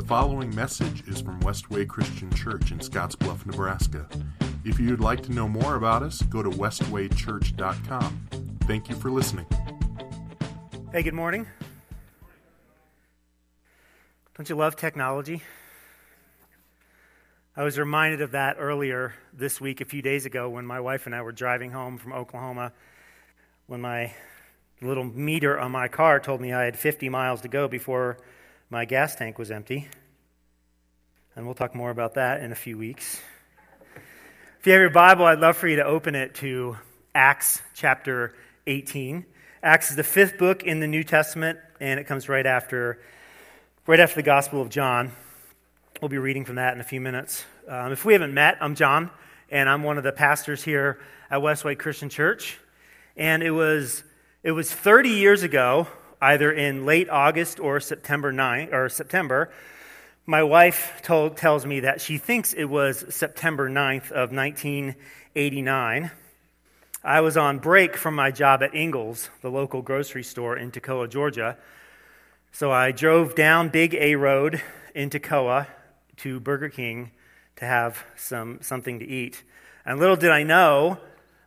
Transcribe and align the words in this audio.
The 0.00 0.06
following 0.06 0.54
message 0.54 1.06
is 1.06 1.20
from 1.20 1.38
Westway 1.40 1.86
Christian 1.86 2.32
Church 2.32 2.72
in 2.72 2.78
Scottsbluff, 2.78 3.44
Nebraska. 3.44 4.08
If 4.64 4.80
you'd 4.80 4.98
like 4.98 5.22
to 5.24 5.30
know 5.30 5.46
more 5.46 5.74
about 5.74 6.02
us, 6.02 6.22
go 6.22 6.42
to 6.42 6.48
westwaychurch.com. 6.48 8.28
Thank 8.62 8.88
you 8.88 8.94
for 8.94 9.10
listening. 9.10 9.44
Hey, 10.90 11.02
good 11.02 11.12
morning. 11.12 11.46
Don't 14.38 14.48
you 14.48 14.54
love 14.54 14.74
technology? 14.74 15.42
I 17.54 17.62
was 17.62 17.78
reminded 17.78 18.22
of 18.22 18.30
that 18.30 18.56
earlier 18.58 19.12
this 19.34 19.60
week, 19.60 19.82
a 19.82 19.84
few 19.84 20.00
days 20.00 20.24
ago, 20.24 20.48
when 20.48 20.64
my 20.64 20.80
wife 20.80 21.04
and 21.04 21.14
I 21.14 21.20
were 21.20 21.32
driving 21.32 21.72
home 21.72 21.98
from 21.98 22.14
Oklahoma, 22.14 22.72
when 23.66 23.82
my 23.82 24.14
little 24.80 25.04
meter 25.04 25.60
on 25.60 25.72
my 25.72 25.88
car 25.88 26.18
told 26.20 26.40
me 26.40 26.54
I 26.54 26.64
had 26.64 26.78
50 26.78 27.10
miles 27.10 27.42
to 27.42 27.48
go 27.48 27.68
before 27.68 28.16
my 28.70 28.84
gas 28.84 29.16
tank 29.16 29.36
was 29.36 29.50
empty. 29.50 29.88
And 31.34 31.44
we'll 31.44 31.56
talk 31.56 31.74
more 31.74 31.90
about 31.90 32.14
that 32.14 32.40
in 32.40 32.52
a 32.52 32.54
few 32.54 32.78
weeks. 32.78 33.20
If 34.60 34.66
you 34.66 34.72
have 34.72 34.80
your 34.80 34.90
Bible, 34.90 35.24
I'd 35.24 35.40
love 35.40 35.56
for 35.56 35.66
you 35.66 35.76
to 35.76 35.84
open 35.84 36.14
it 36.14 36.36
to 36.36 36.76
Acts 37.12 37.60
chapter 37.74 38.32
18. 38.68 39.26
Acts 39.64 39.90
is 39.90 39.96
the 39.96 40.04
fifth 40.04 40.38
book 40.38 40.62
in 40.62 40.78
the 40.78 40.86
New 40.86 41.02
Testament, 41.02 41.58
and 41.80 41.98
it 41.98 42.04
comes 42.04 42.28
right 42.28 42.46
after, 42.46 43.00
right 43.88 43.98
after 43.98 44.14
the 44.14 44.22
Gospel 44.22 44.62
of 44.62 44.68
John. 44.68 45.10
We'll 46.00 46.08
be 46.08 46.18
reading 46.18 46.44
from 46.44 46.54
that 46.54 46.72
in 46.74 46.80
a 46.80 46.84
few 46.84 47.00
minutes. 47.00 47.44
Um, 47.66 47.90
if 47.90 48.04
we 48.04 48.12
haven't 48.12 48.34
met, 48.34 48.58
I'm 48.60 48.76
John, 48.76 49.10
and 49.50 49.68
I'm 49.68 49.82
one 49.82 49.98
of 49.98 50.04
the 50.04 50.12
pastors 50.12 50.62
here 50.62 51.00
at 51.28 51.40
Westway 51.40 51.76
Christian 51.76 52.08
Church. 52.08 52.58
And 53.16 53.42
it 53.42 53.50
was, 53.50 54.04
it 54.44 54.52
was 54.52 54.72
30 54.72 55.08
years 55.08 55.42
ago 55.42 55.88
either 56.20 56.52
in 56.52 56.84
late 56.84 57.08
August 57.08 57.60
or 57.60 57.80
September 57.80 58.32
9 58.32 58.72
or 58.72 58.88
September. 58.88 59.50
My 60.26 60.42
wife 60.42 61.00
told, 61.02 61.36
tells 61.36 61.64
me 61.64 61.80
that 61.80 62.00
she 62.00 62.18
thinks 62.18 62.52
it 62.52 62.66
was 62.66 63.04
September 63.14 63.68
9th 63.68 64.12
of 64.12 64.32
1989. 64.32 66.10
I 67.02 67.20
was 67.22 67.36
on 67.36 67.58
break 67.58 67.96
from 67.96 68.14
my 68.14 68.30
job 68.30 68.62
at 68.62 68.74
Ingles, 68.74 69.30
the 69.40 69.50
local 69.50 69.80
grocery 69.80 70.22
store 70.22 70.56
in 70.56 70.70
Toccoa, 70.70 71.08
Georgia. 71.08 71.56
So 72.52 72.70
I 72.70 72.92
drove 72.92 73.34
down 73.34 73.70
Big 73.70 73.94
A 73.94 74.16
Road 74.16 74.62
in 74.94 75.08
Toccoa 75.08 75.66
to 76.18 76.40
Burger 76.40 76.68
King 76.68 77.12
to 77.56 77.64
have 77.64 78.04
some, 78.16 78.58
something 78.60 78.98
to 78.98 79.06
eat. 79.06 79.42
And 79.86 79.98
little 79.98 80.16
did 80.16 80.30
I 80.30 80.42
know 80.42 80.98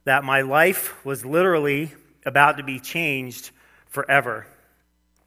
that 0.05 0.23
my 0.23 0.41
life 0.41 1.05
was 1.05 1.23
literally 1.23 1.93
about 2.25 2.57
to 2.57 2.63
be 2.63 2.79
changed 2.79 3.51
forever. 3.87 4.47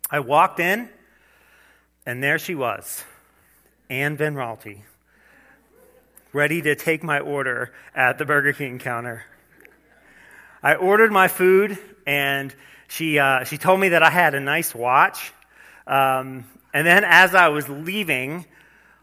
I 0.08 0.20
walked 0.20 0.60
in, 0.60 0.88
and 2.04 2.22
there 2.22 2.38
she 2.38 2.54
was, 2.54 3.02
Anne 3.90 4.16
Van 4.16 4.36
ready 6.32 6.62
to 6.62 6.76
take 6.76 7.02
my 7.02 7.18
order 7.18 7.72
at 7.94 8.18
the 8.18 8.24
Burger 8.24 8.52
King 8.52 8.78
counter. 8.78 9.24
I 10.62 10.76
ordered 10.76 11.10
my 11.10 11.26
food, 11.26 11.76
and 12.06 12.54
she, 12.86 13.18
uh, 13.18 13.44
she 13.44 13.58
told 13.58 13.80
me 13.80 13.90
that 13.90 14.04
I 14.04 14.10
had 14.10 14.34
a 14.34 14.40
nice 14.40 14.74
watch. 14.74 15.32
Um, 15.88 16.44
and 16.72 16.86
then 16.86 17.02
as 17.04 17.34
I 17.34 17.48
was 17.48 17.68
leaving, 17.68 18.44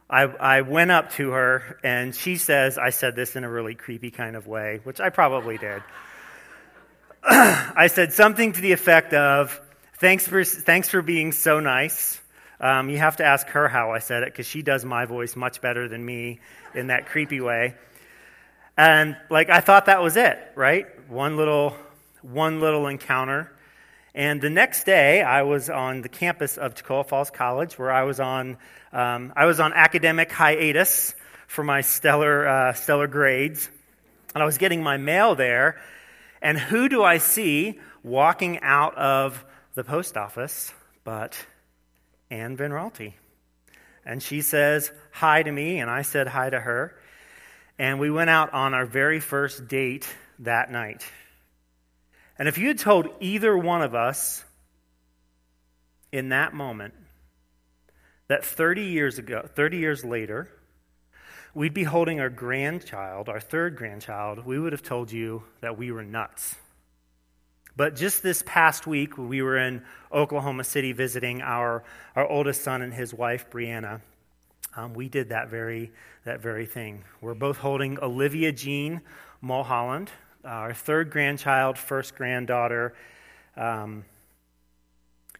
I, 0.09 0.21
I 0.23 0.61
went 0.61 0.91
up 0.91 1.11
to 1.13 1.31
her, 1.31 1.79
and 1.83 2.15
she 2.15 2.37
says, 2.37 2.77
I 2.77 2.91
said 2.91 3.15
this 3.15 3.35
in 3.35 3.43
a 3.43 3.49
really 3.49 3.75
creepy 3.75 4.11
kind 4.11 4.37
of 4.37 4.47
way, 4.47 4.79
which 4.83 5.01
I 5.01 5.09
probably 5.09 5.57
did. 5.57 5.81
I 7.23 7.87
said 7.87 8.13
something 8.13 8.53
to 8.53 8.61
the 8.61 8.71
effect 8.71 9.13
of, 9.13 9.59
Thanks 10.03 10.27
for, 10.27 10.43
thanks 10.43 10.89
for 10.89 11.01
being 11.01 11.31
so 11.31 11.61
nice. 11.61 12.19
Um, 12.59 12.89
you 12.89 12.97
have 12.97 13.15
to 13.15 13.23
ask 13.23 13.47
her 13.47 13.69
how 13.69 13.91
I 13.91 13.99
said 13.99 14.23
it 14.23 14.33
because 14.33 14.45
she 14.45 14.61
does 14.61 14.83
my 14.83 15.05
voice 15.05 15.37
much 15.37 15.61
better 15.61 15.87
than 15.87 16.05
me 16.05 16.41
in 16.75 16.87
that 16.87 17.05
creepy 17.05 17.39
way. 17.39 17.75
And 18.75 19.15
like 19.29 19.49
I 19.49 19.61
thought 19.61 19.85
that 19.85 20.01
was 20.01 20.17
it, 20.17 20.37
right? 20.55 20.87
One 21.09 21.37
little, 21.37 21.77
one 22.21 22.59
little 22.59 22.87
encounter. 22.87 23.53
And 24.13 24.41
the 24.41 24.49
next 24.49 24.83
day, 24.83 25.21
I 25.21 25.43
was 25.43 25.69
on 25.69 26.01
the 26.01 26.09
campus 26.09 26.57
of 26.57 26.75
Toccoa 26.75 27.07
Falls 27.07 27.29
College, 27.29 27.79
where 27.79 27.89
I 27.89 28.03
was 28.03 28.19
on, 28.19 28.57
um, 28.91 29.31
I 29.37 29.45
was 29.45 29.61
on 29.61 29.71
academic 29.71 30.33
hiatus 30.33 31.15
for 31.47 31.63
my 31.63 31.79
stellar, 31.79 32.45
uh, 32.45 32.73
stellar 32.73 33.07
grades, 33.07 33.69
and 34.35 34.43
I 34.43 34.45
was 34.45 34.57
getting 34.57 34.83
my 34.83 34.97
mail 34.97 35.35
there. 35.35 35.81
And 36.41 36.59
who 36.59 36.89
do 36.89 37.03
I 37.03 37.19
see 37.19 37.79
walking 38.03 38.59
out 38.59 38.97
of 38.97 39.45
the 39.75 39.83
post 39.83 40.17
office, 40.17 40.73
but 41.03 41.45
Anne 42.29 42.55
Van 42.55 42.71
Raalte. 42.71 43.13
And 44.05 44.21
she 44.21 44.41
says 44.41 44.91
hi 45.11 45.43
to 45.43 45.51
me, 45.51 45.79
and 45.79 45.89
I 45.89 46.01
said 46.01 46.27
hi 46.27 46.49
to 46.49 46.59
her. 46.59 46.95
And 47.79 47.99
we 47.99 48.11
went 48.11 48.29
out 48.29 48.53
on 48.53 48.73
our 48.73 48.85
very 48.85 49.19
first 49.19 49.67
date 49.67 50.07
that 50.39 50.71
night. 50.71 51.03
And 52.37 52.47
if 52.47 52.57
you 52.57 52.67
had 52.67 52.79
told 52.79 53.07
either 53.19 53.57
one 53.57 53.81
of 53.81 53.95
us 53.95 54.43
in 56.11 56.29
that 56.29 56.53
moment 56.53 56.93
that 58.27 58.45
30 58.45 58.83
years 58.83 59.17
ago, 59.17 59.47
30 59.55 59.77
years 59.77 60.05
later, 60.05 60.49
we'd 61.53 61.73
be 61.73 61.83
holding 61.83 62.19
our 62.19 62.29
grandchild, 62.29 63.29
our 63.29 63.39
third 63.39 63.75
grandchild, 63.75 64.45
we 64.45 64.59
would 64.59 64.71
have 64.71 64.83
told 64.83 65.11
you 65.11 65.43
that 65.61 65.77
we 65.77 65.91
were 65.91 66.03
nuts. 66.03 66.55
But 67.75 67.95
just 67.95 68.21
this 68.21 68.43
past 68.45 68.85
week, 68.85 69.17
we 69.17 69.41
were 69.41 69.57
in 69.57 69.83
Oklahoma 70.11 70.63
City 70.63 70.91
visiting 70.91 71.41
our, 71.41 71.83
our 72.15 72.27
oldest 72.27 72.61
son 72.61 72.81
and 72.81 72.93
his 72.93 73.13
wife, 73.13 73.49
Brianna. 73.49 74.01
Um, 74.75 74.93
we 74.93 75.09
did 75.09 75.29
that 75.29 75.49
very, 75.49 75.91
that 76.25 76.39
very 76.39 76.65
thing. 76.65 77.03
We're 77.21 77.33
both 77.33 77.57
holding 77.57 77.99
Olivia 77.99 78.51
Jean 78.51 79.01
Mulholland, 79.41 80.11
our 80.45 80.73
third 80.73 81.09
grandchild, 81.09 81.77
first 81.77 82.15
granddaughter. 82.15 82.93
Um, 83.57 84.05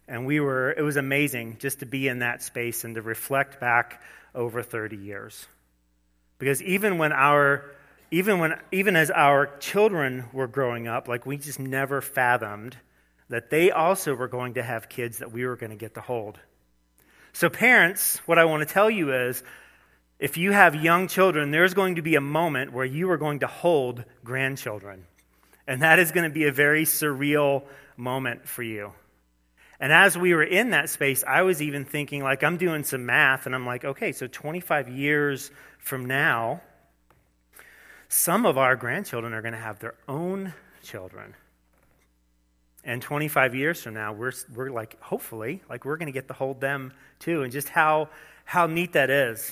and 0.08 0.26
we 0.26 0.40
were, 0.40 0.72
it 0.72 0.82
was 0.82 0.98
amazing 0.98 1.58
just 1.60 1.80
to 1.80 1.86
be 1.86 2.08
in 2.08 2.20
that 2.20 2.42
space 2.42 2.84
and 2.84 2.96
to 2.96 3.02
reflect 3.02 3.60
back 3.60 4.02
over 4.36 4.62
30 4.62 4.98
years. 4.98 5.48
Because 6.40 6.62
even 6.64 6.98
when 6.98 7.12
our 7.12 7.72
even 8.14 8.38
when 8.38 8.54
even 8.72 8.96
as 8.96 9.10
our 9.10 9.48
children 9.58 10.26
were 10.32 10.48
growing 10.48 10.88
up 10.88 11.08
like 11.08 11.26
we 11.26 11.36
just 11.36 11.60
never 11.60 12.00
fathomed 12.00 12.78
that 13.28 13.50
they 13.50 13.72
also 13.72 14.14
were 14.14 14.28
going 14.28 14.54
to 14.54 14.62
have 14.62 14.88
kids 14.88 15.18
that 15.18 15.32
we 15.32 15.44
were 15.48 15.56
going 15.56 15.72
to 15.72 15.76
get 15.76 15.96
to 15.96 16.02
hold. 16.02 16.40
So 17.34 17.50
parents 17.50 18.20
what 18.28 18.38
i 18.38 18.46
want 18.46 18.68
to 18.68 18.72
tell 18.72 18.90
you 18.90 19.12
is 19.12 19.44
if 20.20 20.38
you 20.38 20.52
have 20.52 20.76
young 20.76 21.08
children 21.08 21.50
there's 21.50 21.74
going 21.74 21.96
to 21.96 22.04
be 22.04 22.14
a 22.14 22.22
moment 22.22 22.72
where 22.72 22.86
you 22.86 23.10
are 23.10 23.18
going 23.18 23.40
to 23.40 23.48
hold 23.48 24.06
grandchildren. 24.24 25.06
And 25.66 25.82
that 25.82 25.98
is 25.98 26.12
going 26.12 26.30
to 26.30 26.34
be 26.34 26.46
a 26.46 26.52
very 26.52 26.84
surreal 26.84 27.64
moment 27.98 28.48
for 28.48 28.64
you. 28.64 28.92
And 29.80 29.94
as 29.94 30.18
we 30.18 30.36
were 30.36 30.44
in 30.44 30.70
that 30.70 30.92
space 30.92 31.24
i 31.28 31.42
was 31.42 31.64
even 31.64 31.84
thinking 31.84 32.22
like 32.22 32.44
i'm 32.44 32.58
doing 32.58 32.84
some 32.84 33.08
math 33.08 33.48
and 33.48 33.56
i'm 33.56 33.66
like 33.66 33.84
okay 33.84 34.12
so 34.12 34.28
25 34.28 34.90
years 34.90 35.50
from 35.80 36.06
now 36.06 36.62
some 38.14 38.46
of 38.46 38.60
our 38.60 38.76
grandchildren 38.76 39.34
are 39.34 39.42
going 39.42 39.56
to 39.56 39.60
have 39.60 39.80
their 39.80 39.96
own 40.08 40.54
children. 40.84 41.34
And 42.84 43.02
25 43.02 43.56
years 43.56 43.82
from 43.82 43.96
now, 43.96 44.14
we're, 44.14 44.34
we're 44.54 44.70
like, 44.70 45.02
hopefully, 45.02 45.64
like 45.68 45.84
we're 45.84 45.98
going 45.98 46.08
to 46.08 46.12
get 46.14 46.28
to 46.28 46.34
hold 46.36 46.62
them 46.62 46.94
too, 47.18 47.42
and 47.42 47.52
just 47.52 47.70
how, 47.70 48.10
how 48.46 48.68
neat 48.68 48.94
that 48.94 49.10
is. 49.10 49.52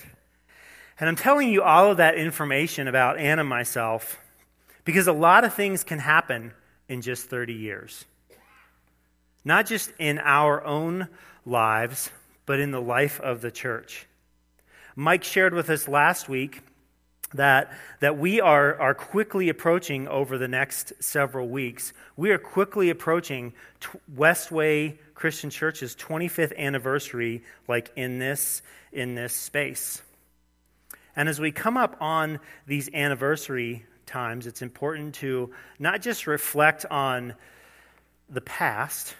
And 0.99 1.09
I'm 1.09 1.15
telling 1.15 1.49
you 1.49 1.63
all 1.63 1.89
of 1.89 1.97
that 1.97 2.15
information 2.15 2.87
about 2.87 3.17
Anna 3.17 3.41
and 3.41 3.49
myself 3.49 4.19
because 4.85 5.07
a 5.07 5.13
lot 5.13 5.43
of 5.43 5.55
things 5.55 5.83
can 5.83 5.97
happen 5.97 6.53
in 6.87 7.01
just 7.01 7.29
30 7.29 7.53
years. 7.53 8.05
Not 9.43 9.65
just 9.65 9.91
in 9.97 10.19
our 10.19 10.63
own 10.63 11.07
lives, 11.47 12.11
but 12.45 12.59
in 12.59 12.69
the 12.69 12.81
life 12.81 13.19
of 13.21 13.41
the 13.41 13.49
church. 13.49 14.05
Mike 14.95 15.23
shared 15.23 15.55
with 15.55 15.71
us 15.71 15.87
last 15.87 16.29
week 16.29 16.61
that, 17.33 17.71
that 17.99 18.17
we 18.17 18.41
are, 18.41 18.79
are 18.79 18.93
quickly 18.93 19.49
approaching 19.49 20.07
over 20.07 20.37
the 20.37 20.47
next 20.47 20.93
several 20.99 21.47
weeks. 21.47 21.93
We 22.17 22.31
are 22.31 22.37
quickly 22.37 22.89
approaching 22.89 23.53
t- 23.79 23.89
Westway 24.13 24.97
Christian 25.15 25.49
Church's 25.49 25.95
25th 25.95 26.57
anniversary, 26.57 27.43
like 27.67 27.91
in 27.95 28.19
this, 28.19 28.61
in 28.91 29.15
this 29.15 29.33
space. 29.33 30.01
And 31.15 31.29
as 31.29 31.39
we 31.39 31.51
come 31.51 31.77
up 31.77 31.97
on 32.01 32.39
these 32.65 32.89
anniversary 32.93 33.85
times, 34.05 34.47
it's 34.47 34.61
important 34.61 35.15
to 35.15 35.51
not 35.79 36.01
just 36.01 36.27
reflect 36.27 36.85
on 36.89 37.35
the 38.29 38.41
past, 38.41 39.15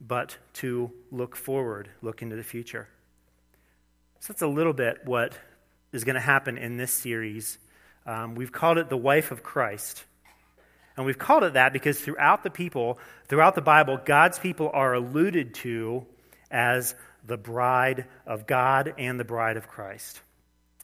but 0.00 0.36
to 0.54 0.92
look 1.10 1.36
forward, 1.36 1.88
look 2.02 2.22
into 2.22 2.36
the 2.36 2.42
future. 2.42 2.88
So 4.20 4.32
that's 4.32 4.42
a 4.42 4.46
little 4.46 4.72
bit 4.72 5.00
what 5.04 5.36
is 5.94 6.04
going 6.04 6.14
to 6.14 6.20
happen 6.20 6.58
in 6.58 6.76
this 6.76 6.92
series. 6.92 7.58
Um, 8.04 8.34
we've 8.34 8.52
called 8.52 8.78
it 8.78 8.90
the 8.90 8.96
wife 8.96 9.30
of 9.30 9.42
Christ. 9.42 10.04
And 10.96 11.06
we've 11.06 11.18
called 11.18 11.44
it 11.44 11.54
that 11.54 11.72
because 11.72 12.00
throughout 12.00 12.42
the 12.42 12.50
people, 12.50 12.98
throughout 13.28 13.54
the 13.54 13.62
Bible, 13.62 13.98
God's 14.04 14.38
people 14.38 14.70
are 14.72 14.94
alluded 14.94 15.54
to 15.54 16.06
as 16.50 16.94
the 17.26 17.36
bride 17.36 18.06
of 18.26 18.46
God 18.46 18.94
and 18.98 19.18
the 19.18 19.24
bride 19.24 19.56
of 19.56 19.68
Christ. 19.68 20.20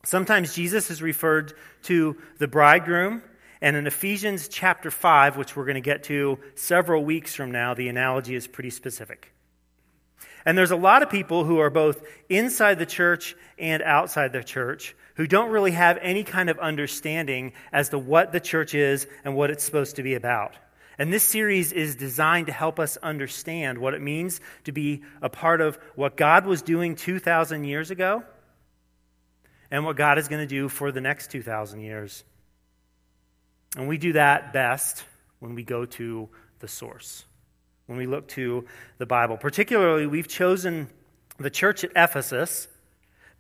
Sometimes 0.05 0.55
Jesus 0.55 0.91
is 0.91 1.03
referred 1.03 1.53
to 1.83 2.17
the 2.39 2.49
bridegroom, 2.49 3.23
and 3.61 3.77
in 3.77 3.87
Ephesians 3.87 4.49
chapter 4.49 4.91
5, 4.91 5.37
which 5.37 5.55
we're 5.55 5.67
going 5.67 5.75
to 5.75 5.83
get 5.83 6.05
to 6.05 6.39
several 6.55 7.05
weeks 7.05 7.35
from 7.35 7.51
now, 7.51 7.75
the 7.75 7.89
analogy 7.89 8.35
is 8.35 8.47
pretty 8.47 8.71
specific. 8.71 9.33
And 10.45 10.57
there's 10.57 10.71
a 10.71 10.77
lot 10.77 11.03
of 11.03 11.11
people 11.11 11.45
who 11.45 11.59
are 11.59 11.71
both 11.71 12.03
inside 12.29 12.79
the 12.79 12.87
church 12.87 13.37
and 13.59 13.83
outside 13.83 14.33
the 14.33 14.43
church 14.43 14.97
who 15.15 15.27
don't 15.27 15.51
really 15.51 15.73
have 15.73 15.99
any 16.01 16.25
kind 16.25 16.49
of 16.49 16.59
understanding 16.59 17.53
as 17.73 17.91
to 17.91 17.99
what 17.99 18.33
the 18.33 18.41
church 18.41 18.75
is 18.75 19.07
and 19.25 19.37
what 19.37 19.51
it's 19.51 19.65
supposed 19.65 19.97
to 19.97 20.03
be 20.03 20.15
about. 20.15 20.55
And 20.99 21.13
this 21.13 21.25
series 21.25 21.73
is 21.73 21.95
designed 21.95 22.47
to 22.47 22.53
help 22.53 22.79
us 22.79 22.97
understand 22.99 23.79
what 23.79 23.95
it 23.95 24.03
means 24.03 24.41
to 24.65 24.73
be 24.73 25.03
a 25.23 25.31
part 25.31 25.61
of 25.61 25.79
what 25.95 26.17
God 26.17 26.45
was 26.45 26.63
doing 26.63 26.95
2,000 26.95 27.65
years 27.65 27.91
ago 27.91 28.23
and 29.71 29.85
what 29.85 29.97
God 29.97 30.19
is 30.19 30.29
going 30.29 30.47
to 30.47 30.47
do 30.47 30.69
for 30.69 30.93
the 30.93 31.01
next 31.01 31.31
2,000 31.31 31.81
years. 31.81 32.25
And 33.77 33.89
we 33.89 33.99
do 33.99 34.13
that 34.15 34.53
best 34.53 35.05
when 35.39 35.55
we 35.55 35.63
go 35.63 35.87
to 35.87 36.29
the 36.59 36.69
source, 36.69 37.25
when 37.91 37.99
we 37.99 38.07
look 38.07 38.29
to 38.29 38.65
the 38.99 39.05
Bible. 39.05 39.37
Particularly, 39.37 40.07
we've 40.07 40.29
chosen 40.29 40.89
the 41.39 41.51
church 41.51 41.83
at 41.83 41.91
Ephesus 41.97 42.69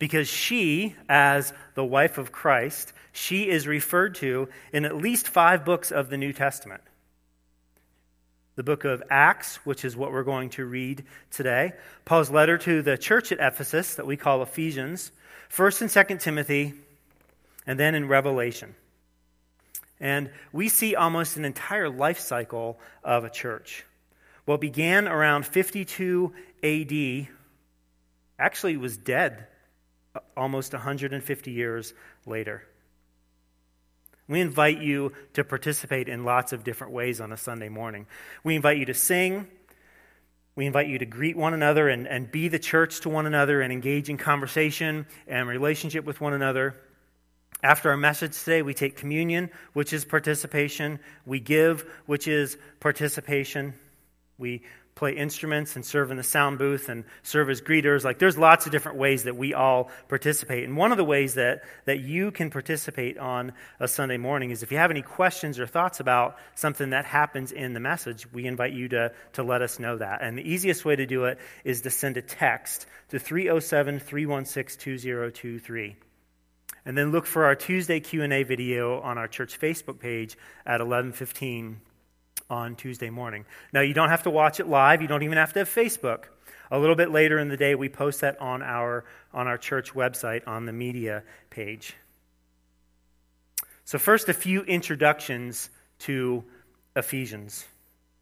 because 0.01 0.27
she, 0.27 0.97
as 1.09 1.53
the 1.75 1.85
wife 1.85 2.19
of 2.19 2.33
Christ, 2.33 2.93
she 3.13 3.49
is 3.49 3.69
referred 3.69 4.17
to 4.17 4.49
in 4.73 4.85
at 4.85 4.97
least 4.97 5.29
five 5.29 5.65
books 5.65 5.93
of 5.93 6.11
the 6.11 6.17
New 6.17 6.33
Testament. 6.33 6.83
The 8.57 8.65
book 8.65 8.85
of 8.85 9.05
Acts, 9.09 9.65
which 9.65 9.85
is 9.85 9.97
what 9.97 10.11
we're 10.11 10.25
going 10.25 10.51
to 10.51 10.65
read 10.65 11.05
today, 11.31 11.75
Paul's 12.05 12.31
letter 12.31 12.59
to 12.59 12.83
the 12.83 12.99
church 12.99 13.31
at 13.31 13.39
Ephesus, 13.39 13.95
that 13.95 14.07
we 14.07 14.17
call 14.17 14.43
Ephesians, 14.43 15.13
1st 15.55 15.83
and 15.83 15.91
2nd 15.91 16.21
Timothy, 16.21 16.75
and 17.69 17.79
then 17.79 17.95
in 17.95 18.09
Revelation. 18.09 18.75
And 20.01 20.31
we 20.53 20.69
see 20.69 20.97
almost 20.97 21.37
an 21.37 21.45
entire 21.45 21.89
life 21.89 22.19
cycle 22.19 22.81
of 23.05 23.23
a 23.23 23.31
church. 23.31 23.85
What 24.51 24.61
began 24.61 25.07
around 25.07 25.47
52 25.47 26.33
AD 26.65 27.29
actually 28.37 28.77
was 28.79 28.97
dead 28.97 29.47
uh, 30.13 30.19
almost 30.37 30.73
150 30.73 31.53
years 31.53 31.95
later. 32.27 32.65
We 34.27 34.41
invite 34.41 34.81
you 34.81 35.13
to 35.35 35.45
participate 35.45 36.09
in 36.09 36.25
lots 36.25 36.53
of 36.53 36.65
different 36.65 36.93
ways 36.93 37.21
on 37.21 37.31
a 37.31 37.37
Sunday 37.37 37.69
morning. 37.69 38.09
We 38.43 38.57
invite 38.57 38.79
you 38.79 38.87
to 38.87 38.95
sing. 38.95 39.47
We 40.57 40.67
invite 40.67 40.89
you 40.89 40.99
to 40.99 41.07
greet 41.07 41.37
one 41.37 41.55
another 41.55 41.89
and, 41.89 42.09
and 42.09 42.29
be 42.29 42.49
the 42.49 42.59
church 42.59 43.03
to 43.03 43.09
one 43.09 43.27
another 43.27 43.61
and 43.61 43.73
engage 43.73 44.11
in 44.11 44.17
conversation 44.17 45.07
and 45.29 45.47
relationship 45.47 46.05
with 46.05 46.21
one 46.21 46.33
another. 46.33 46.75
After 47.63 47.91
our 47.91 47.97
message 47.97 48.37
today, 48.37 48.63
we 48.63 48.75
take 48.75 48.97
communion, 48.97 49.51
which 49.75 49.93
is 49.93 50.05
participation. 50.05 50.99
We 51.25 51.39
give, 51.39 51.89
which 52.07 52.27
is 52.27 52.59
participation. 52.81 53.75
We 54.41 54.63
play 54.95 55.13
instruments 55.13 55.77
and 55.77 55.85
serve 55.85 56.11
in 56.11 56.17
the 56.17 56.23
sound 56.23 56.59
booth 56.59 56.89
and 56.89 57.05
serve 57.23 57.49
as 57.49 57.63
greeters. 57.63 58.05
Like 58.05 58.19
there's 58.19 58.37
lots 58.37 58.67
of 58.67 58.73
different 58.73 58.99
ways 58.99 59.25
that 59.25 59.37
we 59.37 59.55
all 59.55 59.91
participate. 60.09 60.65
And 60.65 60.77
one 60.77 60.93
of 60.93 60.99
the 60.99 61.05
ways 61.05 61.35
that, 61.35 61.63
that 61.87 62.01
you 62.01 62.31
can 62.31 62.51
participate 62.51 63.17
on 63.17 63.53
a 63.79 63.89
Sunday 63.89 64.19
morning 64.19 64.51
is 64.51 64.63
if 64.63 64.73
you 64.73 64.79
have 64.79 64.91
any 64.91 65.03
questions 65.03 65.59
or 65.59 65.67
thoughts 65.67 66.01
about 66.01 66.37
something 66.55 66.91
that 66.91 67.07
happens 67.07 67.53
in 67.53 67.73
the 67.73 67.81
message, 67.81 68.31
we 68.33 68.47
invite 68.47 68.73
you 68.73 68.89
to, 68.89 69.13
to 69.35 69.43
let 69.43 69.63
us 69.63 69.79
know 69.79 69.97
that. 69.97 70.21
And 70.23 70.37
the 70.37 70.47
easiest 70.49 70.85
way 70.85 70.97
to 70.97 71.07
do 71.07 71.25
it 71.25 71.39
is 71.65 71.83
to 71.83 71.91
send 71.91 72.17
a 72.17 72.23
text 72.23 72.87
to 73.11 73.19
307 73.19 74.01
316 74.01 74.81
2023 74.81 75.97
and 76.85 76.97
then 76.97 77.13
look 77.13 77.27
for 77.27 77.45
our 77.45 77.55
Tuesday 77.55 78.01
Q&A 78.01 78.43
video 78.43 79.01
on 79.01 79.19
our 79.19 79.29
church 79.29 79.61
Facebook 79.61 79.99
page 79.99 80.37
at 80.65 80.81
11:15 80.81 81.77
on 82.51 82.77
Tuesday 82.77 83.11
morning. 83.11 83.45
Now 83.73 83.81
you 83.81 83.95
don't 83.95 84.11
have 84.11 84.25
to 84.25 84.31
watch 84.31 84.61
it 84.61 84.67
live, 84.67 85.01
you 85.01 85.09
don't 85.09 85.23
even 85.23 85.39
have 85.39 85.53
to 85.55 85.61
have 85.61 85.69
Facebook. 85.69 86.25
A 86.71 86.79
little 86.79 86.95
bit 86.95 87.11
later 87.11 87.39
in 87.39 87.49
the 87.49 87.57
day 87.57 87.75
we 87.75 87.89
post 87.89 88.21
that 88.21 88.41
on 88.41 88.63
our 88.63 89.05
on 89.33 89.49
our 89.49 89.59
church 89.59 89.95
website 89.95 90.47
on 90.47 90.67
the 90.67 90.73
media 90.73 91.23
page. 91.51 91.97
So 93.85 93.99
first 93.99 94.29
a 94.29 94.35
few 94.35 94.63
introductions 94.63 95.71
to 96.01 96.45
Ephesians 96.95 97.67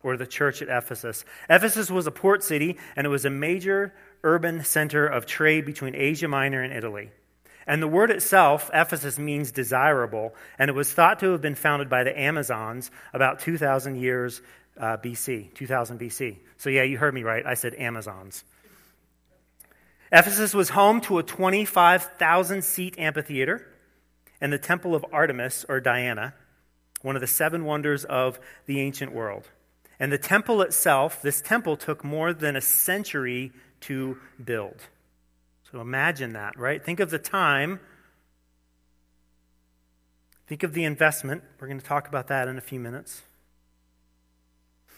or 0.02 0.16
the 0.16 0.26
church 0.26 0.62
at 0.62 0.68
Ephesus. 0.68 1.24
Ephesus 1.50 1.90
was 1.90 2.06
a 2.06 2.10
port 2.10 2.42
city 2.42 2.78
and 2.96 3.06
it 3.06 3.10
was 3.10 3.24
a 3.24 3.30
major 3.30 3.92
urban 4.22 4.64
center 4.64 5.06
of 5.06 5.26
trade 5.26 5.66
between 5.66 5.94
Asia 5.94 6.28
Minor 6.28 6.62
and 6.62 6.72
Italy. 6.72 7.10
And 7.68 7.82
the 7.82 7.86
word 7.86 8.10
itself, 8.10 8.70
Ephesus, 8.72 9.18
means 9.18 9.52
desirable, 9.52 10.34
and 10.58 10.70
it 10.70 10.72
was 10.72 10.90
thought 10.90 11.20
to 11.20 11.32
have 11.32 11.42
been 11.42 11.54
founded 11.54 11.90
by 11.90 12.02
the 12.02 12.18
Amazons 12.18 12.90
about 13.12 13.40
2,000 13.40 13.96
years 13.96 14.40
uh, 14.78 14.96
BC, 14.96 15.52
2000 15.52 16.00
BC. 16.00 16.38
So, 16.56 16.70
yeah, 16.70 16.84
you 16.84 16.96
heard 16.96 17.12
me 17.12 17.24
right. 17.24 17.44
I 17.44 17.52
said 17.52 17.74
Amazons. 17.74 18.42
Ephesus 20.10 20.54
was 20.54 20.70
home 20.70 21.02
to 21.02 21.18
a 21.18 21.22
25,000 21.22 22.64
seat 22.64 22.98
amphitheater 22.98 23.66
and 24.40 24.50
the 24.50 24.58
temple 24.58 24.94
of 24.94 25.04
Artemis, 25.12 25.66
or 25.68 25.78
Diana, 25.78 26.32
one 27.02 27.16
of 27.16 27.20
the 27.20 27.26
seven 27.26 27.66
wonders 27.66 28.06
of 28.06 28.40
the 28.64 28.80
ancient 28.80 29.12
world. 29.12 29.46
And 30.00 30.10
the 30.10 30.16
temple 30.16 30.62
itself, 30.62 31.20
this 31.20 31.42
temple 31.42 31.76
took 31.76 32.02
more 32.02 32.32
than 32.32 32.56
a 32.56 32.62
century 32.62 33.52
to 33.80 34.16
build. 34.42 34.88
So 35.70 35.80
imagine 35.80 36.32
that, 36.32 36.58
right? 36.58 36.82
Think 36.82 37.00
of 37.00 37.10
the 37.10 37.18
time. 37.18 37.80
Think 40.46 40.62
of 40.62 40.72
the 40.72 40.84
investment. 40.84 41.42
We're 41.60 41.66
going 41.68 41.80
to 41.80 41.84
talk 41.84 42.08
about 42.08 42.28
that 42.28 42.48
in 42.48 42.56
a 42.56 42.62
few 42.62 42.80
minutes. 42.80 43.22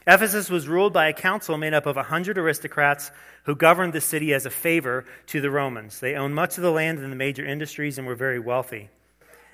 Ephesus 0.07 0.49
was 0.49 0.69
ruled 0.69 0.93
by 0.93 1.09
a 1.09 1.13
council 1.13 1.59
made 1.59 1.75
up 1.75 1.87
of 1.87 1.97
100 1.97 2.39
aristocrats 2.39 3.11
who 3.45 3.55
governed 3.55 3.93
the 3.93 4.01
city 4.01 4.33
as 4.33 4.47
a 4.47 4.51
favor 4.51 5.05
to 5.27 5.41
the 5.41 5.51
Romans. 5.51 6.01
They 6.01 6.15
owned 6.15 6.35
much 6.35 6.57
of 6.57 6.63
the 6.63 6.71
land 6.71 6.99
and 7.01 7.13
the 7.13 7.17
major 7.17 7.45
industries 7.45 7.99
and 7.99 8.07
were 8.07 8.15
very 8.15 8.39
wealthy. 8.39 8.89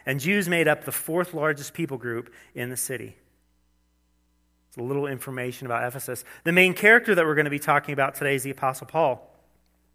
And 0.05 0.21
Jews 0.21 0.49
made 0.49 0.69
up 0.69 0.85
the 0.85 0.93
fourth 0.93 1.35
largest 1.35 1.75
people 1.75 1.99
group 1.99 2.33
in 2.55 2.71
the 2.71 2.77
city. 2.77 3.17
It's 4.69 4.77
a 4.77 4.83
little 4.83 5.07
information 5.07 5.67
about 5.67 5.85
Ephesus. 5.85 6.25
The 6.45 6.53
main 6.53 6.75
character 6.75 7.15
that 7.15 7.25
we're 7.25 7.35
going 7.35 7.47
to 7.47 7.51
be 7.51 7.59
talking 7.59 7.93
about 7.93 8.15
today 8.15 8.35
is 8.35 8.45
the 8.45 8.51
Apostle 8.51 8.87
Paul. 8.87 9.33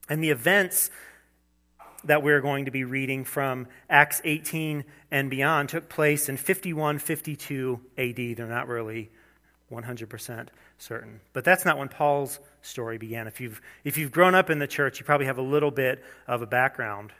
And 0.09 0.21
the 0.21 0.31
events 0.31 0.91
that 2.05 2.23
we're 2.23 2.41
going 2.41 2.65
to 2.65 2.71
be 2.71 2.83
reading 2.83 3.23
from 3.23 3.67
Acts 3.89 4.21
18 4.23 4.83
and 5.11 5.29
beyond 5.29 5.69
took 5.69 5.89
place 5.89 6.29
in 6.29 6.37
51 6.37 6.99
52 6.99 7.79
AD. 7.97 8.15
They're 8.15 8.47
not 8.47 8.67
really 8.67 9.11
100% 9.71 10.47
certain. 10.77 11.21
But 11.33 11.43
that's 11.43 11.65
not 11.65 11.77
when 11.77 11.89
Paul's 11.89 12.39
story 12.61 12.97
began. 12.97 13.27
If 13.27 13.39
you've, 13.39 13.61
if 13.83 13.97
you've 13.97 14.11
grown 14.11 14.35
up 14.35 14.49
in 14.49 14.59
the 14.59 14.67
church, 14.67 14.99
you 14.99 15.05
probably 15.05 15.27
have 15.27 15.37
a 15.37 15.43
little 15.43 15.71
bit 15.71 16.03
of 16.27 16.41
a 16.41 16.47
background. 16.47 17.11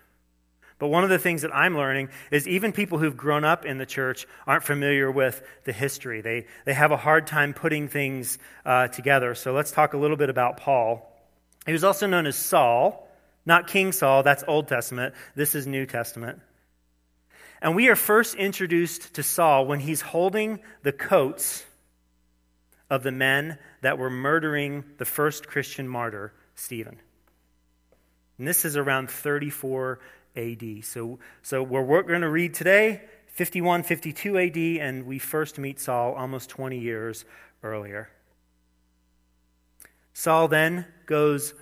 But 0.80 0.88
one 0.88 1.04
of 1.04 1.12
the 1.12 1.20
things 1.20 1.44
that 1.44 1.56
I'm 1.56 1.78
learning 1.78 2.10
is 2.32 2.48
even 2.48 2.72
people 2.72 2.98
who've 2.98 3.16
grown 3.16 3.46
up 3.46 3.66
in 3.66 3.78
the 3.78 3.86
church 3.86 4.26
aren't 4.48 4.64
familiar 4.64 5.12
with 5.12 5.44
the 5.64 5.72
history. 5.72 6.22
They, 6.22 6.48
they 6.66 6.74
have 6.74 6.92
a 6.92 6.98
hard 6.98 7.28
time 7.28 7.54
putting 7.54 7.88
things 7.88 8.40
uh, 8.66 8.88
together. 8.88 9.36
So 9.36 9.54
let's 9.54 9.70
talk 9.70 9.94
a 9.94 9.98
little 9.98 10.18
bit 10.18 10.32
about 10.32 10.58
Paul. 10.58 11.08
He 11.68 11.72
was 11.72 11.84
also 11.84 12.08
known 12.08 12.26
as 12.26 12.36
Saul. 12.36 13.08
Not 13.46 13.68
King 13.68 13.92
Saul, 13.92 14.24
that's 14.24 14.44
Old 14.48 14.68
Testament. 14.68 15.16
This 15.36 15.56
is 15.56 15.66
New 15.66 15.86
Testament. 15.86 16.40
And 17.62 17.76
we 17.76 17.90
are 17.90 17.96
first 17.96 18.36
introduced 18.36 19.14
to 19.16 19.24
Saul 19.24 19.66
when 19.66 19.80
he's 19.80 20.02
holding 20.02 20.60
the 20.84 20.92
coats 20.92 21.64
of 22.90 23.04
the 23.04 23.12
men 23.12 23.58
that 23.82 23.98
were 23.98 24.10
murdering 24.10 24.84
the 24.98 25.06
first 25.06 25.48
Christian 25.48 25.88
martyr, 25.88 26.34
Stephen. 26.56 27.00
And 28.38 28.48
this 28.48 28.66
is 28.66 28.76
around 28.76 29.10
34 29.10 30.00
AD. 30.36 30.84
So, 30.84 31.20
so 31.42 31.62
we're, 31.62 31.84
we're 31.84 32.02
going 32.04 32.22
to 32.22 32.30
read 32.30 32.54
today, 32.54 33.02
51, 33.28 33.84
52 33.84 34.38
AD, 34.38 34.58
and 34.58 35.06
we 35.06 35.20
first 35.20 35.60
meet 35.60 35.80
Saul 35.80 36.14
almost 36.14 36.50
20 36.50 36.80
years 36.80 37.26
earlier. 37.64 38.10
Saul 40.14 40.48
then 40.48 40.86
goes 41.06 41.54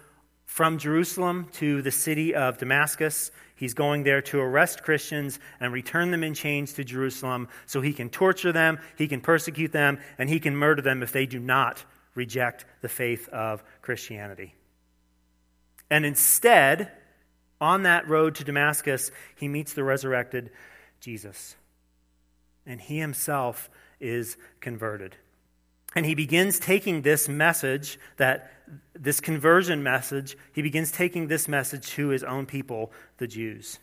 from 0.49 0.79
Jerusalem 0.79 1.47
to 1.53 1.83
the 1.83 1.91
city 1.91 2.33
of 2.33 2.57
Damascus. 2.57 3.29
He's 3.55 3.75
going 3.75 4.01
there 4.01 4.23
to 4.23 4.39
arrest 4.39 4.81
Christians 4.81 5.39
and 5.59 5.71
return 5.71 6.09
them 6.09 6.23
in 6.23 6.33
chains 6.33 6.73
to 6.73 6.83
Jerusalem 6.83 7.49
so 7.67 7.81
he 7.81 7.93
can 7.93 8.09
torture 8.09 8.51
them, 8.51 8.79
he 8.97 9.07
can 9.07 9.21
persecute 9.21 9.71
them, 9.71 9.99
and 10.17 10.27
he 10.27 10.39
can 10.39 10.55
murder 10.55 10.81
them 10.81 11.03
if 11.03 11.11
they 11.11 11.27
do 11.27 11.39
not 11.39 11.85
reject 12.15 12.65
the 12.81 12.89
faith 12.89 13.29
of 13.29 13.63
Christianity. 13.83 14.55
And 15.87 16.03
instead, 16.03 16.91
on 17.61 17.83
that 17.83 18.09
road 18.09 18.33
to 18.35 18.43
Damascus, 18.43 19.11
he 19.35 19.47
meets 19.47 19.73
the 19.73 19.83
resurrected 19.83 20.49
Jesus. 20.99 21.55
And 22.65 22.81
he 22.81 22.97
himself 22.97 23.69
is 23.99 24.35
converted. 24.61 25.15
And 25.95 26.05
he 26.05 26.15
begins 26.15 26.59
taking 26.59 27.01
this 27.01 27.27
message, 27.27 27.99
that 28.17 28.51
this 28.93 29.19
conversion 29.19 29.81
message, 29.81 30.37
he 30.53 30.61
begins 30.61 30.91
taking 30.91 31.27
this 31.27 31.47
message 31.47 31.87
to 31.91 32.09
his 32.09 32.23
own 32.23 32.45
people, 32.45 32.91
the 33.17 33.27
Jews. 33.27 33.79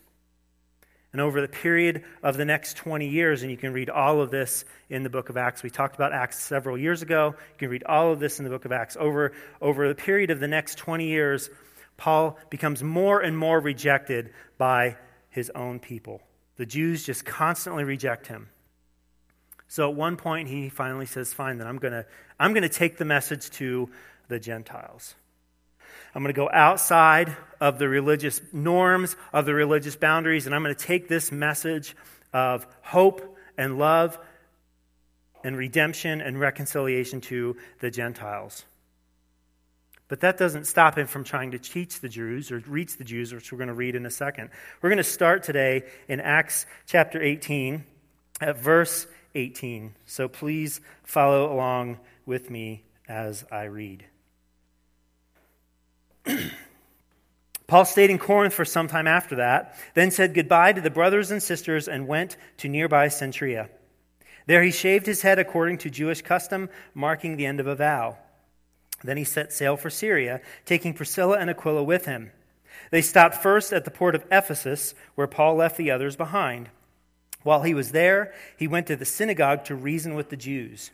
And 1.11 1.21
over 1.21 1.41
the 1.41 1.47
period 1.47 2.03
of 2.21 2.37
the 2.37 2.45
next 2.45 2.77
20 2.77 3.07
years, 3.07 3.41
and 3.41 3.49
you 3.49 3.57
can 3.57 3.73
read 3.73 3.89
all 3.89 4.21
of 4.21 4.29
this 4.29 4.65
in 4.89 5.03
the 5.03 5.09
book 5.09 5.29
of 5.29 5.37
Acts. 5.37 5.63
We 5.63 5.69
talked 5.69 5.95
about 5.95 6.13
Acts 6.13 6.39
several 6.39 6.77
years 6.77 7.01
ago. 7.01 7.33
You 7.53 7.57
can 7.57 7.69
read 7.69 7.83
all 7.83 8.11
of 8.11 8.19
this 8.19 8.39
in 8.39 8.43
the 8.43 8.51
book 8.51 8.65
of 8.65 8.71
Acts. 8.71 8.95
Over, 8.97 9.31
over 9.61 9.87
the 9.87 9.95
period 9.95 10.31
of 10.31 10.39
the 10.39 10.47
next 10.47 10.77
20 10.77 11.07
years, 11.07 11.49
Paul 11.97 12.37
becomes 12.49 12.83
more 12.83 13.19
and 13.19 13.37
more 13.37 13.59
rejected 13.59 14.31
by 14.57 14.97
his 15.29 15.49
own 15.51 15.79
people. 15.79 16.21
The 16.57 16.65
Jews 16.65 17.05
just 17.05 17.25
constantly 17.25 17.83
reject 17.83 18.27
him. 18.27 18.49
So 19.67 19.89
at 19.89 19.95
one 19.95 20.17
point, 20.17 20.47
he 20.47 20.69
finally 20.69 21.05
says, 21.05 21.33
Fine, 21.33 21.57
then 21.57 21.67
I'm 21.67 21.77
going 21.77 21.93
to 21.93 22.05
I'm 22.39 22.53
going 22.53 22.63
to 22.63 22.69
take 22.69 22.97
the 22.97 23.05
message 23.05 23.49
to 23.51 23.89
the 24.27 24.39
Gentiles. 24.39 25.15
I'm 26.15 26.23
going 26.23 26.33
to 26.33 26.39
go 26.39 26.49
outside 26.51 27.35
of 27.59 27.79
the 27.79 27.87
religious 27.87 28.41
norms, 28.53 29.15
of 29.33 29.45
the 29.45 29.53
religious 29.53 29.95
boundaries, 29.95 30.45
and 30.45 30.55
I'm 30.55 30.63
going 30.63 30.75
to 30.75 30.85
take 30.85 31.07
this 31.07 31.31
message 31.31 31.95
of 32.33 32.65
hope 32.81 33.37
and 33.57 33.77
love 33.77 34.17
and 35.43 35.57
redemption 35.57 36.21
and 36.21 36.39
reconciliation 36.39 37.21
to 37.21 37.57
the 37.79 37.91
Gentiles. 37.91 38.65
But 40.07 40.21
that 40.21 40.37
doesn't 40.37 40.65
stop 40.65 40.97
him 40.97 41.07
from 41.07 41.23
trying 41.23 41.51
to 41.51 41.59
teach 41.59 41.99
the 41.99 42.09
Jews 42.09 42.51
or 42.51 42.59
reach 42.67 42.97
the 42.97 43.03
Jews, 43.03 43.33
which 43.33 43.51
we're 43.51 43.57
going 43.57 43.67
to 43.67 43.73
read 43.73 43.95
in 43.95 44.05
a 44.05 44.11
second. 44.11 44.49
We're 44.81 44.89
going 44.89 44.97
to 44.97 45.03
start 45.03 45.43
today 45.43 45.83
in 46.07 46.21
Acts 46.21 46.65
chapter 46.85 47.21
18 47.21 47.83
at 48.39 48.57
verse 48.57 49.05
18. 49.35 49.95
So 50.05 50.27
please 50.27 50.81
follow 51.03 51.53
along 51.53 51.99
with 52.25 52.49
me 52.49 52.83
as 53.07 53.45
I 53.51 53.63
read. 53.63 54.05
Paul 57.67 57.85
stayed 57.85 58.09
in 58.09 58.17
Corinth 58.17 58.53
for 58.53 58.65
some 58.65 58.87
time 58.87 59.07
after 59.07 59.35
that, 59.35 59.77
then 59.93 60.09
said 60.09 60.33
goodbye 60.33 60.73
to 60.73 60.81
the 60.81 60.89
brothers 60.89 61.31
and 61.31 61.43
sisters 61.43 61.87
and 61.87 62.07
went 62.07 62.37
to 62.57 62.69
nearby 62.69 63.07
Cenchrea. 63.07 63.69
There 64.45 64.63
he 64.63 64.71
shaved 64.71 65.05
his 65.05 65.21
head 65.21 65.39
according 65.39 65.79
to 65.79 65.89
Jewish 65.89 66.21
custom, 66.21 66.69
marking 66.93 67.35
the 67.35 67.45
end 67.45 67.59
of 67.59 67.67
a 67.67 67.75
vow. 67.75 68.17
Then 69.03 69.17
he 69.17 69.25
set 69.25 69.51
sail 69.51 69.75
for 69.75 69.89
Syria, 69.89 70.41
taking 70.65 70.93
Priscilla 70.93 71.37
and 71.37 71.49
Aquila 71.49 71.83
with 71.83 72.05
him. 72.05 72.31
They 72.89 73.01
stopped 73.01 73.35
first 73.35 73.73
at 73.73 73.83
the 73.83 73.91
port 73.91 74.15
of 74.15 74.25
Ephesus, 74.31 74.95
where 75.15 75.27
Paul 75.27 75.55
left 75.55 75.77
the 75.77 75.91
others 75.91 76.15
behind. 76.15 76.69
While 77.47 77.63
he 77.63 77.73
was 77.73 77.93
there, 77.93 78.33
he 78.57 78.67
went 78.67 78.87
to 78.87 78.97
the 78.97 79.05
synagogue 79.05 79.63
to 79.65 79.73
reason 79.73 80.15
with 80.15 80.27
the 80.27 80.35
Jews. 80.35 80.91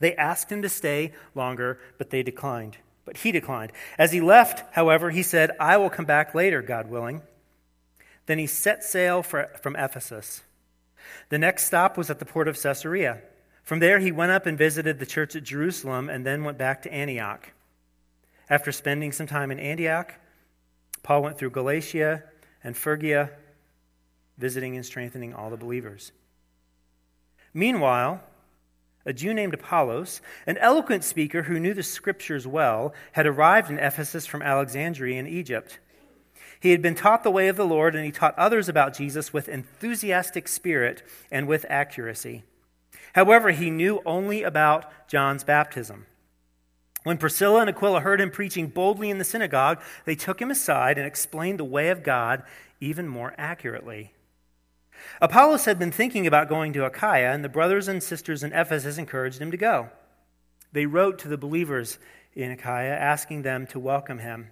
They 0.00 0.16
asked 0.16 0.50
him 0.50 0.62
to 0.62 0.68
stay 0.70 1.12
longer, 1.34 1.78
but 1.98 2.08
they 2.08 2.22
declined. 2.22 2.78
But 3.04 3.18
he 3.18 3.32
declined. 3.32 3.72
As 3.98 4.10
he 4.10 4.22
left, 4.22 4.64
however, 4.74 5.10
he 5.10 5.22
said, 5.22 5.50
I 5.60 5.76
will 5.76 5.90
come 5.90 6.06
back 6.06 6.34
later, 6.34 6.62
God 6.62 6.88
willing. 6.88 7.20
Then 8.24 8.38
he 8.38 8.46
set 8.46 8.82
sail 8.82 9.22
for, 9.22 9.48
from 9.60 9.76
Ephesus. 9.76 10.40
The 11.28 11.38
next 11.38 11.64
stop 11.64 11.98
was 11.98 12.08
at 12.08 12.18
the 12.18 12.24
port 12.24 12.48
of 12.48 12.58
Caesarea. 12.58 13.20
From 13.62 13.80
there, 13.80 13.98
he 13.98 14.10
went 14.10 14.32
up 14.32 14.46
and 14.46 14.56
visited 14.56 14.98
the 14.98 15.04
church 15.04 15.36
at 15.36 15.44
Jerusalem 15.44 16.08
and 16.08 16.24
then 16.24 16.44
went 16.44 16.56
back 16.56 16.80
to 16.84 16.92
Antioch. 16.94 17.52
After 18.48 18.72
spending 18.72 19.12
some 19.12 19.26
time 19.26 19.50
in 19.50 19.60
Antioch, 19.60 20.14
Paul 21.02 21.24
went 21.24 21.36
through 21.36 21.50
Galatia 21.50 22.22
and 22.64 22.74
Phrygia, 22.74 23.32
visiting 24.38 24.76
and 24.76 24.86
strengthening 24.86 25.34
all 25.34 25.50
the 25.50 25.56
believers. 25.56 26.12
Meanwhile, 27.52 28.22
a 29.04 29.12
Jew 29.12 29.34
named 29.34 29.54
Apollos, 29.54 30.20
an 30.46 30.58
eloquent 30.58 31.02
speaker 31.02 31.44
who 31.44 31.58
knew 31.58 31.74
the 31.74 31.82
scriptures 31.82 32.46
well, 32.46 32.94
had 33.12 33.26
arrived 33.26 33.70
in 33.70 33.78
Ephesus 33.78 34.26
from 34.26 34.42
Alexandria 34.42 35.18
in 35.18 35.26
Egypt. 35.26 35.78
He 36.60 36.72
had 36.72 36.82
been 36.82 36.94
taught 36.94 37.22
the 37.22 37.30
way 37.30 37.48
of 37.48 37.56
the 37.56 37.64
Lord, 37.64 37.94
and 37.94 38.04
he 38.04 38.10
taught 38.10 38.38
others 38.38 38.68
about 38.68 38.94
Jesus 38.94 39.32
with 39.32 39.48
enthusiastic 39.48 40.48
spirit 40.48 41.02
and 41.30 41.46
with 41.46 41.64
accuracy. 41.68 42.42
However, 43.14 43.50
he 43.50 43.70
knew 43.70 44.02
only 44.04 44.42
about 44.42 45.08
John's 45.08 45.44
baptism. 45.44 46.06
When 47.04 47.16
Priscilla 47.16 47.60
and 47.60 47.70
Aquila 47.70 48.00
heard 48.00 48.20
him 48.20 48.30
preaching 48.30 48.66
boldly 48.66 49.08
in 49.08 49.18
the 49.18 49.24
synagogue, 49.24 49.80
they 50.04 50.16
took 50.16 50.42
him 50.42 50.50
aside 50.50 50.98
and 50.98 51.06
explained 51.06 51.58
the 51.58 51.64
way 51.64 51.88
of 51.88 52.02
God 52.02 52.42
even 52.80 53.08
more 53.08 53.34
accurately. 53.38 54.12
Apollos 55.20 55.64
had 55.64 55.78
been 55.78 55.92
thinking 55.92 56.26
about 56.26 56.48
going 56.48 56.72
to 56.72 56.84
Achaia, 56.84 57.32
and 57.32 57.44
the 57.44 57.48
brothers 57.48 57.88
and 57.88 58.02
sisters 58.02 58.42
in 58.42 58.52
Ephesus 58.52 58.98
encouraged 58.98 59.40
him 59.40 59.50
to 59.50 59.56
go. 59.56 59.88
They 60.72 60.86
wrote 60.86 61.18
to 61.20 61.28
the 61.28 61.38
believers 61.38 61.98
in 62.34 62.50
Achaia, 62.50 62.94
asking 62.94 63.42
them 63.42 63.66
to 63.68 63.78
welcome 63.78 64.18
him. 64.18 64.50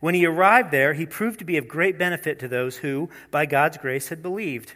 When 0.00 0.14
he 0.14 0.26
arrived 0.26 0.70
there, 0.70 0.94
he 0.94 1.06
proved 1.06 1.38
to 1.38 1.44
be 1.44 1.56
of 1.56 1.68
great 1.68 1.98
benefit 1.98 2.38
to 2.40 2.48
those 2.48 2.78
who, 2.78 3.10
by 3.30 3.46
God's 3.46 3.76
grace, 3.76 4.08
had 4.08 4.22
believed. 4.22 4.74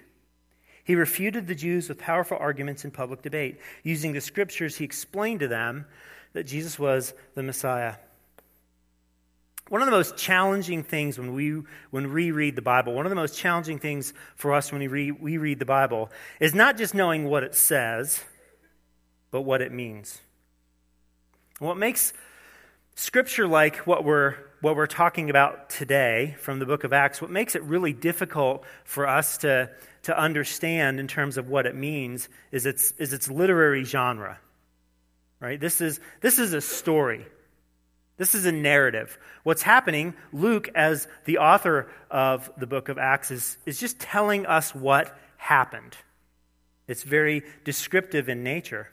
He 0.85 0.95
refuted 0.95 1.47
the 1.47 1.55
Jews 1.55 1.89
with 1.89 1.99
powerful 1.99 2.39
arguments 2.39 2.85
in 2.85 2.91
public 2.91 3.23
debate. 3.23 3.61
Using 3.83 4.13
the 4.13 4.21
scriptures, 4.21 4.77
he 4.77 4.85
explained 4.85 5.41
to 5.41 5.49
them 5.49 5.87
that 6.33 6.45
Jesus 6.45 6.79
was 6.79 7.15
the 7.35 7.43
Messiah. 7.43 7.97
One 9.69 9.83
of 9.83 9.87
the 9.87 9.93
most 9.93 10.17
challenging 10.17 10.83
things 10.83 11.19
when 11.19 11.35
we, 11.35 11.63
when 11.91 12.13
we 12.13 12.31
read 12.31 12.57
the 12.57 12.63
Bible, 12.63 12.95
one 12.95 13.05
of 13.05 13.11
the 13.11 13.17
most 13.17 13.37
challenging 13.37 13.79
things 13.79 14.15
for 14.37 14.55
us 14.55 14.73
when 14.73 14.81
we 14.81 14.89
read, 14.89 15.21
we 15.21 15.37
read 15.37 15.59
the 15.59 15.67
Bible 15.67 16.11
is 16.41 16.55
not 16.55 16.79
just 16.79 16.95
knowing 16.95 17.29
what 17.29 17.43
it 17.43 17.55
says, 17.55 18.25
but 19.31 19.43
what 19.43 19.61
it 19.61 19.71
means. 19.71 20.21
What 21.59 21.77
makes 21.77 22.15
Scripture 22.95 23.47
like 23.47 23.77
what 23.87 24.05
we're, 24.05 24.37
what 24.63 24.75
we're 24.75 24.87
talking 24.87 25.29
about 25.29 25.69
today 25.69 26.35
from 26.41 26.61
the 26.61 26.67
book 26.67 26.85
of 26.85 26.95
Acts, 26.95 27.21
what 27.21 27.31
makes 27.31 27.55
it 27.55 27.63
really 27.65 27.93
difficult 27.93 28.65
for 28.85 29.07
us 29.07 29.39
to, 29.39 29.71
to 30.05 30.19
understand 30.19 30.99
in 30.99 31.09
terms 31.09 31.37
of 31.37 31.49
what 31.49 31.67
it 31.67 31.75
means 31.75 32.29
is 32.53 32.65
its, 32.65 32.93
is 32.93 33.13
its 33.13 33.31
literary 33.31 33.85
genre. 33.85 34.39
Right? 35.41 35.61
This 35.61 35.81
is, 35.81 36.01
this 36.23 36.39
is 36.39 36.55
a 36.55 36.61
story. 36.61 37.27
This 38.19 38.35
is 38.35 38.45
a 38.45 38.53
narrative. 38.53 39.17
What's 39.45 39.63
happening, 39.63 40.15
Luke, 40.33 40.69
as 40.75 41.09
the 41.25 41.39
author 41.39 41.89
of 42.11 42.51
the 42.59 42.67
book 42.67 42.89
of 42.89 42.99
Acts, 42.99 43.31
is, 43.31 43.57
is 43.65 43.81
just 43.81 43.99
telling 43.99 44.45
us 44.45 44.75
what 44.75 45.17
happened. 45.37 45.97
It's 46.89 47.05
very 47.05 47.45
descriptive 47.65 48.29
in 48.29 48.43
nature. 48.43 48.89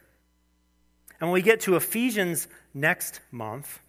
And 1.20 1.30
when 1.30 1.34
we 1.34 1.42
get 1.42 1.62
to 1.62 1.76
Ephesians 1.76 2.48
next 2.74 3.20
month, 3.32 3.80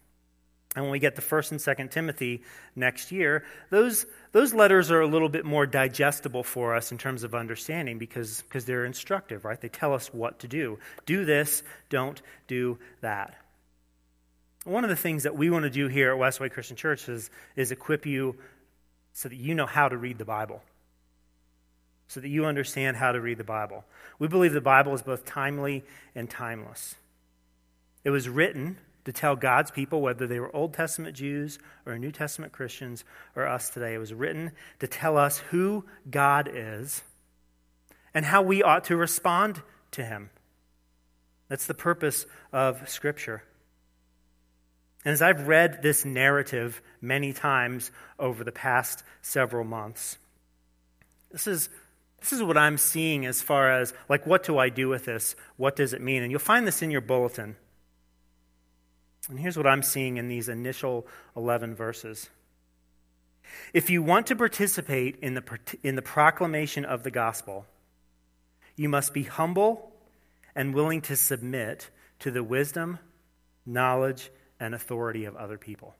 and 0.75 0.85
when 0.85 0.91
we 0.91 0.99
get 0.99 1.15
to 1.15 1.21
1st 1.21 1.51
and 1.51 1.59
2nd 1.59 1.91
Timothy 1.91 2.43
next 2.75 3.11
year, 3.11 3.43
those, 3.69 4.05
those 4.31 4.53
letters 4.53 4.91
are 4.91 5.01
a 5.01 5.07
little 5.07 5.29
bit 5.29 5.43
more 5.43 5.65
digestible 5.65 6.43
for 6.43 6.75
us 6.75 6.91
in 6.91 6.97
terms 6.97 7.23
of 7.23 7.33
understanding 7.35 7.97
because, 7.97 8.41
because 8.43 8.65
they're 8.65 8.85
instructive, 8.85 9.43
right? 9.43 9.59
They 9.59 9.69
tell 9.69 9.93
us 9.93 10.13
what 10.13 10.39
to 10.39 10.47
do. 10.47 10.77
Do 11.05 11.25
this, 11.25 11.63
don't 11.89 12.21
do 12.47 12.77
that. 13.01 13.35
One 14.67 14.83
of 14.83 14.89
the 14.89 14.97
things 14.97 15.23
that 15.23 15.37
we 15.37 15.49
want 15.49 15.63
to 15.63 15.69
do 15.69 15.87
here 15.87 16.11
at 16.11 16.19
Westway 16.19 16.51
Christian 16.51 16.75
Church 16.75 17.07
is, 17.07 17.29
is 17.55 17.71
equip 17.71 18.05
you 18.05 18.35
so 19.13 19.29
that 19.29 19.37
you 19.37 19.55
know 19.55 19.65
how 19.65 19.87
to 19.87 19.95
read 19.95 20.17
the 20.17 20.25
Bible, 20.25 20.61
so 22.09 22.19
that 22.19 22.27
you 22.27 22.45
understand 22.45 22.97
how 22.97 23.13
to 23.13 23.21
read 23.21 23.37
the 23.37 23.45
Bible. 23.45 23.85
We 24.19 24.27
believe 24.27 24.51
the 24.51 24.59
Bible 24.59 24.93
is 24.93 25.01
both 25.01 25.25
timely 25.25 25.85
and 26.13 26.29
timeless. 26.29 26.95
It 28.03 28.09
was 28.09 28.27
written 28.27 28.77
to 29.05 29.13
tell 29.13 29.37
God's 29.37 29.71
people, 29.71 30.01
whether 30.01 30.27
they 30.27 30.37
were 30.37 30.53
Old 30.53 30.73
Testament 30.73 31.15
Jews 31.15 31.59
or 31.85 31.97
New 31.97 32.11
Testament 32.11 32.51
Christians 32.51 33.05
or 33.37 33.47
us 33.47 33.69
today, 33.69 33.93
it 33.93 33.99
was 33.99 34.13
written 34.13 34.51
to 34.79 34.87
tell 34.87 35.17
us 35.17 35.37
who 35.37 35.85
God 36.11 36.49
is 36.53 37.03
and 38.13 38.25
how 38.25 38.41
we 38.41 38.61
ought 38.61 38.83
to 38.85 38.97
respond 38.97 39.61
to 39.91 40.03
Him. 40.03 40.29
That's 41.47 41.67
the 41.67 41.73
purpose 41.73 42.25
of 42.51 42.89
Scripture. 42.89 43.43
And 45.07 45.13
as 45.13 45.21
I've 45.21 45.47
read 45.47 45.81
this 45.81 46.03
narrative 46.03 46.81
many 46.99 47.31
times 47.31 47.91
over 48.19 48.43
the 48.43 48.51
past 48.51 49.05
several 49.21 49.63
months, 49.63 50.17
this 51.31 51.47
is, 51.47 51.69
this 52.19 52.33
is 52.33 52.43
what 52.43 52.57
I'm 52.57 52.77
seeing 52.77 53.25
as 53.25 53.41
far 53.41 53.71
as, 53.71 53.93
like, 54.09 54.27
what 54.27 54.43
do 54.43 54.57
I 54.57 54.67
do 54.67 54.89
with 54.89 55.05
this? 55.05 55.37
What 55.55 55.77
does 55.77 55.93
it 55.93 56.01
mean? 56.01 56.23
And 56.23 56.29
you'll 56.29 56.41
find 56.41 56.67
this 56.67 56.81
in 56.81 56.91
your 56.91 56.99
bulletin. 56.99 57.55
And 59.29 59.39
here's 59.39 59.55
what 59.55 59.65
I'm 59.65 59.81
seeing 59.81 60.17
in 60.17 60.27
these 60.27 60.49
initial 60.49 61.07
11 61.37 61.73
verses. 61.73 62.29
If 63.73 63.89
you 63.89 64.03
want 64.03 64.27
to 64.27 64.35
participate 64.35 65.19
in 65.21 65.35
the, 65.35 65.59
in 65.83 65.95
the 65.95 66.01
proclamation 66.01 66.83
of 66.83 67.03
the 67.03 67.11
gospel, 67.11 67.65
you 68.75 68.89
must 68.89 69.13
be 69.13 69.23
humble 69.23 69.89
and 70.53 70.75
willing 70.75 70.99
to 71.03 71.15
submit 71.15 71.91
to 72.19 72.29
the 72.29 72.43
wisdom, 72.43 72.99
knowledge, 73.65 74.31
and 74.59 74.73
authority 74.73 75.25
of 75.25 75.35
other 75.35 75.57
people. 75.57 75.95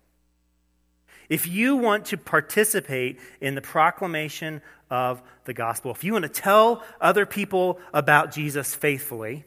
If 1.29 1.47
you 1.47 1.75
want 1.75 2.05
to 2.05 2.17
participate 2.17 3.19
in 3.41 3.55
the 3.55 3.61
proclamation 3.61 4.61
of 4.89 5.21
the 5.45 5.53
gospel, 5.53 5.91
if 5.91 6.03
you 6.03 6.13
want 6.13 6.23
to 6.23 6.29
tell 6.29 6.83
other 7.01 7.25
people 7.25 7.79
about 7.93 8.31
Jesus 8.31 8.73
faithfully, 8.73 9.43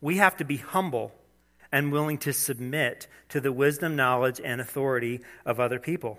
we 0.00 0.18
have 0.18 0.36
to 0.38 0.44
be 0.44 0.58
humble 0.58 1.12
and 1.70 1.90
willing 1.90 2.18
to 2.18 2.32
submit 2.32 3.06
to 3.30 3.40
the 3.40 3.52
wisdom, 3.52 3.96
knowledge, 3.96 4.40
and 4.44 4.60
authority 4.60 5.20
of 5.46 5.58
other 5.58 5.78
people. 5.78 6.18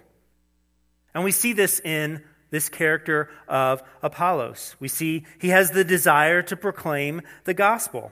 And 1.13 1.23
we 1.23 1.31
see 1.31 1.53
this 1.53 1.79
in 1.79 2.23
this 2.49 2.69
character 2.69 3.29
of 3.47 3.83
Apollos. 4.01 4.75
We 4.79 4.87
see 4.87 5.25
he 5.39 5.49
has 5.49 5.71
the 5.71 5.83
desire 5.83 6.41
to 6.43 6.55
proclaim 6.55 7.21
the 7.43 7.53
gospel. 7.53 8.11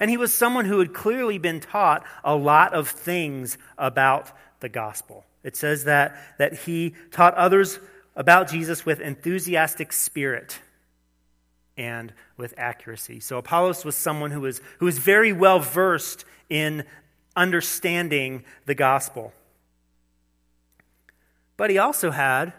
And 0.00 0.10
he 0.10 0.16
was 0.16 0.32
someone 0.32 0.64
who 0.64 0.78
had 0.78 0.94
clearly 0.94 1.36
been 1.36 1.60
taught 1.60 2.04
a 2.24 2.34
lot 2.34 2.72
of 2.72 2.88
things 2.88 3.58
about 3.76 4.32
the 4.60 4.70
gospel. 4.70 5.26
It 5.44 5.56
says 5.56 5.84
that, 5.84 6.16
that 6.38 6.54
he 6.60 6.94
taught 7.10 7.34
others 7.34 7.78
about 8.16 8.48
Jesus 8.48 8.84
with 8.84 9.00
enthusiastic 9.00 9.92
spirit 9.92 10.58
and 11.76 12.12
with 12.36 12.54
accuracy. 12.56 13.20
So 13.20 13.38
Apollos 13.38 13.84
was 13.84 13.94
someone 13.94 14.30
who 14.30 14.40
was, 14.40 14.60
who 14.78 14.86
was 14.86 14.98
very 14.98 15.32
well 15.32 15.60
versed 15.60 16.24
in 16.48 16.84
understanding 17.36 18.44
the 18.66 18.74
gospel. 18.74 19.32
But 21.56 21.70
he 21.70 21.78
also 21.78 22.10
had 22.10 22.52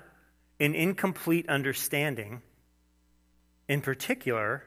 an 0.59 0.75
incomplete 0.75 1.49
understanding, 1.49 2.41
in 3.67 3.81
particular, 3.81 4.63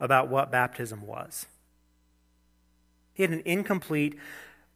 about 0.00 0.28
what 0.28 0.50
baptism 0.50 1.06
was. 1.06 1.46
He 3.14 3.22
had 3.22 3.32
an 3.32 3.42
incomplete 3.44 4.18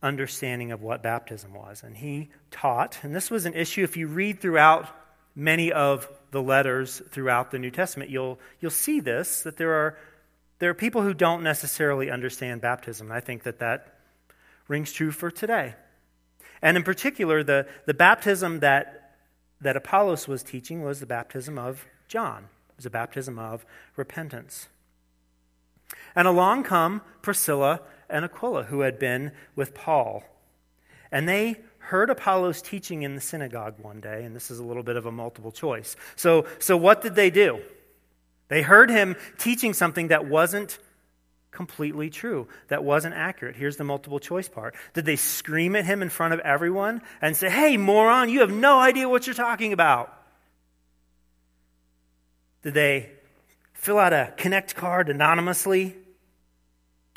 understanding 0.02 0.72
of 0.72 0.80
what 0.80 1.02
baptism 1.02 1.52
was. 1.52 1.82
And 1.82 1.96
he 1.96 2.30
taught, 2.50 2.98
and 3.02 3.14
this 3.14 3.30
was 3.30 3.46
an 3.46 3.54
issue 3.54 3.82
if 3.82 3.96
you 3.96 4.06
read 4.06 4.40
throughout 4.40 4.88
many 5.34 5.72
of 5.72 6.08
the 6.30 6.42
letters 6.42 7.02
throughout 7.10 7.50
the 7.50 7.58
New 7.58 7.70
Testament, 7.70 8.10
you'll, 8.10 8.38
you'll 8.60 8.70
see 8.70 9.00
this 9.00 9.42
that 9.42 9.56
there 9.56 9.72
are, 9.72 9.98
there 10.58 10.70
are 10.70 10.74
people 10.74 11.02
who 11.02 11.14
don't 11.14 11.42
necessarily 11.42 12.10
understand 12.10 12.60
baptism. 12.60 13.08
And 13.08 13.16
I 13.16 13.20
think 13.20 13.42
that 13.42 13.58
that 13.58 13.98
rings 14.68 14.92
true 14.92 15.10
for 15.10 15.30
today. 15.30 15.74
And 16.60 16.76
in 16.76 16.82
particular, 16.82 17.42
the, 17.42 17.66
the 17.86 17.94
baptism 17.94 18.60
that, 18.60 19.16
that 19.60 19.76
Apollos 19.76 20.28
was 20.28 20.42
teaching 20.42 20.82
was 20.82 21.00
the 21.00 21.06
baptism 21.06 21.58
of 21.58 21.86
John, 22.08 22.44
it 22.70 22.76
was 22.76 22.86
a 22.86 22.90
baptism 22.90 23.38
of 23.38 23.66
repentance. 23.96 24.68
And 26.14 26.28
along 26.28 26.64
come 26.64 27.02
Priscilla 27.22 27.80
and 28.08 28.24
Aquila, 28.24 28.64
who 28.64 28.80
had 28.80 28.98
been 28.98 29.32
with 29.56 29.74
Paul. 29.74 30.24
And 31.10 31.28
they 31.28 31.56
heard 31.78 32.10
Apollos 32.10 32.60
teaching 32.60 33.02
in 33.02 33.14
the 33.14 33.20
synagogue 33.20 33.74
one 33.80 34.00
day, 34.00 34.24
and 34.24 34.36
this 34.36 34.50
is 34.50 34.58
a 34.58 34.64
little 34.64 34.82
bit 34.82 34.96
of 34.96 35.06
a 35.06 35.12
multiple 35.12 35.52
choice. 35.52 35.96
So, 36.16 36.46
so 36.58 36.76
what 36.76 37.00
did 37.00 37.14
they 37.14 37.30
do? 37.30 37.60
They 38.48 38.62
heard 38.62 38.90
him 38.90 39.16
teaching 39.38 39.72
something 39.72 40.08
that 40.08 40.26
wasn't 40.26 40.78
completely 41.50 42.10
true, 42.10 42.46
that 42.68 42.84
wasn't 42.84 43.14
accurate. 43.14 43.56
Here's 43.56 43.76
the 43.76 43.84
multiple 43.84 44.20
choice 44.20 44.48
part. 44.48 44.74
Did 44.94 45.06
they 45.06 45.16
scream 45.16 45.76
at 45.76 45.84
him 45.84 46.02
in 46.02 46.08
front 46.08 46.34
of 46.34 46.40
everyone 46.40 47.02
and 47.20 47.36
say, 47.36 47.48
Hey, 47.48 47.76
moron, 47.76 48.28
you 48.28 48.40
have 48.40 48.52
no 48.52 48.78
idea 48.78 49.08
what 49.08 49.26
you're 49.26 49.34
talking 49.34 49.72
about? 49.72 50.14
Did 52.62 52.74
they 52.74 53.10
fill 53.72 53.98
out 53.98 54.12
a 54.12 54.34
connect 54.36 54.74
card 54.74 55.08
anonymously, 55.08 55.96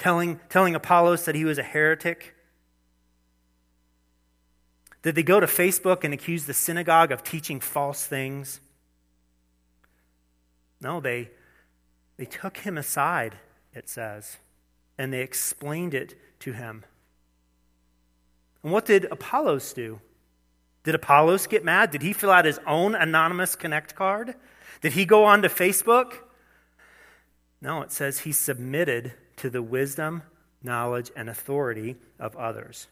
telling, 0.01 0.39
telling 0.49 0.73
Apollos 0.73 1.25
that 1.25 1.35
he 1.35 1.45
was 1.45 1.59
a 1.59 1.63
heretic? 1.63 2.33
Did 5.03 5.13
they 5.13 5.21
go 5.21 5.39
to 5.39 5.45
Facebook 5.45 6.03
and 6.03 6.11
accuse 6.11 6.45
the 6.45 6.55
synagogue 6.55 7.11
of 7.11 7.23
teaching 7.23 7.59
false 7.59 8.03
things? 8.03 8.61
No, 10.81 10.99
they, 10.99 11.29
they 12.17 12.25
took 12.25 12.57
him 12.57 12.79
aside, 12.79 13.37
it 13.75 13.87
says, 13.87 14.37
and 14.97 15.13
they 15.13 15.21
explained 15.21 15.93
it 15.93 16.15
to 16.39 16.53
him. 16.53 16.83
And 18.63 18.71
what 18.71 18.85
did 18.85 19.05
Apollos 19.05 19.71
do? 19.71 20.01
Did 20.83 20.95
Apollos 20.95 21.45
get 21.45 21.63
mad? 21.63 21.91
Did 21.91 22.01
he 22.01 22.13
fill 22.13 22.31
out 22.31 22.45
his 22.45 22.59
own 22.65 22.95
anonymous 22.95 23.55
Connect 23.55 23.95
card? 23.95 24.33
Did 24.81 24.93
he 24.93 25.05
go 25.05 25.25
on 25.25 25.43
to 25.43 25.47
Facebook? 25.47 26.13
No, 27.61 27.83
it 27.83 27.91
says 27.91 28.21
he 28.21 28.31
submitted 28.31 29.13
to 29.41 29.49
the 29.49 29.61
wisdom, 29.61 30.23
knowledge, 30.63 31.11
and 31.15 31.29
authority 31.29 31.97
of 32.19 32.35
others 32.35 32.87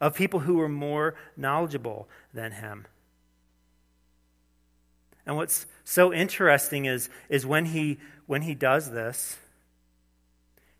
of 0.00 0.14
people 0.14 0.40
who 0.40 0.54
were 0.54 0.68
more 0.68 1.14
knowledgeable 1.36 2.08
than 2.32 2.52
him. 2.52 2.86
And 5.26 5.36
what's 5.36 5.66
so 5.84 6.12
interesting 6.12 6.86
is, 6.86 7.10
is 7.28 7.44
when, 7.44 7.66
he, 7.66 7.98
when 8.26 8.42
he 8.42 8.54
does 8.54 8.90
this, 8.90 9.36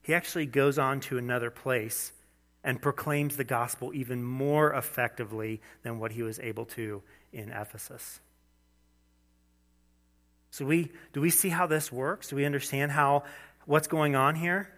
he 0.01 0.15
actually 0.15 0.47
goes 0.47 0.79
on 0.79 1.01
to 1.01 1.19
another 1.19 1.51
place 1.51 2.13
and 2.65 2.81
proclaims 2.81 3.37
the 3.37 3.45
gospel 3.45 3.93
even 3.93 4.23
more 4.23 4.73
effectively 4.73 5.61
than 5.83 5.99
what 5.99 6.13
he 6.13 6.23
was 6.23 6.39
able 6.41 6.65
to 6.65 7.03
in 7.33 7.51
Ephesus. 7.51 8.21
So 10.51 10.65
we 10.65 10.91
do 11.13 11.21
we 11.21 11.29
see 11.29 11.51
how 11.51 11.67
this 11.67 11.93
works? 11.93 12.29
Do 12.29 12.37
we 12.37 12.47
understand 12.47 12.91
how 12.91 13.25
what's 13.67 13.87
going 13.87 14.17
on 14.17 14.35
here? 14.35 14.71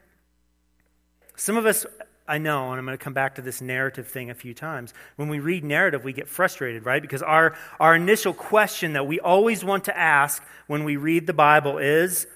Some 1.41 1.57
of 1.57 1.65
us 1.65 1.87
I 2.29 2.37
know, 2.37 2.71
and 2.71 2.79
I'm 2.79 2.85
going 2.85 2.97
to 2.97 3.03
come 3.03 3.15
back 3.15 3.37
to 3.37 3.43
this 3.43 3.63
narrative 3.63 4.07
thing 4.07 4.29
a 4.29 4.35
few 4.35 4.53
times. 4.53 4.93
When 5.17 5.31
we 5.31 5.41
read 5.41 5.65
narrative, 5.65 6.05
we 6.05 6.13
get 6.13 6.29
frustrated, 6.29 6.85
right? 6.85 7.01
Because 7.01 7.23
our, 7.23 7.57
our 7.81 7.97
initial 7.97 8.35
question 8.35 8.93
that 8.93 9.07
we 9.07 9.19
always 9.21 9.65
want 9.65 9.85
to 9.85 9.99
ask 9.99 10.45
when 10.67 10.85
we 10.85 10.97
read 10.97 11.27
the 11.27 11.33
Bible 11.33 11.79
is 11.79 12.27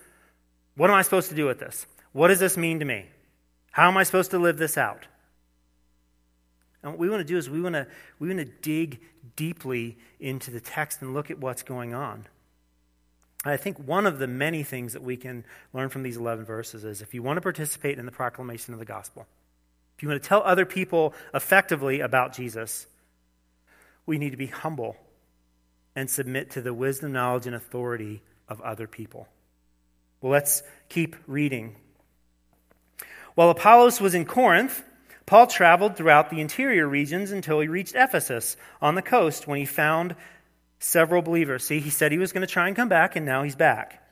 what 0.74 0.88
am 0.88 0.96
I 0.96 1.02
supposed 1.02 1.28
to 1.28 1.34
do 1.34 1.44
with 1.44 1.60
this? 1.60 1.86
What 2.12 2.28
does 2.28 2.40
this 2.40 2.56
mean 2.56 2.78
to 2.78 2.86
me? 2.86 3.04
How 3.72 3.88
am 3.88 3.98
I 3.98 4.04
supposed 4.04 4.30
to 4.30 4.38
live 4.38 4.56
this 4.56 4.78
out? 4.78 5.06
And 6.82 6.92
what 6.92 6.98
we 6.98 7.10
want 7.10 7.20
to 7.20 7.24
do 7.24 7.36
is 7.36 7.50
we 7.50 7.60
want 7.60 7.74
to, 7.74 7.86
we 8.18 8.28
want 8.28 8.40
to 8.40 8.52
dig 8.62 9.00
deeply 9.36 9.98
into 10.18 10.50
the 10.50 10.60
text 10.60 11.02
and 11.02 11.12
look 11.12 11.30
at 11.30 11.38
what's 11.38 11.62
going 11.62 11.92
on. 11.92 12.26
I 13.52 13.56
think 13.56 13.78
one 13.78 14.06
of 14.06 14.18
the 14.18 14.26
many 14.26 14.62
things 14.62 14.94
that 14.94 15.02
we 15.02 15.16
can 15.16 15.44
learn 15.72 15.90
from 15.90 16.02
these 16.02 16.16
11 16.16 16.44
verses 16.44 16.84
is 16.84 17.02
if 17.02 17.12
you 17.12 17.22
want 17.22 17.36
to 17.36 17.42
participate 17.42 17.98
in 17.98 18.06
the 18.06 18.12
proclamation 18.12 18.72
of 18.72 18.80
the 18.80 18.86
gospel, 18.86 19.26
if 19.96 20.02
you 20.02 20.08
want 20.08 20.22
to 20.22 20.28
tell 20.28 20.42
other 20.42 20.64
people 20.64 21.14
effectively 21.34 22.00
about 22.00 22.32
Jesus, 22.32 22.86
we 24.06 24.18
need 24.18 24.30
to 24.30 24.36
be 24.36 24.46
humble 24.46 24.96
and 25.94 26.10
submit 26.10 26.52
to 26.52 26.62
the 26.62 26.74
wisdom, 26.74 27.12
knowledge, 27.12 27.46
and 27.46 27.54
authority 27.54 28.22
of 28.48 28.60
other 28.62 28.86
people. 28.86 29.28
Well, 30.20 30.32
let's 30.32 30.62
keep 30.88 31.16
reading. 31.26 31.76
While 33.34 33.50
Apollos 33.50 34.00
was 34.00 34.14
in 34.14 34.24
Corinth, 34.24 34.82
Paul 35.26 35.46
traveled 35.46 35.96
throughout 35.96 36.30
the 36.30 36.40
interior 36.40 36.86
regions 36.86 37.30
until 37.30 37.60
he 37.60 37.68
reached 37.68 37.94
Ephesus 37.94 38.56
on 38.82 38.94
the 38.94 39.02
coast 39.02 39.46
when 39.46 39.58
he 39.58 39.64
found 39.64 40.16
several 40.78 41.22
believers. 41.22 41.64
See, 41.64 41.80
he 41.80 41.90
said 41.90 42.12
he 42.12 42.18
was 42.18 42.32
going 42.32 42.46
to 42.46 42.52
try 42.52 42.66
and 42.66 42.76
come 42.76 42.88
back, 42.88 43.16
and 43.16 43.24
now 43.24 43.42
he's 43.42 43.56
back. 43.56 44.02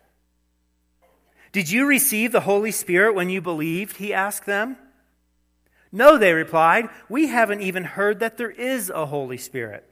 Did 1.53 1.71
you 1.71 1.87
receive 1.87 2.33
the 2.33 2.41
Holy 2.41 2.71
Spirit 2.71 3.15
when 3.15 3.29
you 3.29 3.41
believed? 3.43 3.99
He 3.99 4.15
asked 4.15 4.47
them. 4.47 4.77
No, 5.93 6.17
they 6.17 6.33
replied, 6.33 6.89
we 7.11 7.27
haven't 7.27 7.61
even 7.61 7.85
heard 7.85 8.21
that 8.21 8.39
there 8.39 8.51
is 8.51 8.89
a 8.89 9.05
Holy 9.05 9.37
Spirit. 9.37 9.87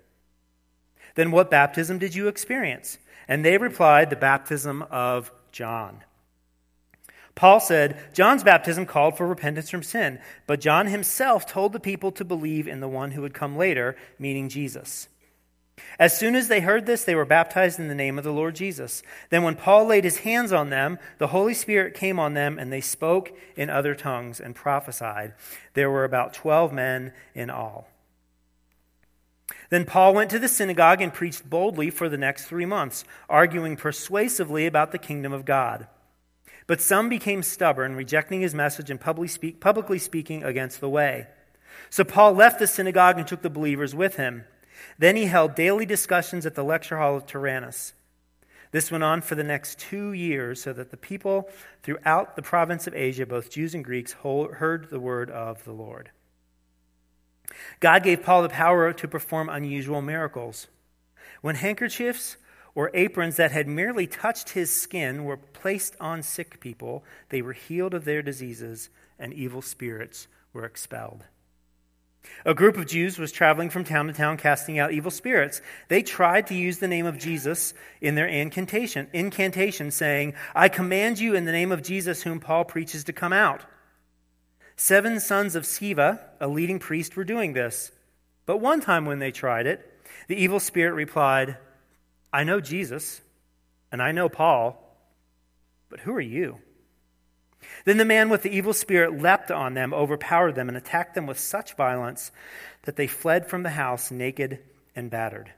Then 1.14 1.30
what 1.30 1.50
baptism 1.50 1.98
did 1.98 2.14
you 2.14 2.28
experience? 2.28 2.96
And 3.28 3.44
they 3.44 3.58
replied, 3.58 4.08
the 4.08 4.16
baptism 4.16 4.82
of 4.90 5.30
John. 5.52 6.02
Paul 7.34 7.60
said, 7.60 7.98
John's 8.14 8.42
baptism 8.42 8.86
called 8.86 9.16
for 9.16 9.26
repentance 9.26 9.70
from 9.70 9.82
sin, 9.82 10.18
but 10.46 10.60
John 10.60 10.86
himself 10.86 11.46
told 11.46 11.72
the 11.72 11.80
people 11.80 12.12
to 12.12 12.24
believe 12.24 12.66
in 12.66 12.80
the 12.80 12.88
one 12.88 13.12
who 13.12 13.22
would 13.22 13.34
come 13.34 13.56
later, 13.56 13.96
meaning 14.18 14.48
Jesus. 14.48 15.08
As 15.98 16.16
soon 16.18 16.34
as 16.34 16.48
they 16.48 16.60
heard 16.60 16.86
this, 16.86 17.04
they 17.04 17.14
were 17.14 17.24
baptized 17.24 17.78
in 17.78 17.88
the 17.88 17.94
name 17.94 18.16
of 18.18 18.24
the 18.24 18.32
Lord 18.32 18.54
Jesus. 18.54 19.02
Then, 19.28 19.42
when 19.42 19.56
Paul 19.56 19.86
laid 19.86 20.04
his 20.04 20.18
hands 20.18 20.52
on 20.52 20.70
them, 20.70 20.98
the 21.18 21.28
Holy 21.28 21.54
Spirit 21.54 21.94
came 21.94 22.18
on 22.18 22.34
them, 22.34 22.58
and 22.58 22.72
they 22.72 22.80
spoke 22.80 23.32
in 23.56 23.68
other 23.68 23.94
tongues 23.94 24.40
and 24.40 24.54
prophesied. 24.54 25.34
There 25.74 25.90
were 25.90 26.04
about 26.04 26.32
12 26.32 26.72
men 26.72 27.12
in 27.34 27.50
all. 27.50 27.88
Then 29.68 29.84
Paul 29.84 30.14
went 30.14 30.30
to 30.30 30.38
the 30.38 30.48
synagogue 30.48 31.00
and 31.00 31.14
preached 31.14 31.48
boldly 31.48 31.90
for 31.90 32.08
the 32.08 32.18
next 32.18 32.46
three 32.46 32.66
months, 32.66 33.04
arguing 33.28 33.76
persuasively 33.76 34.66
about 34.66 34.92
the 34.92 34.98
kingdom 34.98 35.32
of 35.32 35.44
God. 35.44 35.86
But 36.66 36.80
some 36.80 37.08
became 37.08 37.42
stubborn, 37.42 37.96
rejecting 37.96 38.40
his 38.40 38.54
message 38.54 38.90
and 38.90 39.00
publicly 39.00 39.98
speaking 39.98 40.44
against 40.44 40.80
the 40.80 40.88
way. 40.88 41.26
So 41.88 42.04
Paul 42.04 42.34
left 42.34 42.58
the 42.58 42.66
synagogue 42.66 43.18
and 43.18 43.26
took 43.26 43.42
the 43.42 43.50
believers 43.50 43.94
with 43.94 44.16
him. 44.16 44.44
Then 44.98 45.16
he 45.16 45.26
held 45.26 45.54
daily 45.54 45.86
discussions 45.86 46.46
at 46.46 46.54
the 46.54 46.64
lecture 46.64 46.98
hall 46.98 47.16
of 47.16 47.26
Tyrannus. 47.26 47.94
This 48.72 48.90
went 48.90 49.02
on 49.02 49.20
for 49.20 49.34
the 49.34 49.44
next 49.44 49.78
two 49.78 50.12
years, 50.12 50.62
so 50.62 50.72
that 50.72 50.90
the 50.90 50.96
people 50.96 51.48
throughout 51.82 52.36
the 52.36 52.42
province 52.42 52.86
of 52.86 52.94
Asia, 52.94 53.26
both 53.26 53.50
Jews 53.50 53.74
and 53.74 53.84
Greeks, 53.84 54.12
heard 54.22 54.88
the 54.90 55.00
word 55.00 55.30
of 55.30 55.64
the 55.64 55.72
Lord. 55.72 56.10
God 57.80 58.04
gave 58.04 58.22
Paul 58.22 58.42
the 58.42 58.48
power 58.48 58.92
to 58.92 59.08
perform 59.08 59.48
unusual 59.48 60.02
miracles. 60.02 60.68
When 61.40 61.56
handkerchiefs 61.56 62.36
or 62.74 62.90
aprons 62.94 63.36
that 63.36 63.52
had 63.52 63.66
merely 63.66 64.06
touched 64.06 64.50
his 64.50 64.74
skin 64.74 65.24
were 65.24 65.36
placed 65.36 65.96
on 66.00 66.22
sick 66.22 66.60
people. 66.60 67.04
They 67.28 67.42
were 67.42 67.52
healed 67.52 67.94
of 67.94 68.04
their 68.04 68.22
diseases, 68.22 68.90
and 69.18 69.34
evil 69.34 69.62
spirits 69.62 70.28
were 70.52 70.64
expelled. 70.64 71.24
A 72.44 72.54
group 72.54 72.76
of 72.76 72.86
Jews 72.86 73.18
was 73.18 73.32
traveling 73.32 73.70
from 73.70 73.84
town 73.84 74.06
to 74.06 74.12
town 74.12 74.36
casting 74.36 74.78
out 74.78 74.92
evil 74.92 75.10
spirits. 75.10 75.60
They 75.88 76.02
tried 76.02 76.46
to 76.46 76.54
use 76.54 76.78
the 76.78 76.88
name 76.88 77.06
of 77.06 77.18
Jesus 77.18 77.74
in 78.00 78.14
their 78.14 78.26
incantation, 78.26 79.08
incantation 79.12 79.90
saying, 79.90 80.34
I 80.54 80.68
command 80.68 81.18
you 81.18 81.34
in 81.34 81.44
the 81.44 81.52
name 81.52 81.72
of 81.72 81.82
Jesus 81.82 82.22
whom 82.22 82.40
Paul 82.40 82.64
preaches 82.64 83.04
to 83.04 83.12
come 83.12 83.32
out. 83.32 83.62
Seven 84.76 85.20
sons 85.20 85.54
of 85.54 85.64
Sceva, 85.64 86.20
a 86.40 86.48
leading 86.48 86.78
priest, 86.78 87.14
were 87.14 87.24
doing 87.24 87.52
this. 87.52 87.92
But 88.46 88.58
one 88.58 88.80
time 88.80 89.04
when 89.04 89.18
they 89.18 89.32
tried 89.32 89.66
it, 89.66 89.86
the 90.28 90.36
evil 90.36 90.60
spirit 90.60 90.94
replied, 90.94 91.58
I 92.32 92.44
know 92.44 92.60
Jesus, 92.60 93.20
and 93.92 94.00
I 94.02 94.12
know 94.12 94.28
Paul, 94.28 94.82
but 95.90 96.00
who 96.00 96.14
are 96.14 96.20
you? 96.20 96.58
Then 97.84 97.98
the 97.98 98.04
man 98.04 98.28
with 98.28 98.42
the 98.42 98.54
evil 98.54 98.72
spirit 98.72 99.20
leapt 99.20 99.50
on 99.50 99.74
them, 99.74 99.92
overpowered 99.92 100.54
them, 100.54 100.68
and 100.68 100.76
attacked 100.76 101.14
them 101.14 101.26
with 101.26 101.38
such 101.38 101.74
violence 101.74 102.30
that 102.82 102.96
they 102.96 103.06
fled 103.06 103.46
from 103.46 103.62
the 103.62 103.70
house 103.70 104.10
naked 104.10 104.58
and 104.94 105.10
battered. 105.10 105.52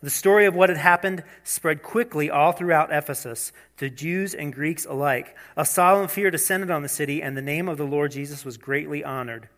The 0.00 0.10
story 0.10 0.46
of 0.46 0.54
what 0.54 0.68
had 0.68 0.78
happened 0.78 1.24
spread 1.42 1.82
quickly 1.82 2.30
all 2.30 2.52
throughout 2.52 2.92
Ephesus, 2.92 3.50
to 3.78 3.90
Jews 3.90 4.32
and 4.32 4.52
Greeks 4.52 4.84
alike. 4.84 5.36
A 5.56 5.64
solemn 5.64 6.06
fear 6.06 6.30
descended 6.30 6.70
on 6.70 6.82
the 6.82 6.88
city, 6.88 7.20
and 7.20 7.36
the 7.36 7.42
name 7.42 7.68
of 7.68 7.78
the 7.78 7.86
Lord 7.86 8.12
Jesus 8.12 8.44
was 8.44 8.56
greatly 8.56 9.02
honored. 9.02 9.48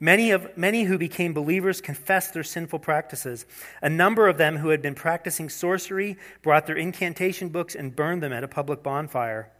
Many, 0.00 0.30
of, 0.30 0.56
many 0.56 0.84
who 0.84 0.96
became 0.96 1.34
believers 1.34 1.82
confessed 1.82 2.32
their 2.32 2.42
sinful 2.42 2.78
practices. 2.78 3.44
A 3.82 3.90
number 3.90 4.26
of 4.26 4.38
them 4.38 4.56
who 4.56 4.70
had 4.70 4.80
been 4.80 4.94
practicing 4.94 5.50
sorcery 5.50 6.16
brought 6.42 6.66
their 6.66 6.76
incantation 6.76 7.50
books 7.50 7.74
and 7.74 7.94
burned 7.94 8.22
them 8.22 8.32
at 8.32 8.44
a 8.44 8.48
public 8.48 8.82
bonfire. 8.82 9.50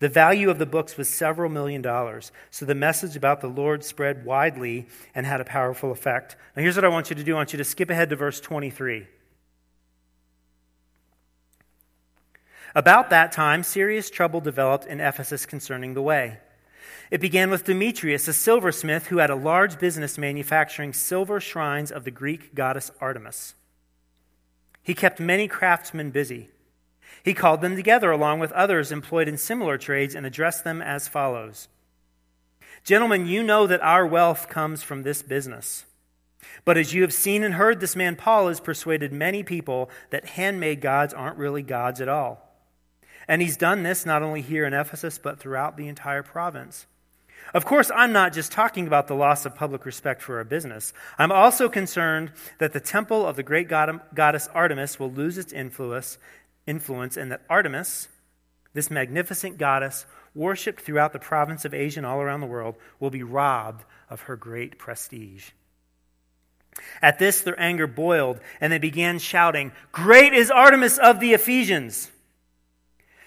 The 0.00 0.08
value 0.08 0.48
of 0.48 0.58
the 0.58 0.66
books 0.66 0.96
was 0.96 1.08
several 1.08 1.50
million 1.50 1.82
dollars, 1.82 2.30
so 2.50 2.64
the 2.64 2.74
message 2.74 3.16
about 3.16 3.40
the 3.40 3.48
Lord 3.48 3.82
spread 3.82 4.24
widely 4.24 4.86
and 5.14 5.26
had 5.26 5.40
a 5.40 5.44
powerful 5.44 5.90
effect. 5.90 6.36
Now, 6.54 6.62
here's 6.62 6.76
what 6.76 6.84
I 6.84 6.88
want 6.88 7.10
you 7.10 7.16
to 7.16 7.24
do 7.24 7.34
I 7.34 7.36
want 7.36 7.52
you 7.52 7.56
to 7.58 7.64
skip 7.64 7.90
ahead 7.90 8.10
to 8.10 8.16
verse 8.16 8.40
23. 8.40 9.08
About 12.74 13.10
that 13.10 13.32
time, 13.32 13.64
serious 13.64 14.08
trouble 14.08 14.40
developed 14.40 14.86
in 14.86 15.00
Ephesus 15.00 15.46
concerning 15.46 15.94
the 15.94 16.02
way. 16.02 16.38
It 17.10 17.20
began 17.20 17.50
with 17.50 17.64
Demetrius, 17.64 18.28
a 18.28 18.32
silversmith 18.32 19.06
who 19.06 19.18
had 19.18 19.30
a 19.30 19.34
large 19.34 19.80
business 19.80 20.18
manufacturing 20.18 20.92
silver 20.92 21.40
shrines 21.40 21.90
of 21.90 22.04
the 22.04 22.10
Greek 22.10 22.54
goddess 22.54 22.90
Artemis. 23.00 23.54
He 24.82 24.94
kept 24.94 25.18
many 25.18 25.48
craftsmen 25.48 26.10
busy. 26.10 26.50
He 27.22 27.34
called 27.34 27.60
them 27.60 27.76
together 27.76 28.10
along 28.10 28.40
with 28.40 28.52
others 28.52 28.92
employed 28.92 29.28
in 29.28 29.36
similar 29.36 29.78
trades 29.78 30.14
and 30.14 30.24
addressed 30.24 30.64
them 30.64 30.80
as 30.82 31.08
follows 31.08 31.68
Gentlemen, 32.84 33.26
you 33.26 33.42
know 33.42 33.66
that 33.66 33.82
our 33.82 34.06
wealth 34.06 34.48
comes 34.48 34.82
from 34.82 35.02
this 35.02 35.22
business. 35.22 35.84
But 36.64 36.78
as 36.78 36.94
you 36.94 37.02
have 37.02 37.12
seen 37.12 37.42
and 37.42 37.54
heard, 37.54 37.80
this 37.80 37.96
man 37.96 38.16
Paul 38.16 38.48
has 38.48 38.60
persuaded 38.60 39.12
many 39.12 39.42
people 39.42 39.90
that 40.10 40.24
handmade 40.24 40.80
gods 40.80 41.12
aren't 41.12 41.36
really 41.36 41.62
gods 41.62 42.00
at 42.00 42.08
all. 42.08 42.48
And 43.26 43.42
he's 43.42 43.56
done 43.56 43.82
this 43.82 44.06
not 44.06 44.22
only 44.22 44.40
here 44.40 44.64
in 44.64 44.72
Ephesus, 44.72 45.18
but 45.18 45.38
throughout 45.38 45.76
the 45.76 45.88
entire 45.88 46.22
province. 46.22 46.86
Of 47.54 47.64
course, 47.64 47.90
I'm 47.94 48.12
not 48.12 48.32
just 48.32 48.52
talking 48.52 48.86
about 48.86 49.06
the 49.06 49.14
loss 49.14 49.44
of 49.46 49.54
public 49.54 49.84
respect 49.84 50.22
for 50.22 50.38
our 50.38 50.44
business. 50.44 50.92
I'm 51.18 51.32
also 51.32 51.68
concerned 51.68 52.32
that 52.58 52.72
the 52.72 52.80
temple 52.80 53.26
of 53.26 53.36
the 53.36 53.42
great 53.42 53.68
goddess 53.68 54.48
Artemis 54.54 54.98
will 54.98 55.10
lose 55.10 55.38
its 55.38 55.52
influence, 55.52 56.18
influence 56.68 57.16
and 57.16 57.32
that 57.32 57.42
Artemis, 57.48 58.08
this 58.74 58.90
magnificent 58.90 59.58
goddess, 59.58 60.06
worshipped 60.34 60.82
throughout 60.82 61.12
the 61.12 61.18
province 61.18 61.64
of 61.64 61.74
Asia 61.74 62.00
and 62.00 62.06
all 62.06 62.20
around 62.20 62.40
the 62.40 62.46
world, 62.46 62.76
will 63.00 63.10
be 63.10 63.22
robbed 63.22 63.84
of 64.10 64.22
her 64.22 64.36
great 64.36 64.78
prestige. 64.78 65.50
At 67.02 67.18
this, 67.18 67.40
their 67.40 67.58
anger 67.60 67.86
boiled, 67.86 68.38
and 68.60 68.72
they 68.72 68.78
began 68.78 69.18
shouting, 69.18 69.72
Great 69.90 70.32
is 70.32 70.50
Artemis 70.50 70.98
of 70.98 71.18
the 71.18 71.32
Ephesians! 71.32 72.10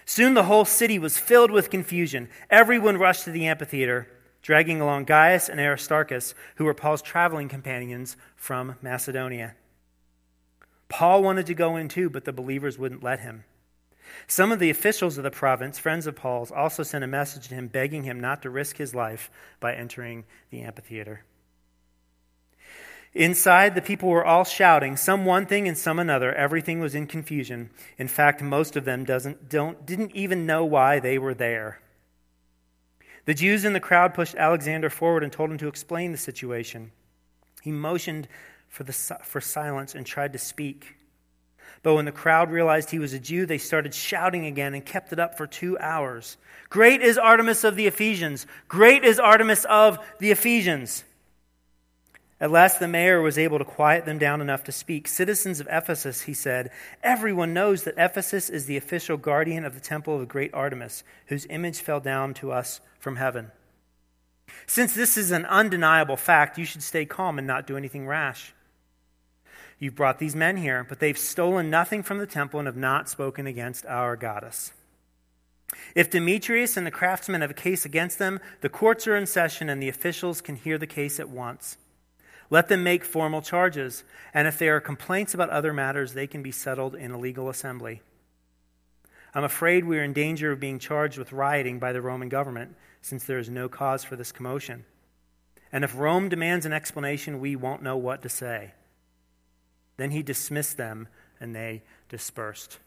Soon 0.04 0.34
the 0.34 0.44
whole 0.44 0.64
city 0.64 0.98
was 0.98 1.18
filled 1.18 1.50
with 1.50 1.70
confusion. 1.70 2.28
Everyone 2.50 2.96
rushed 2.96 3.24
to 3.24 3.30
the 3.30 3.46
amphitheater, 3.46 4.08
dragging 4.42 4.80
along 4.80 5.04
Gaius 5.04 5.48
and 5.48 5.60
Aristarchus, 5.60 6.34
who 6.56 6.64
were 6.64 6.74
Paul's 6.74 7.02
traveling 7.02 7.48
companions 7.48 8.16
from 8.34 8.76
Macedonia. 8.82 9.54
Paul 10.92 11.22
wanted 11.22 11.46
to 11.46 11.54
go 11.54 11.76
in 11.76 11.88
too, 11.88 12.10
but 12.10 12.26
the 12.26 12.34
believers 12.34 12.78
wouldn't 12.78 13.02
let 13.02 13.20
him. 13.20 13.44
Some 14.26 14.52
of 14.52 14.58
the 14.58 14.68
officials 14.68 15.16
of 15.16 15.24
the 15.24 15.30
province, 15.30 15.78
friends 15.78 16.06
of 16.06 16.14
Paul's, 16.14 16.52
also 16.52 16.82
sent 16.82 17.02
a 17.02 17.06
message 17.06 17.48
to 17.48 17.54
him 17.54 17.66
begging 17.68 18.04
him 18.04 18.20
not 18.20 18.42
to 18.42 18.50
risk 18.50 18.76
his 18.76 18.94
life 18.94 19.30
by 19.58 19.74
entering 19.74 20.24
the 20.50 20.60
amphitheater. 20.60 21.24
Inside, 23.14 23.74
the 23.74 23.80
people 23.80 24.10
were 24.10 24.24
all 24.24 24.44
shouting, 24.44 24.98
some 24.98 25.24
one 25.24 25.46
thing 25.46 25.66
and 25.66 25.78
some 25.78 25.98
another. 25.98 26.34
Everything 26.34 26.78
was 26.78 26.94
in 26.94 27.06
confusion. 27.06 27.70
In 27.96 28.06
fact, 28.06 28.42
most 28.42 28.76
of 28.76 28.84
them 28.84 29.04
doesn't, 29.04 29.48
don't, 29.48 29.86
didn't 29.86 30.14
even 30.14 30.44
know 30.44 30.62
why 30.62 31.00
they 31.00 31.18
were 31.18 31.34
there. 31.34 31.80
The 33.24 33.34
Jews 33.34 33.64
in 33.64 33.72
the 33.72 33.80
crowd 33.80 34.12
pushed 34.12 34.34
Alexander 34.34 34.90
forward 34.90 35.22
and 35.22 35.32
told 35.32 35.50
him 35.50 35.58
to 35.58 35.68
explain 35.68 36.12
the 36.12 36.18
situation. 36.18 36.92
He 37.62 37.70
motioned 37.70 38.28
for, 38.72 38.84
the, 38.84 38.92
for 38.92 39.40
silence 39.40 39.94
and 39.94 40.06
tried 40.06 40.32
to 40.32 40.38
speak. 40.38 40.96
But 41.82 41.94
when 41.94 42.06
the 42.06 42.12
crowd 42.12 42.50
realized 42.50 42.90
he 42.90 42.98
was 42.98 43.12
a 43.12 43.18
Jew, 43.18 43.44
they 43.44 43.58
started 43.58 43.92
shouting 43.92 44.46
again 44.46 44.72
and 44.72 44.84
kept 44.84 45.12
it 45.12 45.18
up 45.18 45.36
for 45.36 45.46
two 45.46 45.78
hours. 45.78 46.38
Great 46.70 47.02
is 47.02 47.18
Artemis 47.18 47.64
of 47.64 47.76
the 47.76 47.86
Ephesians! 47.86 48.46
Great 48.68 49.04
is 49.04 49.20
Artemis 49.20 49.66
of 49.66 49.98
the 50.20 50.30
Ephesians! 50.30 51.04
At 52.40 52.50
last, 52.50 52.80
the 52.80 52.88
mayor 52.88 53.20
was 53.20 53.36
able 53.36 53.58
to 53.58 53.64
quiet 53.64 54.06
them 54.06 54.18
down 54.18 54.40
enough 54.40 54.64
to 54.64 54.72
speak. 54.72 55.06
Citizens 55.06 55.60
of 55.60 55.68
Ephesus, 55.70 56.22
he 56.22 56.34
said, 56.34 56.70
everyone 57.02 57.52
knows 57.52 57.84
that 57.84 57.94
Ephesus 57.98 58.48
is 58.48 58.64
the 58.64 58.78
official 58.78 59.18
guardian 59.18 59.66
of 59.66 59.74
the 59.74 59.80
temple 59.80 60.14
of 60.14 60.20
the 60.20 60.26
great 60.26 60.54
Artemis, 60.54 61.04
whose 61.26 61.46
image 61.50 61.80
fell 61.80 62.00
down 62.00 62.32
to 62.34 62.52
us 62.52 62.80
from 62.98 63.16
heaven. 63.16 63.52
Since 64.66 64.94
this 64.94 65.16
is 65.16 65.30
an 65.30 65.44
undeniable 65.46 66.16
fact, 66.16 66.58
you 66.58 66.64
should 66.64 66.82
stay 66.82 67.04
calm 67.04 67.38
and 67.38 67.46
not 67.46 67.66
do 67.66 67.76
anything 67.76 68.06
rash. 68.06 68.54
You've 69.82 69.96
brought 69.96 70.20
these 70.20 70.36
men 70.36 70.58
here, 70.58 70.86
but 70.88 71.00
they've 71.00 71.18
stolen 71.18 71.68
nothing 71.68 72.04
from 72.04 72.18
the 72.18 72.26
temple 72.28 72.60
and 72.60 72.68
have 72.68 72.76
not 72.76 73.08
spoken 73.08 73.48
against 73.48 73.84
our 73.86 74.14
goddess. 74.14 74.70
If 75.96 76.08
Demetrius 76.08 76.76
and 76.76 76.86
the 76.86 76.92
craftsmen 76.92 77.40
have 77.40 77.50
a 77.50 77.54
case 77.54 77.84
against 77.84 78.20
them, 78.20 78.38
the 78.60 78.68
courts 78.68 79.08
are 79.08 79.16
in 79.16 79.26
session 79.26 79.68
and 79.68 79.82
the 79.82 79.88
officials 79.88 80.40
can 80.40 80.54
hear 80.54 80.78
the 80.78 80.86
case 80.86 81.18
at 81.18 81.28
once. 81.28 81.78
Let 82.48 82.68
them 82.68 82.84
make 82.84 83.04
formal 83.04 83.42
charges, 83.42 84.04
and 84.32 84.46
if 84.46 84.56
there 84.56 84.76
are 84.76 84.80
complaints 84.80 85.34
about 85.34 85.50
other 85.50 85.72
matters, 85.72 86.14
they 86.14 86.28
can 86.28 86.44
be 86.44 86.52
settled 86.52 86.94
in 86.94 87.10
a 87.10 87.18
legal 87.18 87.48
assembly. 87.48 88.02
I'm 89.34 89.42
afraid 89.42 89.84
we 89.84 89.98
are 89.98 90.04
in 90.04 90.12
danger 90.12 90.52
of 90.52 90.60
being 90.60 90.78
charged 90.78 91.18
with 91.18 91.32
rioting 91.32 91.80
by 91.80 91.92
the 91.92 92.02
Roman 92.02 92.28
government, 92.28 92.76
since 93.00 93.24
there 93.24 93.40
is 93.40 93.50
no 93.50 93.68
cause 93.68 94.04
for 94.04 94.14
this 94.14 94.30
commotion. 94.30 94.84
And 95.72 95.82
if 95.82 95.98
Rome 95.98 96.28
demands 96.28 96.66
an 96.66 96.72
explanation, 96.72 97.40
we 97.40 97.56
won't 97.56 97.82
know 97.82 97.96
what 97.96 98.22
to 98.22 98.28
say. 98.28 98.74
Then 100.02 100.10
he 100.10 100.24
dismissed 100.24 100.78
them, 100.78 101.06
and 101.38 101.54
they 101.54 101.84
dispersed. 102.08 102.80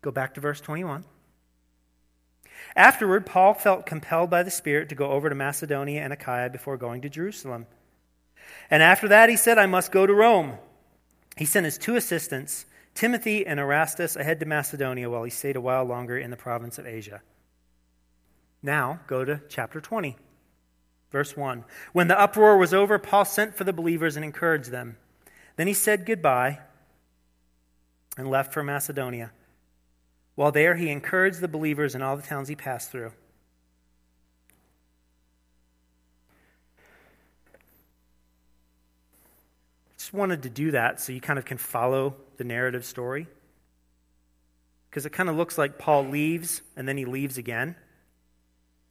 Go 0.00 0.12
back 0.12 0.34
to 0.34 0.40
verse 0.40 0.60
21. 0.60 1.02
Afterward, 2.76 3.26
Paul 3.26 3.54
felt 3.54 3.84
compelled 3.84 4.30
by 4.30 4.44
the 4.44 4.50
Spirit 4.52 4.88
to 4.90 4.94
go 4.94 5.10
over 5.10 5.28
to 5.28 5.34
Macedonia 5.34 6.02
and 6.02 6.12
Achaia 6.12 6.50
before 6.50 6.76
going 6.76 7.00
to 7.00 7.08
Jerusalem. 7.08 7.66
And 8.70 8.80
after 8.80 9.08
that, 9.08 9.28
he 9.28 9.34
said, 9.34 9.58
I 9.58 9.66
must 9.66 9.90
go 9.90 10.06
to 10.06 10.14
Rome. 10.14 10.52
He 11.36 11.46
sent 11.46 11.64
his 11.64 11.78
two 11.78 11.96
assistants, 11.96 12.66
Timothy 12.94 13.44
and 13.44 13.58
Erastus, 13.58 14.14
ahead 14.14 14.38
to 14.38 14.46
Macedonia 14.46 15.10
while 15.10 15.24
he 15.24 15.30
stayed 15.30 15.56
a 15.56 15.60
while 15.60 15.84
longer 15.84 16.16
in 16.16 16.30
the 16.30 16.36
province 16.36 16.78
of 16.78 16.86
Asia. 16.86 17.22
Now, 18.62 19.00
go 19.08 19.24
to 19.24 19.40
chapter 19.48 19.80
20, 19.80 20.16
verse 21.10 21.36
1. 21.36 21.64
When 21.92 22.06
the 22.06 22.20
uproar 22.20 22.56
was 22.56 22.72
over, 22.72 23.00
Paul 23.00 23.24
sent 23.24 23.56
for 23.56 23.64
the 23.64 23.72
believers 23.72 24.14
and 24.14 24.24
encouraged 24.24 24.70
them. 24.70 24.96
Then 25.60 25.66
he 25.66 25.74
said 25.74 26.06
goodbye 26.06 26.58
and 28.16 28.30
left 28.30 28.54
for 28.54 28.62
Macedonia. 28.62 29.30
While 30.34 30.52
there, 30.52 30.74
he 30.74 30.88
encouraged 30.88 31.40
the 31.40 31.48
believers 31.48 31.94
in 31.94 32.00
all 32.00 32.16
the 32.16 32.22
towns 32.22 32.48
he 32.48 32.56
passed 32.56 32.90
through. 32.90 33.12
just 39.98 40.14
wanted 40.14 40.44
to 40.44 40.48
do 40.48 40.70
that 40.70 40.98
so 40.98 41.12
you 41.12 41.20
kind 41.20 41.38
of 41.38 41.44
can 41.44 41.58
follow 41.58 42.16
the 42.38 42.44
narrative 42.44 42.86
story. 42.86 43.26
Because 44.88 45.04
it 45.04 45.10
kind 45.10 45.28
of 45.28 45.36
looks 45.36 45.58
like 45.58 45.76
Paul 45.76 46.06
leaves 46.06 46.62
and 46.74 46.88
then 46.88 46.96
he 46.96 47.04
leaves 47.04 47.36
again. 47.36 47.76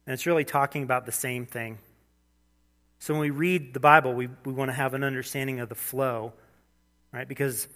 And 0.06 0.14
it's 0.14 0.24
really 0.24 0.44
talking 0.44 0.84
about 0.84 1.04
the 1.04 1.10
same 1.10 1.46
thing. 1.46 1.78
So 3.00 3.12
when 3.12 3.22
we 3.22 3.30
read 3.30 3.74
the 3.74 3.80
Bible, 3.80 4.14
we, 4.14 4.28
we 4.44 4.52
want 4.52 4.68
to 4.68 4.74
have 4.76 4.94
an 4.94 5.02
understanding 5.02 5.58
of 5.58 5.68
the 5.68 5.74
flow, 5.74 6.32
right? 7.12 7.28
Because 7.28 7.68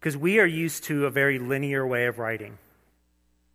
Because 0.00 0.16
we 0.16 0.40
are 0.40 0.46
used 0.46 0.84
to 0.84 1.06
a 1.06 1.10
very 1.10 1.38
linear 1.38 1.86
way 1.86 2.06
of 2.06 2.18
writing. 2.18 2.58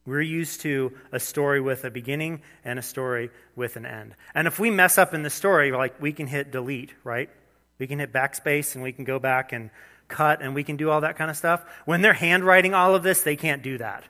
We're 0.06 0.22
used 0.22 0.62
to 0.62 0.94
a 1.12 1.20
story 1.20 1.60
with 1.60 1.84
a 1.84 1.92
beginning 1.92 2.42
and 2.64 2.80
a 2.80 2.82
story 2.82 3.30
with 3.58 3.76
an 3.76 3.86
end. 3.86 4.16
And 4.34 4.48
if 4.48 4.58
we 4.58 4.72
mess 4.72 4.98
up 4.98 5.14
in 5.14 5.24
the 5.24 5.30
story, 5.30 5.74
like 5.74 6.02
we 6.02 6.14
can 6.14 6.28
hit 6.28 6.50
delete, 6.50 6.94
right? 7.04 7.30
We 7.78 7.88
can 7.88 8.00
hit 8.00 8.14
backspace 8.14 8.74
and 8.74 8.84
we 8.84 8.94
can 8.94 9.04
go 9.04 9.20
back 9.20 9.52
and 9.52 9.70
cut 10.08 10.42
and 10.42 10.56
we 10.56 10.64
can 10.64 10.78
do 10.78 10.90
all 10.90 11.02
that 11.02 11.18
kind 11.18 11.30
of 11.30 11.36
stuff. 11.36 11.66
When 11.84 12.02
they're 12.02 12.14
handwriting 12.14 12.74
all 12.74 12.96
of 12.96 13.04
this, 13.04 13.22
they 13.24 13.36
can't 13.36 13.62
do 13.62 13.78
that. 13.80 14.06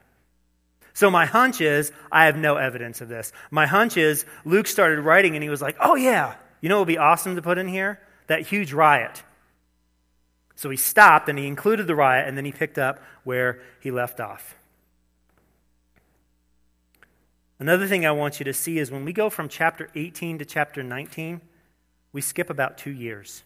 So 0.94 1.10
my 1.10 1.26
hunch 1.26 1.62
is, 1.62 1.92
I 2.12 2.26
have 2.26 2.38
no 2.38 2.58
evidence 2.58 3.02
of 3.02 3.10
this. 3.10 3.32
My 3.50 3.66
hunch 3.66 3.98
is, 3.98 4.24
Luke 4.46 4.68
started 4.68 5.00
writing 5.00 5.36
and 5.36 5.44
he 5.44 5.50
was 5.50 5.64
like, 5.64 5.78
oh 5.80 5.96
yeah, 5.96 6.36
you 6.62 6.70
know 6.70 6.76
what 6.76 6.88
would 6.88 6.94
be 6.94 7.00
awesome 7.00 7.36
to 7.36 7.42
put 7.42 7.58
in 7.58 7.68
here? 7.68 8.00
That 8.28 8.42
huge 8.42 8.72
riot. 8.72 9.24
So 10.58 10.72
he 10.72 10.76
stopped 10.76 11.30
and 11.30 11.38
he 11.38 11.46
included 11.46 11.86
the 11.86 11.96
riot 11.96 12.28
and 12.28 12.36
then 12.36 12.44
he 12.44 12.52
picked 12.52 12.80
up 12.80 13.00
where 13.24 13.62
he 13.80 13.92
left 13.92 14.20
off. 14.20 14.56
Another 17.60 17.88
thing 17.88 18.08
I 18.08 18.12
want 18.12 18.40
you 18.40 18.44
to 18.46 18.54
see 18.54 18.80
is 18.80 18.90
when 18.90 19.06
we 19.06 19.14
go 19.14 19.30
from 19.30 19.50
chapter 19.50 19.90
18 19.94 20.40
to 20.40 20.46
chapter 20.46 20.82
19, 20.82 21.42
we 22.12 22.22
skip 22.22 22.50
about 22.50 22.80
two 22.80 22.92
years. 22.92 23.44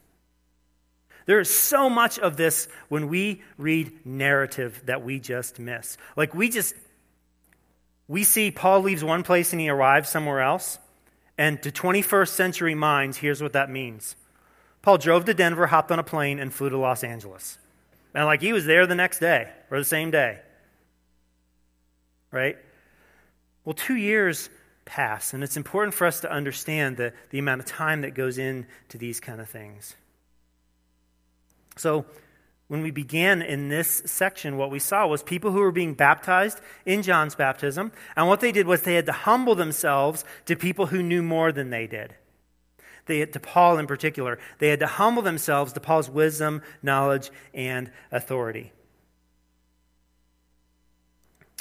There 1.26 1.42
is 1.42 1.54
so 1.54 1.90
much 1.90 2.18
of 2.18 2.38
this 2.38 2.70
when 2.88 3.10
we 3.10 3.42
read 3.58 4.06
narrative 4.06 4.82
that 4.86 5.04
we 5.04 5.20
just 5.20 5.60
miss. 5.60 5.98
Like 6.16 6.34
we 6.34 6.48
just, 6.48 6.76
we 8.08 8.24
see 8.24 8.52
Paul 8.52 8.84
leaves 8.84 9.04
one 9.04 9.24
place 9.24 9.52
and 9.52 9.60
he 9.60 9.68
arrives 9.68 10.10
somewhere 10.10 10.40
else. 10.40 10.80
And 11.38 11.62
to 11.64 11.72
21st 11.72 12.30
century 12.30 12.76
minds, 12.76 13.18
here's 13.18 13.44
what 13.44 13.54
that 13.54 13.70
means 13.70 14.16
Paul 14.82 14.98
drove 14.98 15.26
to 15.26 15.34
Denver, 15.34 15.68
hopped 15.68 15.92
on 15.92 16.00
a 16.00 16.04
plane, 16.04 16.40
and 16.40 16.54
flew 16.54 16.70
to 16.70 16.78
Los 16.78 17.04
Angeles. 17.04 17.58
And 18.14 18.26
like 18.26 18.42
he 18.42 18.54
was 18.54 18.66
there 18.66 18.88
the 18.88 18.96
next 18.96 19.20
day 19.20 19.50
or 19.70 19.78
the 19.78 19.86
same 19.86 20.12
day. 20.12 20.40
Right? 22.32 22.58
Well, 23.64 23.74
two 23.74 23.96
years 23.96 24.50
pass, 24.86 25.34
and 25.34 25.44
it's 25.44 25.58
important 25.58 25.94
for 25.94 26.08
us 26.08 26.22
to 26.22 26.32
understand 26.32 26.98
the, 26.98 27.14
the 27.30 27.40
amount 27.40 27.62
of 27.62 27.68
time 27.68 28.02
that 28.02 28.16
goes 28.16 28.38
into 28.38 28.98
these 28.98 29.20
kind 29.20 29.40
of 29.40 29.50
things. 29.50 29.96
So, 31.78 32.06
when 32.68 32.82
we 32.82 32.92
began 32.92 33.42
in 33.42 33.68
this 33.68 34.02
section, 34.06 34.56
what 34.56 34.72
we 34.72 34.80
saw 34.80 35.06
was 35.06 35.24
people 35.24 35.52
who 35.52 35.60
were 35.60 35.74
being 35.74 35.94
baptized 35.94 36.62
in 36.86 37.04
John's 37.04 37.36
baptism, 37.36 37.92
and 38.16 38.28
what 38.28 38.40
they 38.40 38.54
did 38.54 38.66
was 38.66 38.82
they 38.82 38.96
had 38.96 39.06
to 39.08 39.12
humble 39.12 39.56
themselves 39.56 40.24
to 40.46 40.56
people 40.56 40.88
who 40.88 41.04
knew 41.04 41.22
more 41.22 41.52
than 41.52 41.70
they 41.70 41.86
did. 41.86 42.16
They 43.06 43.20
had, 43.20 43.34
to 43.34 43.40
Paul 43.40 43.78
in 43.78 43.88
particular, 43.88 44.40
they 44.60 44.70
had 44.70 44.80
to 44.80 44.88
humble 44.88 45.22
themselves 45.22 45.74
to 45.74 45.80
Paul's 45.80 46.10
wisdom, 46.10 46.62
knowledge, 46.82 47.30
and 47.54 47.92
authority. 48.12 48.72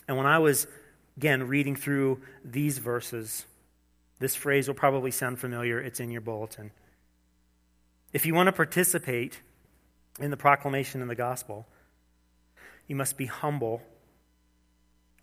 And 0.06 0.16
when 0.16 0.26
I 0.26 0.38
was 0.38 0.66
Again, 1.20 1.48
reading 1.48 1.76
through 1.76 2.22
these 2.42 2.78
verses, 2.78 3.44
this 4.20 4.34
phrase 4.34 4.68
will 4.68 4.74
probably 4.74 5.10
sound 5.10 5.38
familiar. 5.38 5.78
It's 5.78 6.00
in 6.00 6.10
your 6.10 6.22
bulletin. 6.22 6.70
If 8.14 8.24
you 8.24 8.34
want 8.34 8.46
to 8.46 8.52
participate 8.52 9.38
in 10.18 10.30
the 10.30 10.38
proclamation 10.38 11.02
of 11.02 11.08
the 11.08 11.14
gospel, 11.14 11.66
you 12.86 12.96
must 12.96 13.18
be 13.18 13.26
humble 13.26 13.82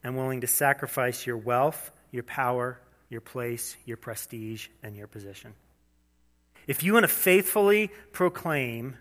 and 0.04 0.16
willing 0.16 0.42
to 0.42 0.48
sacrifice 0.48 1.26
your 1.26 1.38
wealth, 1.38 1.90
your 2.12 2.22
power, 2.22 2.80
your 3.10 3.22
place, 3.22 3.76
your 3.86 3.98
prestige, 3.98 4.68
and 4.84 4.96
your 4.96 5.08
position. 5.08 5.56
If 6.68 6.84
you 6.84 6.94
want 6.94 7.04
to 7.06 7.08
faithfully 7.08 7.90
proclaim 8.12 8.98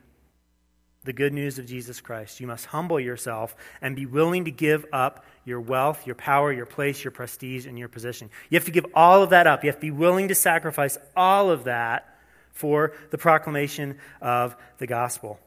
the 1.06 1.12
good 1.12 1.32
news 1.32 1.58
of 1.58 1.66
Jesus 1.66 2.00
Christ. 2.00 2.40
You 2.40 2.46
must 2.46 2.66
humble 2.66 3.00
yourself 3.00 3.56
and 3.80 3.96
be 3.96 4.04
willing 4.04 4.44
to 4.44 4.50
give 4.50 4.84
up 4.92 5.24
your 5.44 5.60
wealth, 5.60 6.04
your 6.04 6.16
power, 6.16 6.52
your 6.52 6.66
place, 6.66 7.02
your 7.02 7.12
prestige, 7.12 7.64
and 7.64 7.78
your 7.78 7.88
position. 7.88 8.28
You 8.50 8.56
have 8.56 8.66
to 8.66 8.72
give 8.72 8.86
all 8.92 9.22
of 9.22 9.30
that 9.30 9.46
up. 9.46 9.64
You 9.64 9.68
have 9.70 9.76
to 9.76 9.80
be 9.80 9.90
willing 9.90 10.28
to 10.28 10.34
sacrifice 10.34 10.98
all 11.16 11.50
of 11.50 11.64
that 11.64 12.18
for 12.52 12.92
the 13.10 13.18
proclamation 13.18 13.98
of 14.20 14.56
the 14.78 14.86
gospel. 14.86 15.38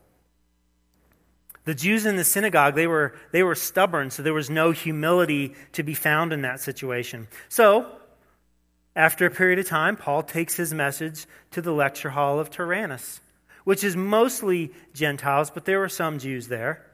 The 1.65 1.75
Jews 1.75 2.05
in 2.05 2.15
the 2.15 2.23
synagogue, 2.23 2.73
they 2.73 2.87
were, 2.87 3.13
they 3.31 3.43
were 3.43 3.53
stubborn, 3.53 4.09
so 4.09 4.23
there 4.23 4.33
was 4.33 4.49
no 4.49 4.71
humility 4.71 5.55
to 5.73 5.83
be 5.83 5.93
found 5.93 6.33
in 6.33 6.41
that 6.41 6.61
situation. 6.61 7.27
So, 7.49 7.91
after 8.95 9.25
a 9.25 9.31
period 9.31 9.59
of 9.59 9.67
time, 9.67 9.95
Paul 9.95 10.23
takes 10.23 10.55
his 10.55 10.73
message 10.73 11.25
to 11.51 11.61
the 11.61 11.71
lecture 11.71 12.09
hall 12.09 12.39
of 12.39 12.49
Tyrannus 12.49 13.21
which 13.69 13.83
is 13.83 13.95
mostly 13.95 14.71
Gentiles, 14.95 15.51
but 15.51 15.65
there 15.65 15.77
were 15.77 15.89
some 15.89 16.17
Jews 16.17 16.47
there. 16.47 16.85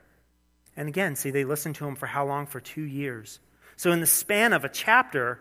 And 0.75 0.89
again, 0.89 1.15
see, 1.15 1.31
they 1.31 1.45
listened 1.45 1.75
to 1.75 1.87
him 1.87 1.95
for 1.95 2.05
how 2.05 2.25
long? 2.25 2.47
For 2.47 2.59
two 2.59 2.81
years. 2.81 3.39
So, 3.77 3.93
in 3.93 4.01
the 4.01 4.05
span 4.05 4.51
of 4.51 4.65
a 4.65 4.69
chapter, 4.69 5.39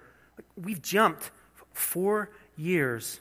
we've 0.56 0.80
jumped 0.80 1.32
four 1.72 2.30
years 2.56 3.18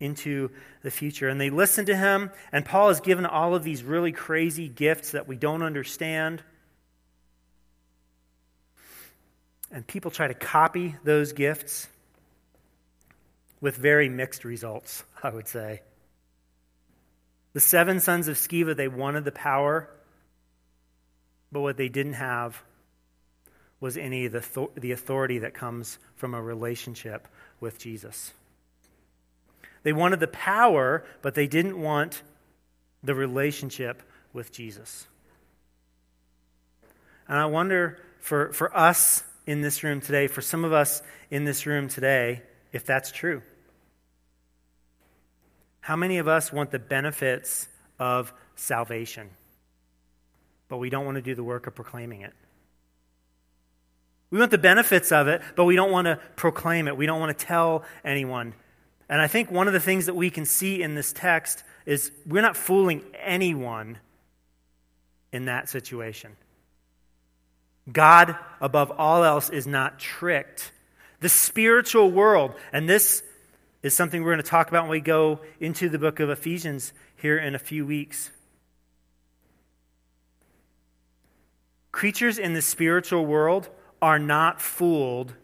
into 0.00 0.50
the 0.82 0.90
future. 0.90 1.30
And 1.30 1.40
they 1.40 1.48
listened 1.48 1.86
to 1.86 1.96
him, 1.96 2.30
and 2.52 2.62
Paul 2.62 2.88
has 2.88 3.00
given 3.00 3.24
all 3.24 3.54
of 3.54 3.64
these 3.64 3.82
really 3.82 4.12
crazy 4.12 4.68
gifts 4.68 5.12
that 5.12 5.26
we 5.26 5.36
don't 5.36 5.62
understand. 5.62 6.42
And 9.72 9.86
people 9.86 10.10
try 10.10 10.28
to 10.28 10.34
copy 10.34 10.94
those 11.04 11.32
gifts 11.32 11.88
with 13.60 13.76
very 13.76 14.08
mixed 14.08 14.44
results, 14.44 15.04
I 15.22 15.30
would 15.30 15.48
say. 15.48 15.82
The 17.52 17.60
seven 17.60 18.00
sons 18.00 18.28
of 18.28 18.36
Sceva, 18.36 18.76
they 18.76 18.88
wanted 18.88 19.24
the 19.24 19.32
power, 19.32 19.88
but 21.50 21.62
what 21.62 21.76
they 21.76 21.88
didn't 21.88 22.14
have 22.14 22.62
was 23.80 23.96
any 23.96 24.26
of 24.26 24.32
the, 24.32 24.68
the 24.76 24.92
authority 24.92 25.38
that 25.38 25.54
comes 25.54 25.98
from 26.16 26.34
a 26.34 26.42
relationship 26.42 27.28
with 27.60 27.78
Jesus. 27.78 28.32
They 29.82 29.92
wanted 29.92 30.20
the 30.20 30.26
power, 30.26 31.04
but 31.22 31.34
they 31.34 31.46
didn't 31.46 31.80
want 31.80 32.22
the 33.02 33.14
relationship 33.14 34.02
with 34.32 34.52
Jesus. 34.52 35.06
And 37.28 37.38
I 37.38 37.46
wonder 37.46 37.98
for, 38.18 38.52
for 38.52 38.76
us 38.76 39.22
in 39.46 39.60
this 39.60 39.82
room 39.84 40.00
today, 40.00 40.26
for 40.26 40.42
some 40.42 40.64
of 40.64 40.72
us 40.72 41.02
in 41.30 41.44
this 41.44 41.66
room 41.66 41.88
today, 41.88 42.42
if 42.76 42.84
that's 42.86 43.10
true. 43.10 43.42
How 45.80 45.96
many 45.96 46.18
of 46.18 46.28
us 46.28 46.52
want 46.52 46.70
the 46.70 46.78
benefits 46.78 47.68
of 47.98 48.32
salvation, 48.54 49.30
but 50.68 50.78
we 50.78 50.90
don't 50.90 51.04
want 51.04 51.16
to 51.16 51.22
do 51.22 51.34
the 51.34 51.44
work 51.44 51.66
of 51.66 51.74
proclaiming 51.74 52.22
it? 52.22 52.32
We 54.30 54.38
want 54.38 54.50
the 54.50 54.58
benefits 54.58 55.12
of 55.12 55.28
it, 55.28 55.40
but 55.54 55.64
we 55.64 55.76
don't 55.76 55.92
want 55.92 56.06
to 56.06 56.18
proclaim 56.34 56.88
it. 56.88 56.96
We 56.96 57.06
don't 57.06 57.20
want 57.20 57.36
to 57.36 57.46
tell 57.46 57.84
anyone. 58.04 58.54
And 59.08 59.20
I 59.20 59.28
think 59.28 59.50
one 59.50 59.68
of 59.68 59.72
the 59.72 59.80
things 59.80 60.06
that 60.06 60.14
we 60.14 60.30
can 60.30 60.44
see 60.44 60.82
in 60.82 60.94
this 60.94 61.12
text 61.12 61.62
is 61.84 62.10
we're 62.26 62.42
not 62.42 62.56
fooling 62.56 63.02
anyone 63.14 63.98
in 65.32 65.44
that 65.44 65.68
situation. 65.68 66.36
God, 67.90 68.36
above 68.60 68.90
all 68.98 69.22
else, 69.22 69.48
is 69.48 69.66
not 69.66 70.00
tricked. 70.00 70.72
The 71.20 71.28
spiritual 71.28 72.10
world, 72.10 72.54
and 72.72 72.88
this 72.88 73.22
is 73.82 73.94
something 73.94 74.22
we're 74.22 74.32
going 74.32 74.42
to 74.42 74.50
talk 74.50 74.68
about 74.68 74.84
when 74.84 74.90
we 74.90 75.00
go 75.00 75.40
into 75.60 75.88
the 75.88 75.98
book 75.98 76.20
of 76.20 76.28
Ephesians 76.28 76.92
here 77.16 77.38
in 77.38 77.54
a 77.54 77.58
few 77.58 77.86
weeks. 77.86 78.30
Creatures 81.92 82.38
in 82.38 82.52
the 82.52 82.62
spiritual 82.62 83.24
world 83.24 83.70
are 84.02 84.18
not 84.18 84.60
fooled 84.60 85.34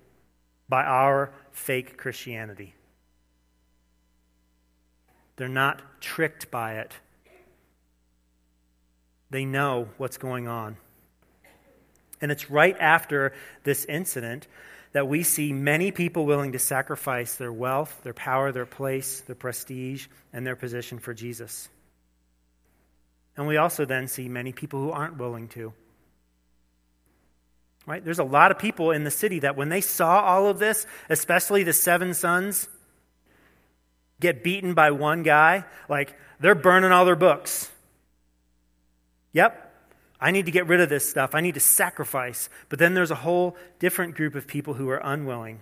by 0.69 0.85
our 0.85 1.33
fake 1.53 1.97
Christianity. 1.97 2.75
They're 5.37 5.49
not 5.49 5.81
tricked 6.01 6.51
by 6.51 6.75
it. 6.75 6.93
They 9.31 9.45
know 9.45 9.89
what's 9.97 10.19
going 10.19 10.47
on. 10.47 10.77
And 12.21 12.31
it's 12.31 12.51
right 12.51 12.77
after 12.79 13.33
this 13.65 13.85
incident 13.87 14.47
that 14.92 15.09
we 15.09 15.22
see 15.22 15.52
many 15.52 15.90
people 15.90 16.26
willing 16.26 16.52
to 16.52 16.59
sacrifice 16.59 17.35
their 17.37 17.52
wealth, 17.52 18.00
their 18.02 18.12
power, 18.12 18.52
their 18.52 18.66
place, 18.66 19.20
their 19.22 19.35
prestige, 19.35 20.07
and 20.33 20.46
their 20.46 20.57
position 20.57 20.98
for 20.98 21.14
Jesus. 21.14 21.68
And 23.37 23.46
we 23.46 23.57
also 23.57 23.85
then 23.85 24.09
see 24.09 24.28
many 24.28 24.52
people 24.52 24.81
who 24.81 24.90
aren't 24.90 25.16
willing 25.16 25.48
to. 25.48 25.72
Right? 27.87 28.05
There's 28.05 28.18
a 28.18 28.24
lot 28.24 28.50
of 28.50 28.59
people 28.59 28.92
in 28.92 29.05
the 29.05 29.11
city 29.11 29.40
that 29.40 29.57
when 29.57 29.68
they 29.68 29.81
saw 29.81 30.20
all 30.20 30.46
of 30.46 30.59
this, 30.59 30.87
especially 31.09 31.64
the 31.64 31.72
seven 31.72 32.14
sons 32.14 32.68
get 34.20 34.44
beaten 34.44 34.74
by 34.74 34.92
one 34.92 35.22
guy, 35.22 35.64
like 35.88 36.16
they're 36.38 36.55
burning 36.55 36.92
all 36.92 37.05
their 37.05 37.16
books. 37.16 37.70
Yep, 39.33 39.62
I 40.23 40.31
need 40.31 40.47
to 40.47 40.53
get 40.53 40.69
rid 40.69 40.81
of 40.81 40.89
this 40.89 41.09
stuff. 41.09 41.35
I 41.35 41.41
need 41.41 41.55
to 41.55 41.61
sacrifice. 41.61 42.49
But 42.69 42.79
then 42.79 42.95
there's 42.95 43.11
a 43.11 43.17
whole 43.17 43.57
different 43.81 44.15
group 44.15 44.37
of 44.37 44.47
people 44.47 44.75
who 44.75 44.89
are 44.89 45.01
unwilling. 45.03 45.59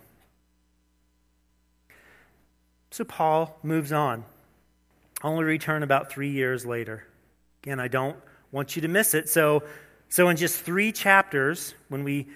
So 2.91 3.05
Paul 3.05 3.59
moves 3.63 3.91
on. 3.91 4.25
Only 5.23 5.45
return 5.45 5.83
about 5.83 6.13
three 6.13 6.31
years 6.31 6.67
later. 6.67 7.05
Again, 7.63 7.81
I 7.81 7.89
don't 7.89 8.17
want 8.53 8.77
you 8.77 8.83
to 8.83 8.89
miss 8.89 9.15
it. 9.15 9.29
So 9.31 9.63
So, 10.13 10.29
in 10.29 10.37
just 10.37 10.61
three 10.61 10.91
chapters, 10.91 11.75
when 11.89 12.03
we 12.03 12.27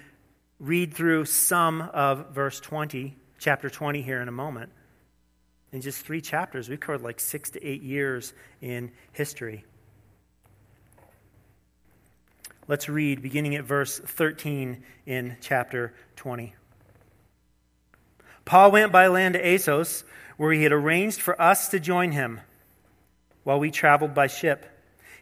read 0.61 0.95
through 0.95 1.25
some 1.25 1.83
of 1.83 2.31
verse 2.31 2.61
20, 2.61 3.17
chapter 3.39 3.69
20 3.69 4.01
here 4.01 4.23
in 4.23 4.29
a 4.29 4.33
moment, 4.33 4.71
in 5.73 5.81
just 5.81 6.07
three 6.07 6.21
chapters, 6.21 6.69
we 6.69 6.77
covered 6.77 7.03
like 7.03 7.19
six 7.19 7.51
to 7.51 7.67
eight 7.67 7.83
years 7.83 8.33
in 8.61 8.93
history. 9.13 9.65
Let's 12.67 12.89
read 12.89 13.21
beginning 13.21 13.57
at 13.57 13.65
verse 13.65 13.99
13 13.99 14.83
in 15.05 15.37
chapter 15.43 15.93
20. 16.17 16.55
Paul 18.47 18.71
went 18.73 18.91
by 18.91 19.07
land 19.09 19.35
to 19.35 19.47
Assos, 19.47 20.03
where 20.39 20.53
he 20.53 20.63
had 20.63 20.73
arranged 20.73 21.21
for 21.21 21.41
us 21.41 21.69
to 21.69 21.79
join 21.79 22.13
him 22.13 22.41
while 23.43 23.61
we 23.61 23.71
traveled 23.71 24.15
by 24.15 24.29
ship. 24.29 24.65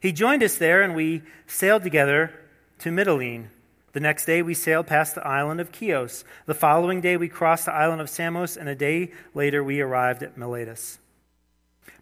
He 0.00 0.12
joined 0.12 0.44
us 0.44 0.56
there, 0.56 0.82
and 0.82 0.94
we 0.94 1.22
sailed 1.48 1.82
together 1.82 2.32
to 2.78 2.90
Mytilene. 2.90 3.48
The 3.92 4.00
next 4.00 4.24
day 4.24 4.42
we 4.42 4.54
sailed 4.54 4.86
past 4.86 5.16
the 5.16 5.26
island 5.26 5.60
of 5.60 5.72
Chios. 5.72 6.24
The 6.46 6.54
following 6.54 7.00
day 7.00 7.16
we 7.16 7.28
crossed 7.28 7.64
the 7.64 7.74
island 7.74 8.00
of 8.00 8.08
Samos, 8.08 8.56
and 8.56 8.68
a 8.68 8.76
day 8.76 9.10
later 9.34 9.64
we 9.64 9.80
arrived 9.80 10.22
at 10.22 10.38
Miletus. 10.38 11.00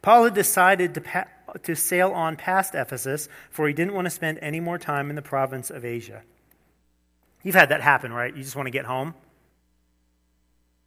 Paul 0.02 0.24
had 0.24 0.34
decided 0.34 0.94
to, 0.94 1.26
to 1.62 1.74
sail 1.74 2.10
on 2.12 2.36
past 2.36 2.74
Ephesus, 2.74 3.28
for 3.50 3.66
he 3.66 3.74
didn't 3.74 3.94
want 3.94 4.06
to 4.06 4.10
spend 4.10 4.38
any 4.40 4.60
more 4.60 4.78
time 4.78 5.10
in 5.10 5.16
the 5.16 5.22
province 5.22 5.70
of 5.70 5.84
Asia. 5.84 6.22
You've 7.42 7.54
had 7.54 7.70
that 7.70 7.80
happen, 7.80 8.12
right? 8.12 8.34
You 8.34 8.42
just 8.42 8.56
want 8.56 8.66
to 8.66 8.70
get 8.70 8.84
home. 8.84 9.14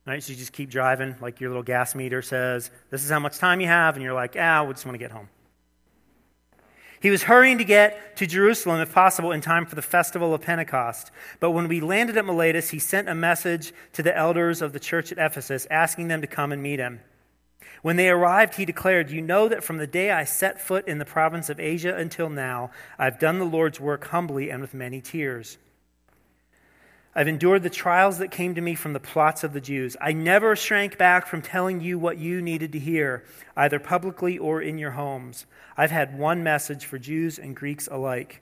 Right? 0.06 0.22
So 0.22 0.34
you 0.34 0.38
just 0.38 0.52
keep 0.52 0.70
driving, 0.70 1.16
like 1.22 1.40
your 1.40 1.50
little 1.50 1.64
gas 1.64 1.96
meter 1.96 2.22
says, 2.22 2.70
this 2.90 3.04
is 3.04 3.10
how 3.10 3.20
much 3.20 3.38
time 3.38 3.62
you 3.62 3.68
have, 3.68 3.96
and 3.96 4.04
you're 4.04 4.14
like, 4.14 4.36
ah, 4.38 4.64
we 4.64 4.74
just 4.74 4.86
want 4.86 4.96
to 4.96 5.00
get 5.00 5.12
home. 5.12 5.30
He 7.00 7.10
was 7.10 7.24
hurrying 7.24 7.58
to 7.58 7.66
get 7.66 8.16
to 8.18 8.26
Jerusalem, 8.26 8.80
if 8.80 8.94
possible, 8.94 9.34
in 9.34 9.42
time 9.42 9.66
for 9.66 9.76
the 9.76 9.82
festival 9.82 10.34
of 10.34 10.42
Pentecost. 10.42 11.12
But 11.42 11.52
when 11.52 11.68
we 11.68 11.82
landed 11.82 12.16
at 12.16 12.26
Miletus, 12.26 12.70
he 12.70 12.80
sent 12.80 13.10
a 13.10 13.16
message 13.16 13.74
to 13.94 14.04
the 14.04 14.16
elders 14.16 14.62
of 14.62 14.72
the 14.72 14.80
church 14.80 15.12
at 15.12 15.18
Ephesus, 15.18 15.68
asking 15.70 16.08
them 16.08 16.22
to 16.22 16.28
come 16.28 16.54
and 16.54 16.64
meet 16.64 16.80
him. 16.80 17.02
When 17.82 17.96
they 17.96 18.10
arrived, 18.10 18.56
he 18.56 18.66
declared, 18.66 19.12
You 19.12 19.22
know 19.22 19.48
that 19.48 19.64
from 19.64 19.78
the 19.78 19.88
day 19.88 20.12
I 20.12 20.24
set 20.24 20.62
foot 20.62 20.88
in 20.88 20.98
the 20.98 21.06
province 21.06 21.50
of 21.50 21.60
Asia 21.60 21.96
until 21.96 22.30
now, 22.30 22.72
I've 22.98 23.20
done 23.20 23.40
the 23.40 23.46
Lord's 23.46 23.80
work 23.80 24.08
humbly 24.08 24.50
and 24.50 24.62
with 24.62 24.74
many 24.74 25.02
tears. 25.02 25.58
I've 27.16 27.28
endured 27.28 27.62
the 27.62 27.70
trials 27.70 28.18
that 28.18 28.32
came 28.32 28.56
to 28.56 28.62
me 28.62 28.74
from 28.74 28.94
the 28.94 29.00
plots 29.00 29.44
of 29.44 29.54
the 29.54 29.62
Jews. 29.62 29.96
I 30.02 30.14
never 30.14 30.56
shrank 30.56 30.98
back 30.98 31.28
from 31.28 31.44
telling 31.44 31.80
you 31.80 32.00
what 32.00 32.18
you 32.18 32.42
needed 32.42 32.72
to 32.72 32.80
hear, 32.80 33.24
either 33.56 33.80
publicly 33.80 34.38
or 34.38 34.62
in 34.62 34.80
your 34.80 34.92
homes. 34.92 35.46
I've 35.78 35.92
had 35.92 36.18
one 36.18 36.44
message 36.44 36.86
for 36.86 36.98
Jews 36.98 37.38
and 37.38 37.56
Greeks 37.56 37.88
alike 37.92 38.42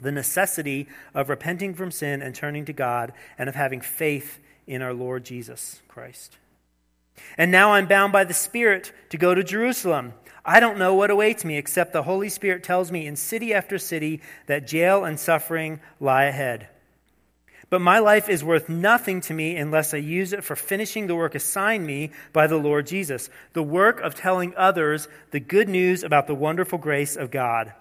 the 0.00 0.12
necessity 0.12 0.88
of 1.14 1.28
repenting 1.28 1.74
from 1.74 1.90
sin 1.90 2.22
and 2.22 2.34
turning 2.34 2.64
to 2.66 2.72
God, 2.72 3.12
and 3.36 3.48
of 3.48 3.54
having 3.54 3.80
faith 3.80 4.38
in 4.66 4.82
our 4.82 4.94
Lord 4.94 5.24
Jesus 5.24 5.82
Christ. 5.88 6.36
And 7.36 7.50
now 7.50 7.72
I'm 7.72 7.86
bound 7.86 8.12
by 8.12 8.24
the 8.24 8.34
Spirit 8.34 8.92
to 9.10 9.18
go 9.18 9.34
to 9.34 9.44
Jerusalem. 9.44 10.14
I 10.44 10.60
don't 10.60 10.78
know 10.78 10.94
what 10.94 11.10
awaits 11.10 11.44
me, 11.44 11.58
except 11.58 11.92
the 11.92 12.04
Holy 12.04 12.28
Spirit 12.28 12.64
tells 12.64 12.90
me 12.90 13.06
in 13.06 13.16
city 13.16 13.52
after 13.52 13.78
city 13.78 14.22
that 14.46 14.66
jail 14.66 15.04
and 15.04 15.20
suffering 15.20 15.80
lie 16.00 16.24
ahead. 16.24 16.68
But 17.70 17.80
my 17.82 17.98
life 17.98 18.30
is 18.30 18.42
worth 18.42 18.68
nothing 18.68 19.20
to 19.22 19.34
me 19.34 19.56
unless 19.56 19.92
I 19.92 19.98
use 19.98 20.32
it 20.32 20.42
for 20.42 20.56
finishing 20.56 21.06
the 21.06 21.14
work 21.14 21.34
assigned 21.34 21.86
me 21.86 22.12
by 22.32 22.46
the 22.46 22.56
Lord 22.56 22.86
Jesus, 22.86 23.28
the 23.52 23.62
work 23.62 24.00
of 24.00 24.14
telling 24.14 24.54
others 24.56 25.06
the 25.32 25.40
good 25.40 25.68
news 25.68 26.02
about 26.02 26.26
the 26.26 26.34
wonderful 26.34 26.78
grace 26.78 27.14
of 27.14 27.30
God. 27.30 27.74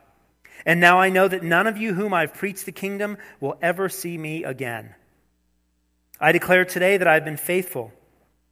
And 0.65 0.81
now 0.81 0.99
I 0.99 1.09
know 1.09 1.29
that 1.29 1.43
none 1.43 1.67
of 1.67 1.77
you 1.77 1.93
whom 1.93 2.13
I've 2.13 2.33
preached 2.33 2.65
the 2.65 2.73
kingdom 2.73 3.17
will 3.39 3.57
ever 3.61 3.87
see 3.87 4.17
me 4.17 4.43
again. 4.43 4.93
I 6.19 6.33
declare 6.33 6.65
today 6.65 6.97
that 6.97 7.07
I've 7.07 7.23
been 7.23 7.37
faithful. 7.37 7.93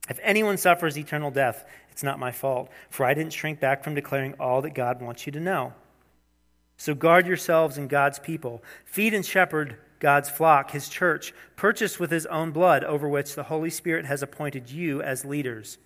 If 0.10 0.20
anyone 0.22 0.58
suffers 0.58 0.98
eternal 0.98 1.32
death, 1.32 1.66
it's 1.92 2.04
not 2.04 2.20
my 2.20 2.32
fault, 2.32 2.70
for 2.90 3.06
I 3.06 3.14
didn't 3.14 3.34
shrink 3.34 3.60
back 3.60 3.84
from 3.84 3.96
declaring 3.96 4.36
all 4.40 4.62
that 4.62 4.76
God 4.76 5.02
wants 5.02 5.26
you 5.26 5.32
to 5.32 5.40
know. 5.40 5.74
So 6.78 6.94
guard 6.94 7.26
yourselves 7.26 7.78
and 7.78 7.90
God's 7.90 8.20
people. 8.20 8.64
Feed 8.86 9.14
and 9.14 9.26
shepherd 9.26 9.78
God's 10.00 10.30
flock, 10.30 10.72
his 10.72 10.90
church, 10.90 11.34
purchased 11.56 12.00
with 12.00 12.12
his 12.12 12.26
own 12.28 12.52
blood, 12.52 12.84
over 12.84 13.08
which 13.08 13.34
the 13.34 13.44
Holy 13.44 13.70
Spirit 13.70 14.06
has 14.06 14.22
appointed 14.22 14.70
you 14.70 15.02
as 15.02 15.26
leaders. 15.26 15.78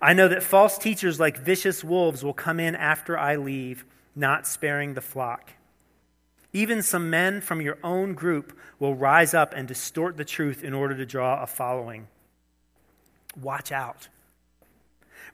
I 0.00 0.14
know 0.14 0.28
that 0.28 0.42
false 0.42 0.78
teachers 0.78 1.20
like 1.20 1.36
vicious 1.36 1.84
wolves 1.84 2.24
will 2.24 2.32
come 2.32 2.58
in 2.58 2.74
after 2.74 3.18
I 3.18 3.36
leave, 3.36 3.84
not 4.16 4.46
sparing 4.46 4.94
the 4.94 5.00
flock. 5.00 5.52
Even 6.52 6.82
some 6.82 7.10
men 7.10 7.40
from 7.40 7.60
your 7.60 7.78
own 7.82 8.14
group 8.14 8.56
will 8.78 8.94
rise 8.94 9.34
up 9.34 9.52
and 9.54 9.68
distort 9.68 10.16
the 10.16 10.24
truth 10.24 10.64
in 10.64 10.72
order 10.72 10.96
to 10.96 11.04
draw 11.04 11.42
a 11.42 11.46
following. 11.46 12.06
Watch 13.40 13.72
out. 13.72 14.08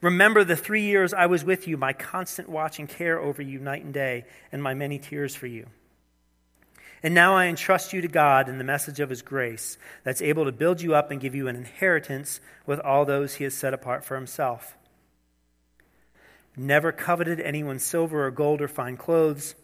Remember 0.01 0.45
the 0.45 0.57
three 0.57 0.83
years 0.83 1.13
I 1.13 1.27
was 1.27 1.45
with 1.45 1.69
you, 1.69 1.77
my 1.77 1.93
constant 1.93 2.49
watch 2.49 2.79
and 2.79 2.89
care 2.89 3.19
over 3.19 3.43
you 3.43 3.59
night 3.59 3.85
and 3.85 3.93
day, 3.93 4.25
and 4.51 4.63
my 4.63 4.73
many 4.73 4.99
tears 4.99 5.35
for 5.35 5.47
you. 5.47 5.67
And 7.03 7.15
now 7.15 7.35
I 7.35 7.47
entrust 7.47 7.93
you 7.93 8.01
to 8.03 8.09
God 8.09 8.49
and 8.49 8.61
the 8.61 8.65
message 8.65 9.01
of 9.01 9.11
his 9.11 9.23
grace 9.23 9.79
that's 10.05 10.21
able 10.21 10.45
to 10.45 10.53
build 10.53 10.83
you 10.83 10.95
up 10.95 11.11
and 11.11 11.21
give 11.21 11.35
you 11.35 11.49
an 11.49 11.57
inheritance 11.57 12.41
with 12.67 12.79
all 12.81 13.05
those 13.05 13.35
he 13.35 13.45
has 13.45 13.55
set 13.55 13.73
apart 13.73 14.05
for 14.05 14.17
himself. 14.17 14.77
Never 16.57 16.93
coveted 16.93 17.41
anyone's 17.41 17.85
silver 17.85 18.27
or 18.27 18.31
gold 18.31 18.61
or 18.61 18.69
fine 18.69 18.97
clothes. 18.97 19.55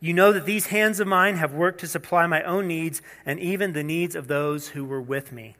You 0.00 0.14
know 0.14 0.32
that 0.32 0.46
these 0.46 0.68
hands 0.68 0.98
of 0.98 1.06
mine 1.06 1.36
have 1.36 1.52
worked 1.52 1.80
to 1.80 1.86
supply 1.86 2.26
my 2.26 2.42
own 2.42 2.66
needs 2.66 3.02
and 3.26 3.38
even 3.38 3.72
the 3.72 3.84
needs 3.84 4.16
of 4.16 4.28
those 4.28 4.68
who 4.68 4.84
were 4.84 5.00
with 5.00 5.30
me. 5.30 5.56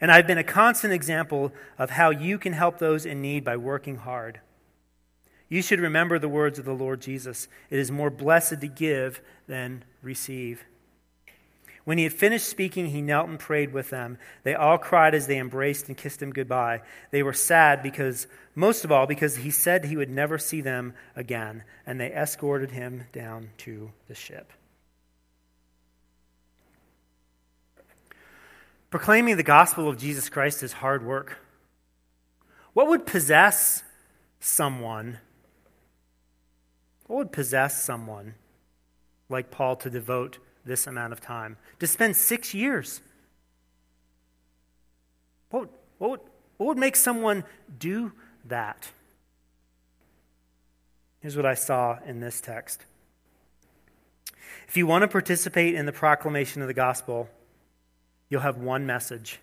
And 0.00 0.10
I've 0.10 0.26
been 0.26 0.38
a 0.38 0.44
constant 0.44 0.92
example 0.92 1.52
of 1.78 1.90
how 1.90 2.10
you 2.10 2.38
can 2.38 2.54
help 2.54 2.78
those 2.78 3.04
in 3.04 3.20
need 3.20 3.44
by 3.44 3.56
working 3.56 3.96
hard. 3.96 4.40
You 5.48 5.62
should 5.62 5.80
remember 5.80 6.18
the 6.18 6.28
words 6.28 6.58
of 6.58 6.64
the 6.64 6.72
Lord 6.72 7.00
Jesus 7.00 7.48
It 7.68 7.78
is 7.78 7.90
more 7.90 8.10
blessed 8.10 8.60
to 8.60 8.68
give 8.68 9.20
than 9.46 9.84
receive. 10.02 10.64
When 11.84 11.98
he 11.98 12.04
had 12.04 12.12
finished 12.12 12.46
speaking, 12.46 12.86
he 12.86 13.02
knelt 13.02 13.28
and 13.28 13.38
prayed 13.38 13.72
with 13.72 13.90
them. 13.90 14.18
They 14.44 14.54
all 14.54 14.78
cried 14.78 15.14
as 15.14 15.26
they 15.26 15.38
embraced 15.38 15.88
and 15.88 15.96
kissed 15.96 16.22
him 16.22 16.30
goodbye. 16.30 16.82
They 17.10 17.22
were 17.22 17.32
sad 17.32 17.82
because, 17.82 18.26
most 18.54 18.84
of 18.84 18.92
all, 18.92 19.06
because 19.06 19.36
he 19.36 19.50
said 19.50 19.84
he 19.84 19.96
would 19.96 20.10
never 20.10 20.38
see 20.38 20.60
them 20.60 20.94
again, 21.16 21.64
and 21.86 21.98
they 21.98 22.12
escorted 22.12 22.70
him 22.70 23.04
down 23.12 23.50
to 23.58 23.90
the 24.08 24.14
ship. 24.14 24.52
Proclaiming 28.90 29.36
the 29.36 29.42
gospel 29.42 29.88
of 29.88 29.98
Jesus 29.98 30.28
Christ 30.28 30.62
is 30.62 30.72
hard 30.72 31.06
work. 31.06 31.38
What 32.72 32.88
would 32.88 33.06
possess 33.06 33.82
someone 34.40 35.18
what 37.10 37.16
would 37.16 37.32
possess 37.32 37.82
someone 37.82 38.36
like 39.28 39.50
Paul 39.50 39.74
to 39.74 39.90
devote 39.90 40.38
this 40.64 40.86
amount 40.86 41.12
of 41.12 41.20
time? 41.20 41.56
To 41.80 41.88
spend 41.88 42.14
six 42.14 42.54
years? 42.54 43.00
What, 45.50 45.68
what, 45.98 46.10
would, 46.10 46.20
what 46.56 46.66
would 46.66 46.78
make 46.78 46.94
someone 46.94 47.42
do 47.80 48.12
that? 48.44 48.92
Here's 51.18 51.34
what 51.34 51.46
I 51.46 51.54
saw 51.54 51.98
in 52.06 52.20
this 52.20 52.40
text. 52.40 52.86
If 54.68 54.76
you 54.76 54.86
want 54.86 55.02
to 55.02 55.08
participate 55.08 55.74
in 55.74 55.86
the 55.86 55.92
proclamation 55.92 56.62
of 56.62 56.68
the 56.68 56.74
gospel, 56.74 57.28
you'll 58.30 58.40
have 58.40 58.56
one 58.56 58.86
message 58.86 59.40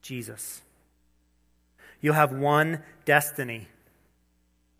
Jesus. 0.00 0.62
You'll 2.00 2.14
have 2.14 2.32
one 2.32 2.82
destiny 3.04 3.68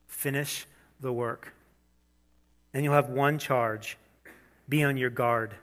finish 0.07 0.67
the 1.01 1.13
work. 1.13 1.53
And 2.73 2.85
you'll 2.85 2.95
have 2.95 3.11
one 3.11 3.39
charge 3.39 3.99
be 4.69 4.83
on 4.85 4.97
your 4.97 5.11
guard, 5.11 5.55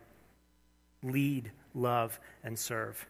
lead, 1.01 1.51
love, 1.73 2.19
and 2.43 2.59
serve. 2.59 3.07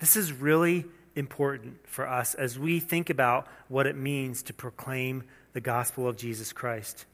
This 0.00 0.16
is 0.16 0.32
really 0.32 0.86
important 1.14 1.86
for 1.86 2.08
us 2.08 2.34
as 2.34 2.58
we 2.58 2.80
think 2.80 3.10
about 3.10 3.46
what 3.68 3.86
it 3.86 3.94
means 3.94 4.42
to 4.44 4.54
proclaim 4.54 5.22
the 5.52 5.60
gospel 5.60 6.08
of 6.08 6.16
Jesus 6.16 6.52
Christ. 6.52 7.04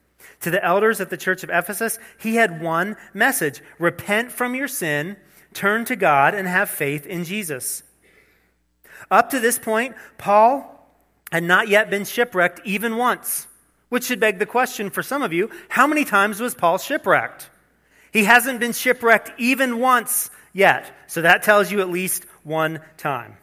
To 0.41 0.51
the 0.51 0.65
elders 0.65 1.01
at 1.01 1.11
the 1.11 1.17
church 1.17 1.43
of 1.43 1.51
Ephesus, 1.51 1.99
he 2.19 2.37
had 2.37 2.63
one 2.63 2.97
message 3.15 3.61
repent 3.79 4.33
from 4.33 4.55
your 4.55 4.69
sin, 4.69 5.17
turn 5.55 5.85
to 5.87 5.97
God, 5.97 6.35
and 6.35 6.47
have 6.47 6.71
faith 6.71 7.07
in 7.07 7.25
Jesus. 7.25 7.83
Up 9.11 9.31
to 9.31 9.41
this 9.41 9.59
point, 9.59 9.97
Paul 10.17 10.75
had 11.33 11.43
not 11.43 11.69
yet 11.69 11.91
been 11.91 12.05
shipwrecked 12.05 12.61
even 12.65 12.97
once. 12.97 13.47
Which 13.89 14.05
should 14.05 14.21
beg 14.21 14.39
the 14.39 14.47
question 14.47 14.91
for 14.91 15.03
some 15.03 15.23
of 15.23 15.33
you 15.33 15.51
how 15.69 15.87
many 15.87 16.05
times 16.05 16.41
was 16.41 16.55
Paul 16.55 16.79
shipwrecked? 16.79 17.49
He 18.13 18.25
hasn't 18.25 18.61
been 18.61 18.73
shipwrecked 18.73 19.33
even 19.39 19.79
once 19.79 20.31
yet. 20.53 20.95
So 21.07 21.23
that 21.23 21.43
tells 21.43 21.73
you 21.73 21.81
at 21.81 21.89
least 21.89 22.25
one 22.43 22.81
time. 22.97 23.39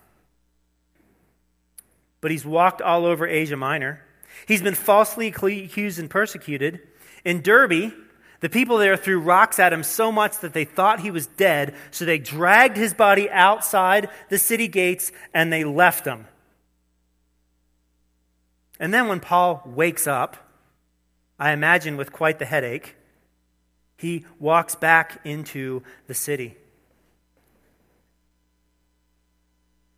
But 2.22 2.32
he's 2.32 2.46
walked 2.46 2.82
all 2.82 3.06
over 3.06 3.28
Asia 3.28 3.58
Minor. 3.58 4.05
He's 4.48 4.62
been 4.62 4.76
falsely 4.76 5.28
accused 5.28 6.00
and 6.00 6.10
persecuted. 6.10 6.82
In 7.24 7.42
Derbe, 7.42 7.94
The 8.46 8.50
people 8.50 8.78
there 8.78 8.98
threw 8.98 9.20
rocks 9.20 9.58
at 9.58 9.74
him 9.74 9.84
so 9.84 10.12
much 10.12 10.40
that 10.42 10.54
they 10.54 10.66
thought 10.66 11.00
he 11.00 11.10
was 11.10 11.26
dead, 11.26 11.74
so 11.92 12.06
they 12.06 12.20
dragged 12.20 12.78
his 12.78 12.94
body 12.94 13.28
outside 13.30 14.10
the 14.30 14.38
city 14.38 14.68
gates 14.68 15.12
and 15.34 15.52
they 15.52 15.64
left 15.64 16.06
him. 16.06 16.28
And 18.80 18.94
then 18.94 19.08
when 19.08 19.20
Paul 19.20 19.64
wakes 19.66 20.06
up, 20.06 20.38
I 21.40 21.54
imagine 21.54 21.98
with 21.98 22.12
quite 22.12 22.40
the 22.40 22.46
headache, 22.46 22.96
he 23.98 24.26
walks 24.38 24.76
back 24.76 25.22
into 25.24 25.82
the 26.08 26.14
city. 26.14 26.56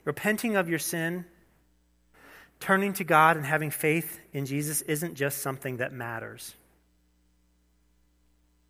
Repenting 0.06 0.56
of 0.56 0.70
your 0.70 0.80
sin, 0.80 1.26
turning 2.60 2.94
to 2.94 3.04
God, 3.04 3.38
and 3.38 3.46
having 3.46 3.72
faith 3.72 4.20
in 4.34 4.46
Jesus 4.46 4.82
isn't 4.82 5.16
just 5.16 5.40
something 5.40 5.78
that 5.78 5.94
matters. 5.94 6.56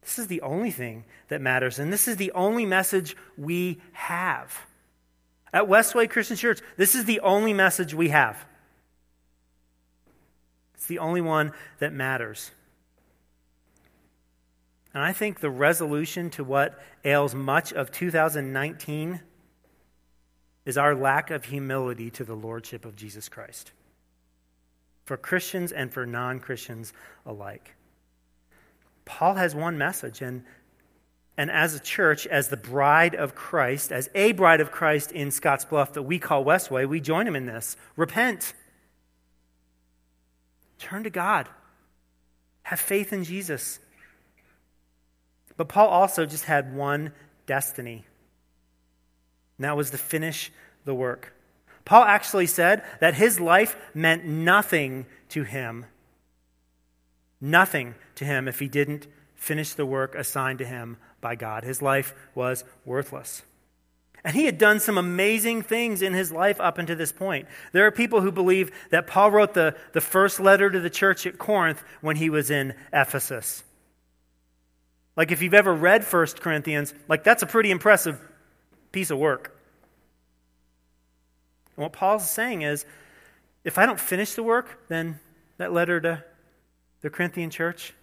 This 0.01 0.19
is 0.19 0.27
the 0.27 0.41
only 0.41 0.71
thing 0.71 1.03
that 1.27 1.41
matters, 1.41 1.79
and 1.79 1.91
this 1.91 2.07
is 2.07 2.17
the 2.17 2.31
only 2.31 2.65
message 2.65 3.15
we 3.37 3.81
have. 3.93 4.57
At 5.51 5.63
Westway 5.63 6.09
Christian 6.09 6.37
Church, 6.37 6.61
this 6.77 6.95
is 6.95 7.05
the 7.05 7.19
only 7.21 7.53
message 7.53 7.93
we 7.93 8.09
have. 8.09 8.37
It's 10.75 10.87
the 10.87 10.99
only 10.99 11.21
one 11.21 11.51
that 11.79 11.93
matters. 11.93 12.51
And 14.93 15.03
I 15.03 15.13
think 15.13 15.39
the 15.39 15.49
resolution 15.49 16.29
to 16.31 16.43
what 16.43 16.79
ails 17.03 17.35
much 17.35 17.73
of 17.73 17.91
2019 17.91 19.21
is 20.65 20.77
our 20.77 20.95
lack 20.95 21.31
of 21.31 21.45
humility 21.45 22.09
to 22.11 22.23
the 22.23 22.35
Lordship 22.35 22.85
of 22.85 22.95
Jesus 22.95 23.29
Christ 23.29 23.71
for 25.07 25.15
Christians 25.15 25.71
and 25.71 25.91
for 25.91 26.05
non 26.05 26.39
Christians 26.39 26.91
alike. 27.25 27.75
Paul 29.05 29.35
has 29.35 29.55
one 29.55 29.77
message, 29.77 30.21
and, 30.21 30.43
and 31.37 31.49
as 31.49 31.73
a 31.73 31.79
church, 31.79 32.27
as 32.27 32.49
the 32.49 32.57
bride 32.57 33.15
of 33.15 33.33
Christ, 33.33 33.93
as 33.93 34.09
a 34.13 34.33
bride 34.33 34.59
of 34.59 34.69
Christ 34.69 35.13
in 35.13 35.29
Scottsbluff 35.29 35.93
that 35.93 36.03
we 36.03 36.19
call 36.19 36.43
Westway, 36.43 36.87
we 36.87 36.99
join 36.99 37.25
him 37.25 37.37
in 37.37 37.45
this. 37.45 37.77
Repent. 37.95 38.53
Turn 40.77 41.05
to 41.05 41.09
God. 41.09 41.47
Have 42.63 42.81
faith 42.81 43.13
in 43.13 43.23
Jesus. 43.23 43.79
But 45.55 45.69
Paul 45.69 45.87
also 45.87 46.25
just 46.25 46.43
had 46.43 46.75
one 46.75 47.13
destiny, 47.45 48.05
and 49.57 49.63
that 49.63 49.77
was 49.77 49.89
to 49.91 49.97
finish 49.97 50.51
the 50.83 50.93
work. 50.93 51.33
Paul 51.87 52.03
actually 52.03 52.47
said 52.47 52.83
that 52.99 53.13
his 53.13 53.39
life 53.39 53.77
meant 53.93 54.25
nothing 54.25 55.05
to 55.29 55.43
him. 55.43 55.85
Nothing 57.39 57.95
to 58.15 58.25
him 58.25 58.49
if 58.49 58.59
he 58.59 58.67
didn't 58.67 59.07
finish 59.35 59.73
the 59.73 59.85
work 59.85 60.13
assigned 60.13 60.59
to 60.59 60.65
him 60.65 60.97
by 61.21 61.35
God. 61.35 61.63
His 61.63 61.81
life 61.81 62.13
was 62.35 62.65
worthless. 62.83 63.41
And 64.25 64.35
he 64.35 64.43
had 64.43 64.57
done 64.57 64.81
some 64.81 64.97
amazing 64.97 65.61
things 65.61 66.01
in 66.01 66.13
his 66.13 66.29
life 66.29 66.59
up 66.59 66.77
until 66.77 66.97
this 66.97 67.13
point. 67.13 67.47
There 67.71 67.85
are 67.85 67.91
people 67.91 68.19
who 68.19 68.33
believe 68.33 68.69
that 68.89 69.07
Paul 69.07 69.31
wrote 69.31 69.53
the, 69.53 69.73
the 69.93 70.01
first 70.01 70.41
letter 70.41 70.69
to 70.69 70.81
the 70.81 70.89
church 70.89 71.25
at 71.25 71.37
Corinth 71.37 71.81
when 72.01 72.17
he 72.17 72.29
was 72.29 72.51
in 72.51 72.73
Ephesus. 72.91 73.63
Like, 75.15 75.31
if 75.31 75.41
you've 75.41 75.53
ever 75.53 75.73
read 75.73 76.03
1 76.03 76.27
Corinthians, 76.41 76.93
like, 77.07 77.23
that's 77.23 77.43
a 77.43 77.47
pretty 77.47 77.71
impressive 77.71 78.19
piece 78.91 79.09
of 79.09 79.19
work. 79.19 79.56
And 81.77 81.83
what 81.83 81.93
Paul's 81.93 82.29
saying 82.29 82.63
is 82.63 82.85
if 83.63 83.77
I 83.77 83.85
don't 83.85 83.99
finish 83.99 84.33
the 84.33 84.43
work, 84.43 84.79
then 84.89 85.19
that 85.57 85.71
letter 85.71 86.01
to 86.01 86.23
the 87.01 87.09
Corinthian 87.09 87.49
church 87.49 87.93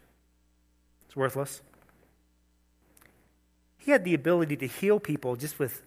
is 1.09 1.17
worthless. 1.17 1.61
He 3.77 3.91
had 3.91 4.05
the 4.05 4.15
ability 4.15 4.57
to 4.57 4.67
heal 4.67 4.99
people 4.99 5.37
just 5.37 5.59
with 5.59 5.83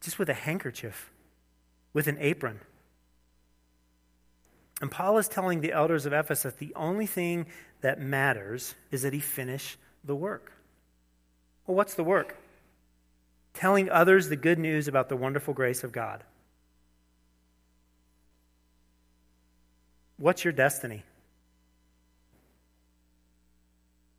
just 0.00 0.18
with 0.18 0.28
a 0.28 0.34
handkerchief, 0.34 1.12
with 1.92 2.08
an 2.08 2.16
apron. 2.18 2.60
And 4.80 4.90
Paul 4.90 5.16
is 5.18 5.28
telling 5.28 5.60
the 5.60 5.72
elders 5.72 6.06
of 6.06 6.12
Ephesus 6.12 6.54
the 6.54 6.72
only 6.74 7.06
thing 7.06 7.46
that 7.82 8.00
matters 8.00 8.74
is 8.90 9.02
that 9.02 9.12
he 9.12 9.20
finish 9.20 9.78
the 10.02 10.16
work. 10.16 10.52
Well, 11.66 11.76
what's 11.76 11.94
the 11.94 12.02
work? 12.02 12.36
Telling 13.54 13.88
others 13.88 14.28
the 14.28 14.34
good 14.34 14.58
news 14.58 14.88
about 14.88 15.08
the 15.08 15.16
wonderful 15.16 15.54
grace 15.54 15.84
of 15.84 15.92
God. 15.92 16.24
What's 20.16 20.44
your 20.44 20.52
destiny? 20.52 21.04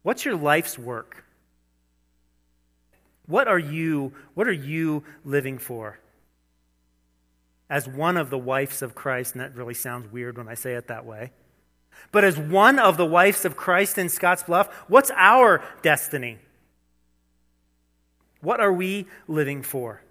What's 0.03 0.25
your 0.25 0.35
life's 0.35 0.77
work? 0.77 1.23
What 3.25 3.47
are 3.47 3.59
you, 3.59 4.13
what 4.33 4.47
are 4.47 4.51
you 4.51 5.03
living 5.23 5.57
for? 5.57 5.97
As 7.69 7.87
one 7.87 8.17
of 8.17 8.29
the 8.29 8.37
wives 8.37 8.81
of 8.81 8.95
Christ, 8.95 9.33
and 9.33 9.41
that 9.41 9.55
really 9.55 9.73
sounds 9.73 10.11
weird 10.11 10.37
when 10.37 10.49
I 10.49 10.55
say 10.55 10.73
it 10.73 10.87
that 10.87 11.05
way. 11.05 11.31
But 12.11 12.23
as 12.23 12.37
one 12.37 12.79
of 12.79 12.97
the 12.97 13.05
wives 13.05 13.45
of 13.45 13.55
Christ 13.55 13.97
in 13.97 14.07
Scottsbluff, 14.07 14.71
what's 14.87 15.11
our 15.15 15.63
destiny? 15.81 16.39
What 18.41 18.59
are 18.59 18.73
we 18.73 19.07
living 19.27 19.63
for? 19.63 20.01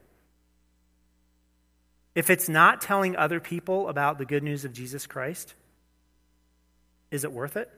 If 2.14 2.30
it's 2.30 2.48
not 2.48 2.80
telling 2.80 3.14
other 3.14 3.40
people 3.40 3.88
about 3.88 4.18
the 4.18 4.24
good 4.24 4.42
news 4.42 4.64
of 4.64 4.72
Jesus 4.72 5.06
Christ, 5.06 5.54
is 7.12 7.24
it 7.24 7.30
worth 7.30 7.56
it? 7.56 7.70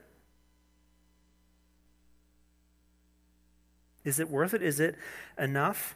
Is 4.05 4.19
it 4.19 4.29
worth 4.29 4.53
it? 4.53 4.63
Is 4.63 4.79
it 4.79 4.95
enough? 5.37 5.95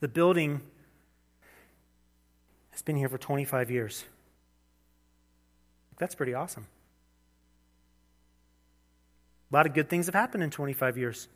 The 0.00 0.06
building 0.08 0.60
has 2.70 2.80
been 2.80 2.96
here 2.96 3.08
for 3.08 3.18
25 3.18 3.70
years. 3.70 4.04
That's 5.98 6.14
pretty 6.14 6.32
awesome. 6.32 6.66
A 9.50 9.54
lot 9.54 9.66
of 9.66 9.74
good 9.74 9.88
things 9.88 10.06
have 10.06 10.14
happened 10.14 10.44
in 10.44 10.50
25 10.50 10.96
years. 10.96 11.28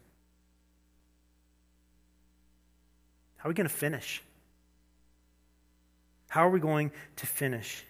How 3.39 3.49
are 3.49 3.51
we 3.51 3.55
going 3.55 3.68
to 3.68 3.74
finish? 3.74 4.22
How 6.28 6.47
are 6.47 6.51
we 6.51 6.61
going 6.61 6.93
to 7.16 7.26
finish? 7.26 7.84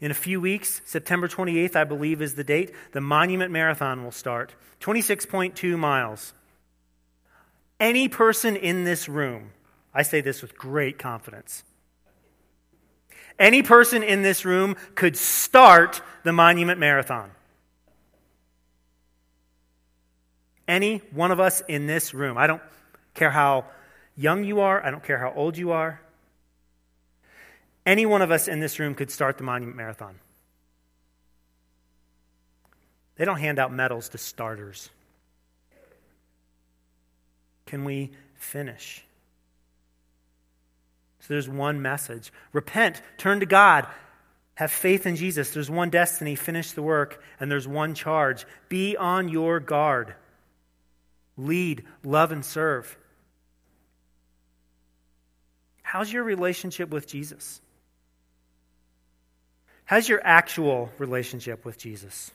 In 0.00 0.10
a 0.10 0.14
few 0.14 0.40
weeks, 0.40 0.80
September 0.84 1.26
28th, 1.26 1.74
I 1.74 1.84
believe, 1.84 2.22
is 2.22 2.34
the 2.34 2.44
date, 2.44 2.72
the 2.92 3.00
Monument 3.00 3.50
Marathon 3.50 4.04
will 4.04 4.12
start. 4.12 4.54
26.2 4.80 5.76
miles. 5.76 6.34
Any 7.80 8.08
person 8.08 8.54
in 8.54 8.84
this 8.84 9.08
room, 9.08 9.50
I 9.92 10.02
say 10.02 10.20
this 10.20 10.40
with 10.40 10.56
great 10.56 10.98
confidence, 10.98 11.64
any 13.38 13.62
person 13.62 14.02
in 14.02 14.22
this 14.22 14.44
room 14.44 14.76
could 14.96 15.16
start 15.16 16.02
the 16.24 16.32
Monument 16.32 16.80
Marathon. 16.80 17.30
Any 20.66 20.98
one 21.12 21.30
of 21.30 21.38
us 21.38 21.62
in 21.68 21.86
this 21.86 22.12
room. 22.12 22.36
I 22.36 22.46
don't 22.46 22.62
care 23.14 23.30
how 23.30 23.66
young 24.16 24.44
you 24.44 24.60
are, 24.60 24.84
I 24.84 24.90
don't 24.90 25.04
care 25.04 25.18
how 25.18 25.32
old 25.34 25.56
you 25.56 25.70
are. 25.70 26.00
Any 27.88 28.04
one 28.04 28.20
of 28.20 28.30
us 28.30 28.48
in 28.48 28.60
this 28.60 28.78
room 28.78 28.94
could 28.94 29.10
start 29.10 29.38
the 29.38 29.44
Monument 29.44 29.74
Marathon. 29.74 30.20
They 33.16 33.24
don't 33.24 33.38
hand 33.38 33.58
out 33.58 33.72
medals 33.72 34.10
to 34.10 34.18
starters. 34.18 34.90
Can 37.64 37.86
we 37.86 38.10
finish? 38.34 39.02
So 41.20 41.28
there's 41.32 41.48
one 41.48 41.80
message 41.80 42.30
repent, 42.52 43.00
turn 43.16 43.40
to 43.40 43.46
God, 43.46 43.86
have 44.56 44.70
faith 44.70 45.06
in 45.06 45.16
Jesus. 45.16 45.52
There's 45.52 45.70
one 45.70 45.88
destiny, 45.88 46.34
finish 46.34 46.72
the 46.72 46.82
work, 46.82 47.22
and 47.40 47.50
there's 47.50 47.66
one 47.66 47.94
charge 47.94 48.44
be 48.68 48.98
on 48.98 49.30
your 49.30 49.60
guard. 49.60 50.14
Lead, 51.38 51.84
love, 52.04 52.32
and 52.32 52.44
serve. 52.44 52.98
How's 55.80 56.12
your 56.12 56.22
relationship 56.22 56.90
with 56.90 57.06
Jesus? 57.06 57.62
How's 59.88 60.06
your 60.06 60.20
actual 60.22 60.90
relationship 60.98 61.64
with 61.64 61.78
Jesus? 61.78 62.30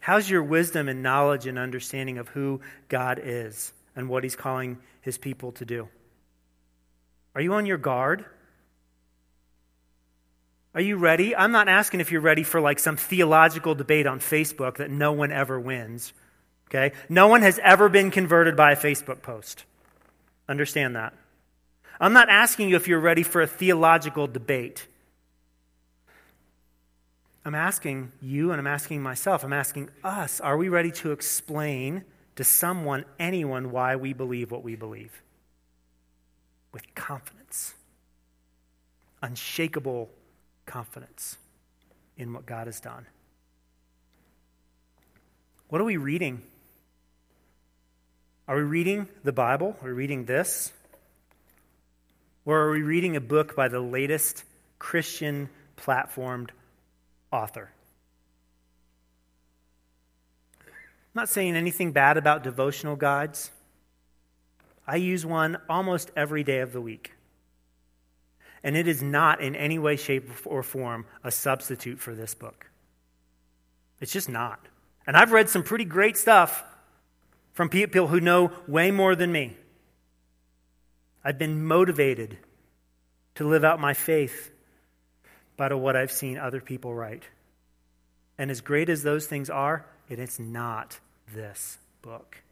How's 0.00 0.30
your 0.30 0.44
wisdom 0.44 0.88
and 0.88 1.02
knowledge 1.02 1.48
and 1.48 1.58
understanding 1.58 2.18
of 2.18 2.28
who 2.28 2.60
God 2.88 3.20
is 3.20 3.72
and 3.96 4.08
what 4.08 4.22
He's 4.22 4.36
calling 4.36 4.78
His 5.00 5.18
people 5.18 5.50
to 5.52 5.64
do? 5.64 5.88
Are 7.34 7.40
you 7.40 7.54
on 7.54 7.66
your 7.66 7.78
guard? 7.78 8.24
Are 10.72 10.80
you 10.80 10.98
ready? 10.98 11.34
I'm 11.34 11.50
not 11.50 11.66
asking 11.66 11.98
if 11.98 12.12
you're 12.12 12.20
ready 12.20 12.44
for 12.44 12.60
like 12.60 12.78
some 12.78 12.96
theological 12.96 13.74
debate 13.74 14.06
on 14.06 14.20
Facebook 14.20 14.76
that 14.76 14.92
no 14.92 15.10
one 15.10 15.32
ever 15.32 15.58
wins. 15.58 16.12
Okay? 16.68 16.94
No 17.08 17.26
one 17.26 17.42
has 17.42 17.58
ever 17.58 17.88
been 17.88 18.12
converted 18.12 18.54
by 18.54 18.70
a 18.70 18.76
Facebook 18.76 19.20
post. 19.20 19.64
Understand 20.48 20.94
that. 20.94 21.12
I'm 21.98 22.12
not 22.12 22.28
asking 22.28 22.68
you 22.68 22.76
if 22.76 22.86
you're 22.86 23.00
ready 23.00 23.24
for 23.24 23.42
a 23.42 23.48
theological 23.48 24.28
debate. 24.28 24.86
I'm 27.44 27.54
asking 27.54 28.12
you 28.22 28.52
and 28.52 28.60
I'm 28.60 28.66
asking 28.66 29.02
myself, 29.02 29.44
I'm 29.44 29.52
asking 29.52 29.90
us, 30.02 30.40
are 30.40 30.56
we 30.56 30.68
ready 30.68 30.90
to 30.92 31.12
explain 31.12 32.04
to 32.36 32.44
someone, 32.44 33.04
anyone, 33.18 33.70
why 33.70 33.96
we 33.96 34.12
believe 34.14 34.50
what 34.50 34.64
we 34.64 34.76
believe? 34.76 35.22
With 36.72 36.94
confidence, 36.94 37.74
unshakable 39.22 40.08
confidence 40.64 41.36
in 42.16 42.32
what 42.32 42.46
God 42.46 42.66
has 42.66 42.80
done. 42.80 43.06
What 45.68 45.80
are 45.80 45.84
we 45.84 45.98
reading? 45.98 46.42
Are 48.48 48.56
we 48.56 48.62
reading 48.62 49.08
the 49.22 49.32
Bible? 49.32 49.76
Are 49.82 49.88
we 49.88 49.92
reading 49.92 50.24
this? 50.24 50.72
Or 52.46 52.60
are 52.60 52.70
we 52.70 52.82
reading 52.82 53.16
a 53.16 53.20
book 53.20 53.54
by 53.54 53.68
the 53.68 53.80
latest 53.80 54.44
Christian 54.78 55.48
platformed 55.76 56.50
author? 57.34 57.70
I'm 61.14 61.20
not 61.20 61.28
saying 61.28 61.54
anything 61.56 61.92
bad 61.92 62.16
about 62.16 62.42
devotional 62.42 62.96
guides. 62.96 63.50
I 64.86 64.96
use 64.96 65.24
one 65.24 65.58
almost 65.68 66.10
every 66.16 66.42
day 66.42 66.60
of 66.60 66.72
the 66.72 66.80
week. 66.80 67.12
And 68.62 68.76
it 68.76 68.88
is 68.88 69.02
not 69.02 69.40
in 69.40 69.54
any 69.54 69.78
way, 69.78 69.96
shape, 69.96 70.28
or 70.46 70.62
form 70.62 71.06
a 71.22 71.30
substitute 71.30 72.00
for 72.00 72.14
this 72.14 72.34
book. 72.34 72.70
It's 74.00 74.12
just 74.12 74.28
not. 74.28 74.58
And 75.06 75.16
I've 75.16 75.32
read 75.32 75.48
some 75.48 75.62
pretty 75.62 75.84
great 75.84 76.16
stuff 76.16 76.64
from 77.52 77.68
people 77.68 78.08
who 78.08 78.20
know 78.20 78.52
way 78.66 78.90
more 78.90 79.14
than 79.14 79.30
me. 79.30 79.56
I've 81.22 81.38
been 81.38 81.64
motivated 81.64 82.38
to 83.36 83.46
live 83.46 83.64
out 83.64 83.80
my 83.80 83.94
faith 83.94 84.50
by 85.56 85.72
what 85.72 85.96
I've 85.96 86.12
seen 86.12 86.38
other 86.38 86.60
people 86.60 86.94
write. 86.94 87.24
And 88.38 88.50
as 88.50 88.60
great 88.60 88.88
as 88.88 89.02
those 89.02 89.26
things 89.26 89.48
are, 89.50 89.86
it 90.08 90.18
is 90.18 90.38
not 90.38 90.98
this 91.32 91.78
book. 92.02 92.42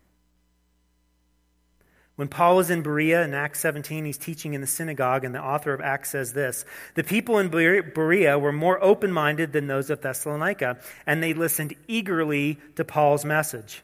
When 2.17 2.29
Paul 2.29 2.57
was 2.57 2.71
in 2.71 2.83
Berea 2.83 3.23
in 3.25 3.35
Acts 3.35 3.61
17, 3.61 4.05
he's 4.05 4.19
teaching 4.19 4.53
in 4.53 4.61
the 4.61 4.67
synagogue, 4.67 5.25
and 5.25 5.35
the 5.35 5.43
author 5.43 5.73
of 5.73 5.81
Acts 5.81 6.11
says 6.11 6.35
this 6.35 6.65
The 6.95 7.03
people 7.03 7.39
in 7.39 7.49
Berea 7.49 8.39
were 8.39 8.53
more 8.53 8.83
open 8.83 9.13
minded 9.13 9.53
than 9.53 9.67
those 9.67 9.89
of 9.91 10.03
Thessalonica, 10.03 10.79
and 11.07 11.23
they 11.23 11.33
listened 11.33 11.75
eagerly 11.89 12.59
to 12.77 12.85
Paul's 12.85 13.25
message. 13.25 13.83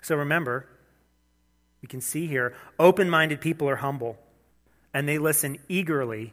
So 0.00 0.16
remember, 0.16 0.66
we 1.82 1.88
can 1.88 2.00
see 2.00 2.26
here 2.26 2.54
open 2.78 3.10
minded 3.10 3.40
people 3.40 3.68
are 3.68 3.76
humble, 3.76 4.16
and 4.92 5.08
they 5.08 5.18
listen 5.18 5.58
eagerly 5.68 6.32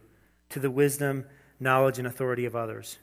to 0.52 0.60
the 0.60 0.70
wisdom, 0.70 1.24
knowledge, 1.60 1.98
and 1.98 2.06
authority 2.06 2.44
of 2.44 2.56
others. 2.56 2.98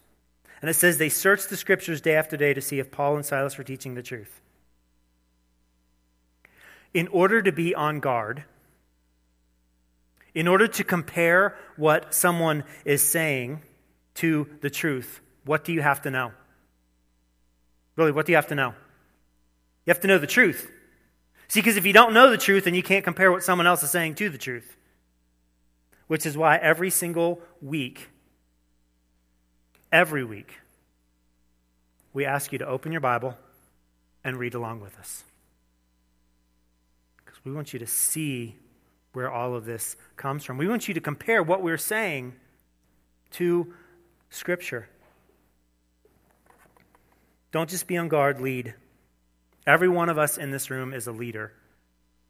And 0.61 0.69
it 0.69 0.73
says 0.73 0.97
they 0.97 1.09
searched 1.09 1.49
the 1.49 1.57
scriptures 1.57 2.01
day 2.01 2.15
after 2.15 2.35
day 2.37 2.53
to 2.53 2.61
see 2.61 2.79
if 2.79 2.91
Paul 2.91 3.15
and 3.15 3.25
Silas 3.25 3.57
were 3.57 3.63
teaching 3.63 3.95
the 3.95 4.03
truth 4.03 4.41
in 6.93 7.07
order 7.09 7.41
to 7.41 7.51
be 7.51 7.75
on 7.75 7.99
guard, 7.99 8.43
in 10.33 10.47
order 10.47 10.67
to 10.67 10.83
compare 10.83 11.55
what 11.75 12.13
someone 12.13 12.63
is 12.85 13.01
saying 13.01 13.61
to 14.15 14.47
the 14.61 14.69
truth, 14.69 15.21
what 15.45 15.63
do 15.63 15.73
you 15.73 15.81
have 15.81 16.01
to 16.01 16.11
know? 16.11 16.31
Really, 17.95 18.11
what 18.11 18.25
do 18.25 18.31
you 18.31 18.35
have 18.37 18.47
to 18.47 18.55
know? 18.55 18.73
You 19.85 19.91
have 19.91 20.01
to 20.01 20.07
know 20.07 20.17
the 20.17 20.27
truth. 20.27 20.69
See, 21.47 21.59
because 21.59 21.77
if 21.77 21.85
you 21.85 21.93
don't 21.93 22.13
know 22.13 22.29
the 22.29 22.37
truth, 22.37 22.65
then 22.65 22.75
you 22.75 22.83
can't 22.83 23.03
compare 23.03 23.31
what 23.31 23.43
someone 23.43 23.67
else 23.67 23.81
is 23.83 23.91
saying 23.91 24.15
to 24.15 24.29
the 24.29 24.37
truth. 24.37 24.75
Which 26.09 26.25
is 26.25 26.35
why 26.35 26.57
every 26.57 26.89
single 26.89 27.39
week, 27.61 28.09
every 29.91 30.23
week, 30.23 30.55
we 32.13 32.25
ask 32.25 32.51
you 32.51 32.57
to 32.57 32.65
open 32.65 32.91
your 32.91 32.99
Bible 32.99 33.37
and 34.23 34.37
read 34.37 34.55
along 34.55 34.81
with 34.81 34.97
us. 34.97 35.23
Because 37.15 37.39
we 37.45 37.51
want 37.51 37.73
you 37.73 37.79
to 37.79 37.85
see 37.85 38.55
where 39.13 39.31
all 39.31 39.53
of 39.53 39.65
this 39.65 39.95
comes 40.17 40.43
from. 40.43 40.57
We 40.57 40.67
want 40.67 40.87
you 40.87 40.95
to 40.95 40.99
compare 40.99 41.43
what 41.43 41.61
we're 41.61 41.77
saying 41.77 42.33
to 43.33 43.71
Scripture. 44.31 44.89
Don't 47.51 47.69
just 47.69 47.85
be 47.85 47.97
on 47.97 48.07
guard, 48.07 48.41
lead. 48.41 48.73
Every 49.67 49.89
one 49.89 50.09
of 50.09 50.17
us 50.17 50.39
in 50.39 50.49
this 50.49 50.71
room 50.71 50.91
is 50.91 51.05
a 51.05 51.11
leader. 51.11 51.53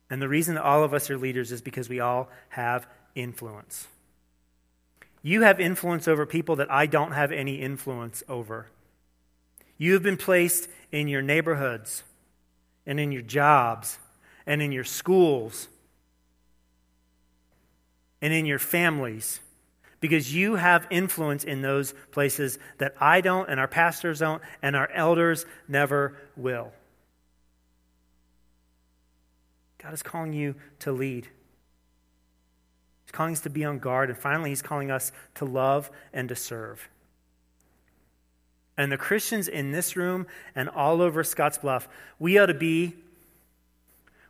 And 0.10 0.22
the 0.22 0.28
reason 0.28 0.58
all 0.58 0.84
of 0.84 0.94
us 0.94 1.10
are 1.10 1.18
leaders 1.18 1.54
is 1.54 1.62
because 1.62 1.88
we 1.88 2.02
all 2.02 2.30
have 2.50 2.86
influence. 3.16 3.88
You 5.22 5.42
have 5.42 5.60
influence 5.60 6.08
over 6.08 6.26
people 6.26 6.56
that 6.58 6.72
I 6.72 6.86
don't 6.86 7.12
have 7.12 7.32
any 7.32 7.56
influence 7.56 8.24
over. 8.30 8.68
You 9.78 9.94
have 9.94 10.04
been 10.04 10.18
placed 10.18 10.70
in 10.92 11.08
your 11.08 11.22
neighborhoods 11.22 12.04
and 12.86 13.00
in 13.00 13.12
your 13.12 13.22
jobs 13.22 14.00
and 14.46 14.62
in 14.62 14.72
your 14.72 14.84
schools 14.84 15.68
and 18.22 18.34
in 18.34 18.46
your 18.46 18.60
families 18.60 19.40
because 20.00 20.34
you 20.34 20.56
have 20.56 20.88
influence 20.90 21.44
in 21.44 21.62
those 21.62 21.94
places 22.12 22.58
that 22.78 22.96
I 23.00 23.22
don't, 23.22 23.50
and 23.50 23.60
our 23.60 23.68
pastors 23.68 24.20
don't, 24.20 24.42
and 24.62 24.76
our 24.76 24.90
elders 24.92 25.46
never 25.68 26.18
will. 26.38 26.72
God 29.82 29.94
is 29.94 30.04
calling 30.04 30.34
you 30.34 30.56
to 30.80 30.92
lead. 30.92 31.28
He's 33.10 33.16
calling 33.16 33.34
us 33.34 33.42
to 33.42 33.50
be 33.50 33.66
on 33.66 33.80
guard, 33.80 34.12
and 34.12 34.20
finally, 34.20 34.52
He's 34.52 34.62
calling 34.62 34.92
us 34.92 35.12
to 35.36 35.46
love 35.46 35.90
and 36.14 36.30
to 36.30 36.36
serve. 36.36 36.88
And 38.78 38.92
the 38.92 38.98
Christians 38.98 39.48
in 39.48 39.72
this 39.72 39.96
room 39.96 40.28
and 40.54 40.70
all 40.70 41.02
over 41.02 41.24
Scottsbluff, 41.24 41.88
we 42.20 42.38
ought 42.38 42.46
to 42.46 42.54
be 42.54 42.94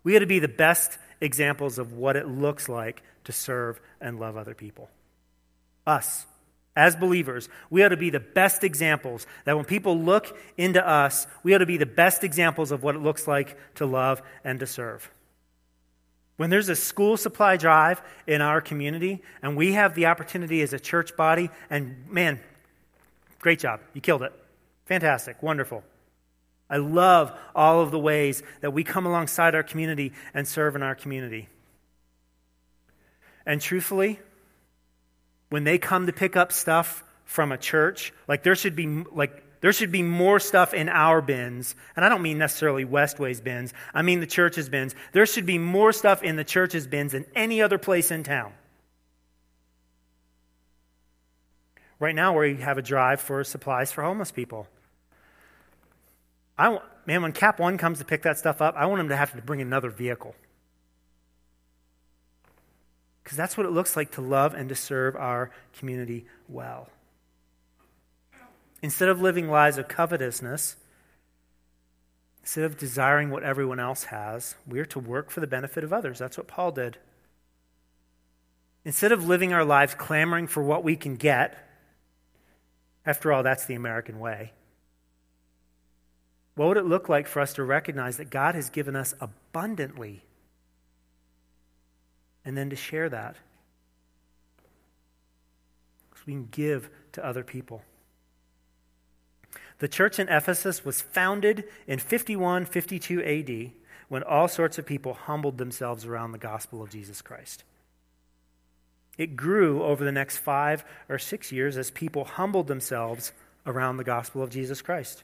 we 0.01 0.13
got 0.13 0.19
to 0.19 0.25
be 0.25 0.39
the 0.39 0.47
best 0.47 0.97
examples 1.19 1.77
of 1.77 1.91
what 1.91 2.15
it 2.15 2.25
looks 2.25 2.69
like 2.69 3.03
to 3.25 3.33
serve 3.33 3.81
and 3.99 4.17
love 4.17 4.37
other 4.37 4.53
people. 4.53 4.89
Us, 5.85 6.25
as 6.73 6.95
believers, 6.95 7.49
we 7.69 7.83
ought 7.83 7.89
to 7.89 7.97
be 7.97 8.09
the 8.09 8.21
best 8.21 8.63
examples 8.63 9.27
that 9.43 9.57
when 9.57 9.65
people 9.65 9.99
look 9.99 10.39
into 10.55 10.87
us, 10.87 11.27
we 11.43 11.53
ought 11.53 11.57
to 11.57 11.65
be 11.65 11.75
the 11.75 11.85
best 11.85 12.23
examples 12.23 12.71
of 12.71 12.81
what 12.81 12.95
it 12.95 13.01
looks 13.01 13.27
like 13.27 13.57
to 13.75 13.85
love 13.85 14.21
and 14.45 14.61
to 14.61 14.65
serve. 14.65 15.11
When 16.39 16.49
there's 16.49 16.69
a 16.69 16.75
school 16.77 17.17
supply 17.17 17.57
drive 17.57 18.01
in 18.25 18.41
our 18.41 18.61
community 18.61 19.21
and 19.41 19.57
we 19.57 19.73
have 19.73 19.93
the 19.93 20.05
opportunity 20.05 20.61
as 20.61 20.71
a 20.71 20.79
church 20.79 21.17
body, 21.17 21.49
and 21.69 22.09
man, 22.09 22.39
great 23.39 23.59
job. 23.59 23.81
You 23.93 23.99
killed 23.99 24.23
it. 24.23 24.31
Fantastic. 24.85 25.43
Wonderful. 25.43 25.83
I 26.69 26.77
love 26.77 27.37
all 27.53 27.81
of 27.81 27.91
the 27.91 27.99
ways 27.99 28.41
that 28.61 28.71
we 28.71 28.85
come 28.85 29.05
alongside 29.05 29.53
our 29.53 29.63
community 29.63 30.13
and 30.33 30.47
serve 30.47 30.77
in 30.77 30.81
our 30.81 30.95
community. 30.95 31.49
And 33.45 33.59
truthfully, 33.59 34.21
when 35.49 35.65
they 35.65 35.77
come 35.77 36.05
to 36.05 36.13
pick 36.13 36.37
up 36.37 36.53
stuff 36.53 37.03
from 37.25 37.51
a 37.51 37.57
church, 37.57 38.13
like 38.29 38.43
there 38.43 38.55
should 38.55 38.77
be 38.77 39.03
like 39.11 39.43
there 39.61 39.73
should 39.73 39.91
be 39.91 40.03
more 40.03 40.39
stuff 40.39 40.73
in 40.73 40.87
our 40.89 41.21
bins. 41.21 41.75
And 41.95 42.05
I 42.05 42.09
don't 42.09 42.21
mean 42.21 42.37
necessarily 42.37 42.85
Westway's 42.85 43.41
bins. 43.41 43.73
I 43.93 44.01
mean 44.01 44.19
the 44.19 44.27
church's 44.27 44.69
bins. 44.69 44.95
There 45.11 45.25
should 45.25 45.45
be 45.45 45.57
more 45.57 45.91
stuff 45.91 46.23
in 46.23 46.35
the 46.35 46.43
church's 46.43 46.87
bins 46.87 47.11
than 47.11 47.25
any 47.35 47.61
other 47.61 47.77
place 47.77 48.11
in 48.11 48.23
town. 48.23 48.53
Right 51.99 52.15
now, 52.15 52.39
we 52.39 52.55
have 52.57 52.77
a 52.77 52.81
drive 52.81 53.19
for 53.19 53.43
supplies 53.43 53.91
for 53.91 54.03
homeless 54.03 54.31
people. 54.31 54.67
I, 56.57 56.79
man, 57.05 57.21
when 57.21 57.33
Cap 57.33 57.59
One 57.59 57.77
comes 57.77 57.99
to 57.99 58.05
pick 58.05 58.21
that 58.23 58.37
stuff 58.37 58.61
up, 58.61 58.75
I 58.77 58.85
want 58.85 58.99
them 58.99 59.09
to 59.09 59.17
have 59.17 59.33
to 59.33 59.41
bring 59.41 59.61
another 59.61 59.89
vehicle. 59.89 60.33
Because 63.21 63.37
that's 63.37 63.57
what 63.57 63.65
it 63.65 63.71
looks 63.71 63.97
like 63.97 64.11
to 64.11 64.21
love 64.21 64.53
and 64.53 64.69
to 64.69 64.75
serve 64.75 65.17
our 65.17 65.51
community 65.77 66.25
well. 66.47 66.89
Instead 68.81 69.09
of 69.09 69.21
living 69.21 69.49
lives 69.49 69.77
of 69.77 69.87
covetousness, 69.87 70.75
instead 72.41 72.63
of 72.63 72.77
desiring 72.77 73.29
what 73.29 73.43
everyone 73.43 73.79
else 73.79 74.05
has, 74.05 74.55
we 74.65 74.79
are 74.79 74.85
to 74.85 74.99
work 74.99 75.29
for 75.29 75.39
the 75.41 75.47
benefit 75.47 75.83
of 75.83 75.91
others. 75.91 76.19
That's 76.19 76.37
what 76.37 76.47
Paul 76.47 76.71
did. 76.71 76.97
Instead 78.85 79.11
of 79.11 79.27
living 79.27 79.53
our 79.53 79.65
lives 79.65 79.93
clamoring 79.93 80.47
for 80.47 80.63
what 80.63 80.83
we 80.83 80.95
can 80.95 81.15
get, 81.15 81.57
after 83.05 83.33
all, 83.33 83.43
that's 83.43 83.65
the 83.65 83.75
American 83.75 84.19
way. 84.19 84.53
What 86.55 86.67
would 86.69 86.77
it 86.77 86.85
look 86.85 87.07
like 87.07 87.27
for 87.27 87.39
us 87.39 87.53
to 87.53 87.63
recognize 87.63 88.17
that 88.17 88.29
God 88.29 88.55
has 88.55 88.69
given 88.69 88.95
us 88.95 89.13
abundantly 89.19 90.23
and 92.43 92.57
then 92.57 92.69
to 92.69 92.75
share 92.75 93.09
that? 93.09 93.35
So 96.15 96.21
we 96.25 96.33
can 96.33 96.47
give 96.51 96.89
to 97.13 97.25
other 97.25 97.43
people. 97.43 97.81
The 99.79 99.87
church 99.87 100.19
in 100.19 100.29
Ephesus 100.29 100.85
was 100.85 101.01
founded 101.01 101.63
in 101.87 101.99
51 101.99 102.65
52 102.65 103.23
AD 103.23 103.71
when 104.09 104.23
all 104.23 104.47
sorts 104.47 104.77
of 104.77 104.85
people 104.85 105.13
humbled 105.13 105.57
themselves 105.57 106.05
around 106.05 106.31
the 106.31 106.37
gospel 106.37 106.81
of 106.81 106.89
Jesus 106.89 107.21
Christ. 107.21 107.63
It 109.17 109.35
grew 109.35 109.83
over 109.83 110.03
the 110.03 110.11
next 110.11 110.37
five 110.37 110.85
or 111.07 111.17
six 111.17 111.51
years 111.51 111.77
as 111.77 111.91
people 111.91 112.25
humbled 112.25 112.67
themselves 112.67 113.31
around 113.65 113.97
the 113.97 114.03
gospel 114.03 114.41
of 114.41 114.49
Jesus 114.49 114.81
Christ. 114.81 115.23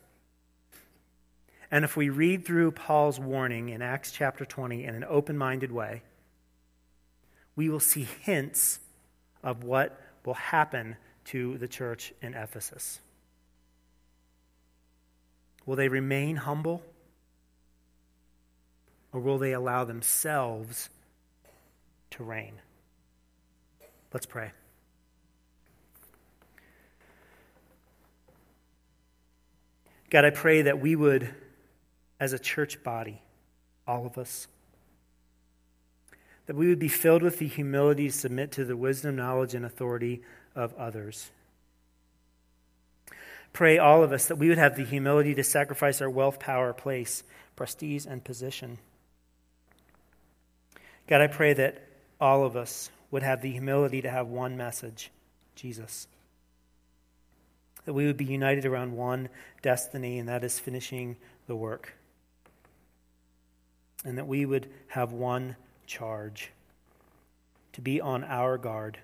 And 1.71 1.83
if 1.83 1.97
we 1.97 2.09
read 2.09 2.45
through 2.45 2.71
Paul's 2.71 3.19
warning 3.19 3.69
in 3.69 3.81
Acts 3.81 4.11
chapter 4.11 4.45
20 4.45 4.83
in 4.83 4.95
an 4.95 5.05
open 5.07 5.37
minded 5.37 5.71
way, 5.71 6.03
we 7.55 7.69
will 7.69 7.79
see 7.79 8.07
hints 8.21 8.79
of 9.43 9.63
what 9.63 9.99
will 10.25 10.35
happen 10.35 10.95
to 11.25 11.57
the 11.57 11.67
church 11.67 12.13
in 12.21 12.33
Ephesus. 12.33 12.99
Will 15.65 15.75
they 15.75 15.87
remain 15.87 16.35
humble? 16.35 16.83
Or 19.11 19.19
will 19.19 19.37
they 19.37 19.53
allow 19.53 19.85
themselves 19.85 20.89
to 22.11 22.23
reign? 22.23 22.53
Let's 24.13 24.25
pray. 24.25 24.51
God, 30.09 30.23
I 30.23 30.29
pray 30.29 30.61
that 30.61 30.79
we 30.79 30.95
would, 30.95 31.33
as 32.19 32.31
a 32.31 32.39
church 32.39 32.83
body, 32.83 33.21
all 33.87 34.05
of 34.05 34.17
us, 34.17 34.47
that 36.45 36.55
we 36.55 36.67
would 36.67 36.79
be 36.79 36.87
filled 36.87 37.23
with 37.23 37.39
the 37.39 37.47
humility 37.47 38.07
to 38.07 38.13
submit 38.13 38.51
to 38.53 38.65
the 38.65 38.77
wisdom, 38.77 39.15
knowledge, 39.15 39.55
and 39.55 39.65
authority 39.65 40.21
of 40.55 40.73
others. 40.75 41.31
Pray, 43.55 43.77
all 43.77 44.03
of 44.03 44.11
us, 44.11 44.25
that 44.25 44.35
we 44.35 44.49
would 44.49 44.57
have 44.57 44.75
the 44.75 44.83
humility 44.83 45.33
to 45.33 45.41
sacrifice 45.41 46.01
our 46.01 46.09
wealth, 46.09 46.39
power, 46.39 46.73
place, 46.73 47.23
prestige, 47.55 48.05
and 48.05 48.21
position. 48.21 48.79
God, 51.07 51.21
I 51.21 51.27
pray 51.27 51.53
that 51.53 51.81
all 52.19 52.43
of 52.43 52.57
us 52.57 52.89
would 53.11 53.23
have 53.23 53.41
the 53.41 53.53
humility 53.53 54.01
to 54.01 54.09
have 54.09 54.27
one 54.27 54.57
message 54.57 55.09
Jesus. 55.55 56.09
That 57.85 57.93
we 57.93 58.05
would 58.05 58.17
be 58.17 58.25
united 58.25 58.65
around 58.65 58.91
one 58.91 59.29
destiny, 59.61 60.19
and 60.19 60.27
that 60.27 60.43
is 60.43 60.59
finishing 60.59 61.15
the 61.47 61.55
work. 61.55 61.93
And 64.03 64.17
that 64.17 64.27
we 64.27 64.45
would 64.45 64.67
have 64.89 65.13
one 65.13 65.55
charge 65.87 66.51
to 67.71 67.79
be 67.79 68.01
on 68.01 68.25
our 68.25 68.57
guard, 68.57 68.97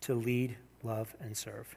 to 0.00 0.14
lead, 0.14 0.56
love, 0.82 1.14
and 1.20 1.36
serve. 1.36 1.76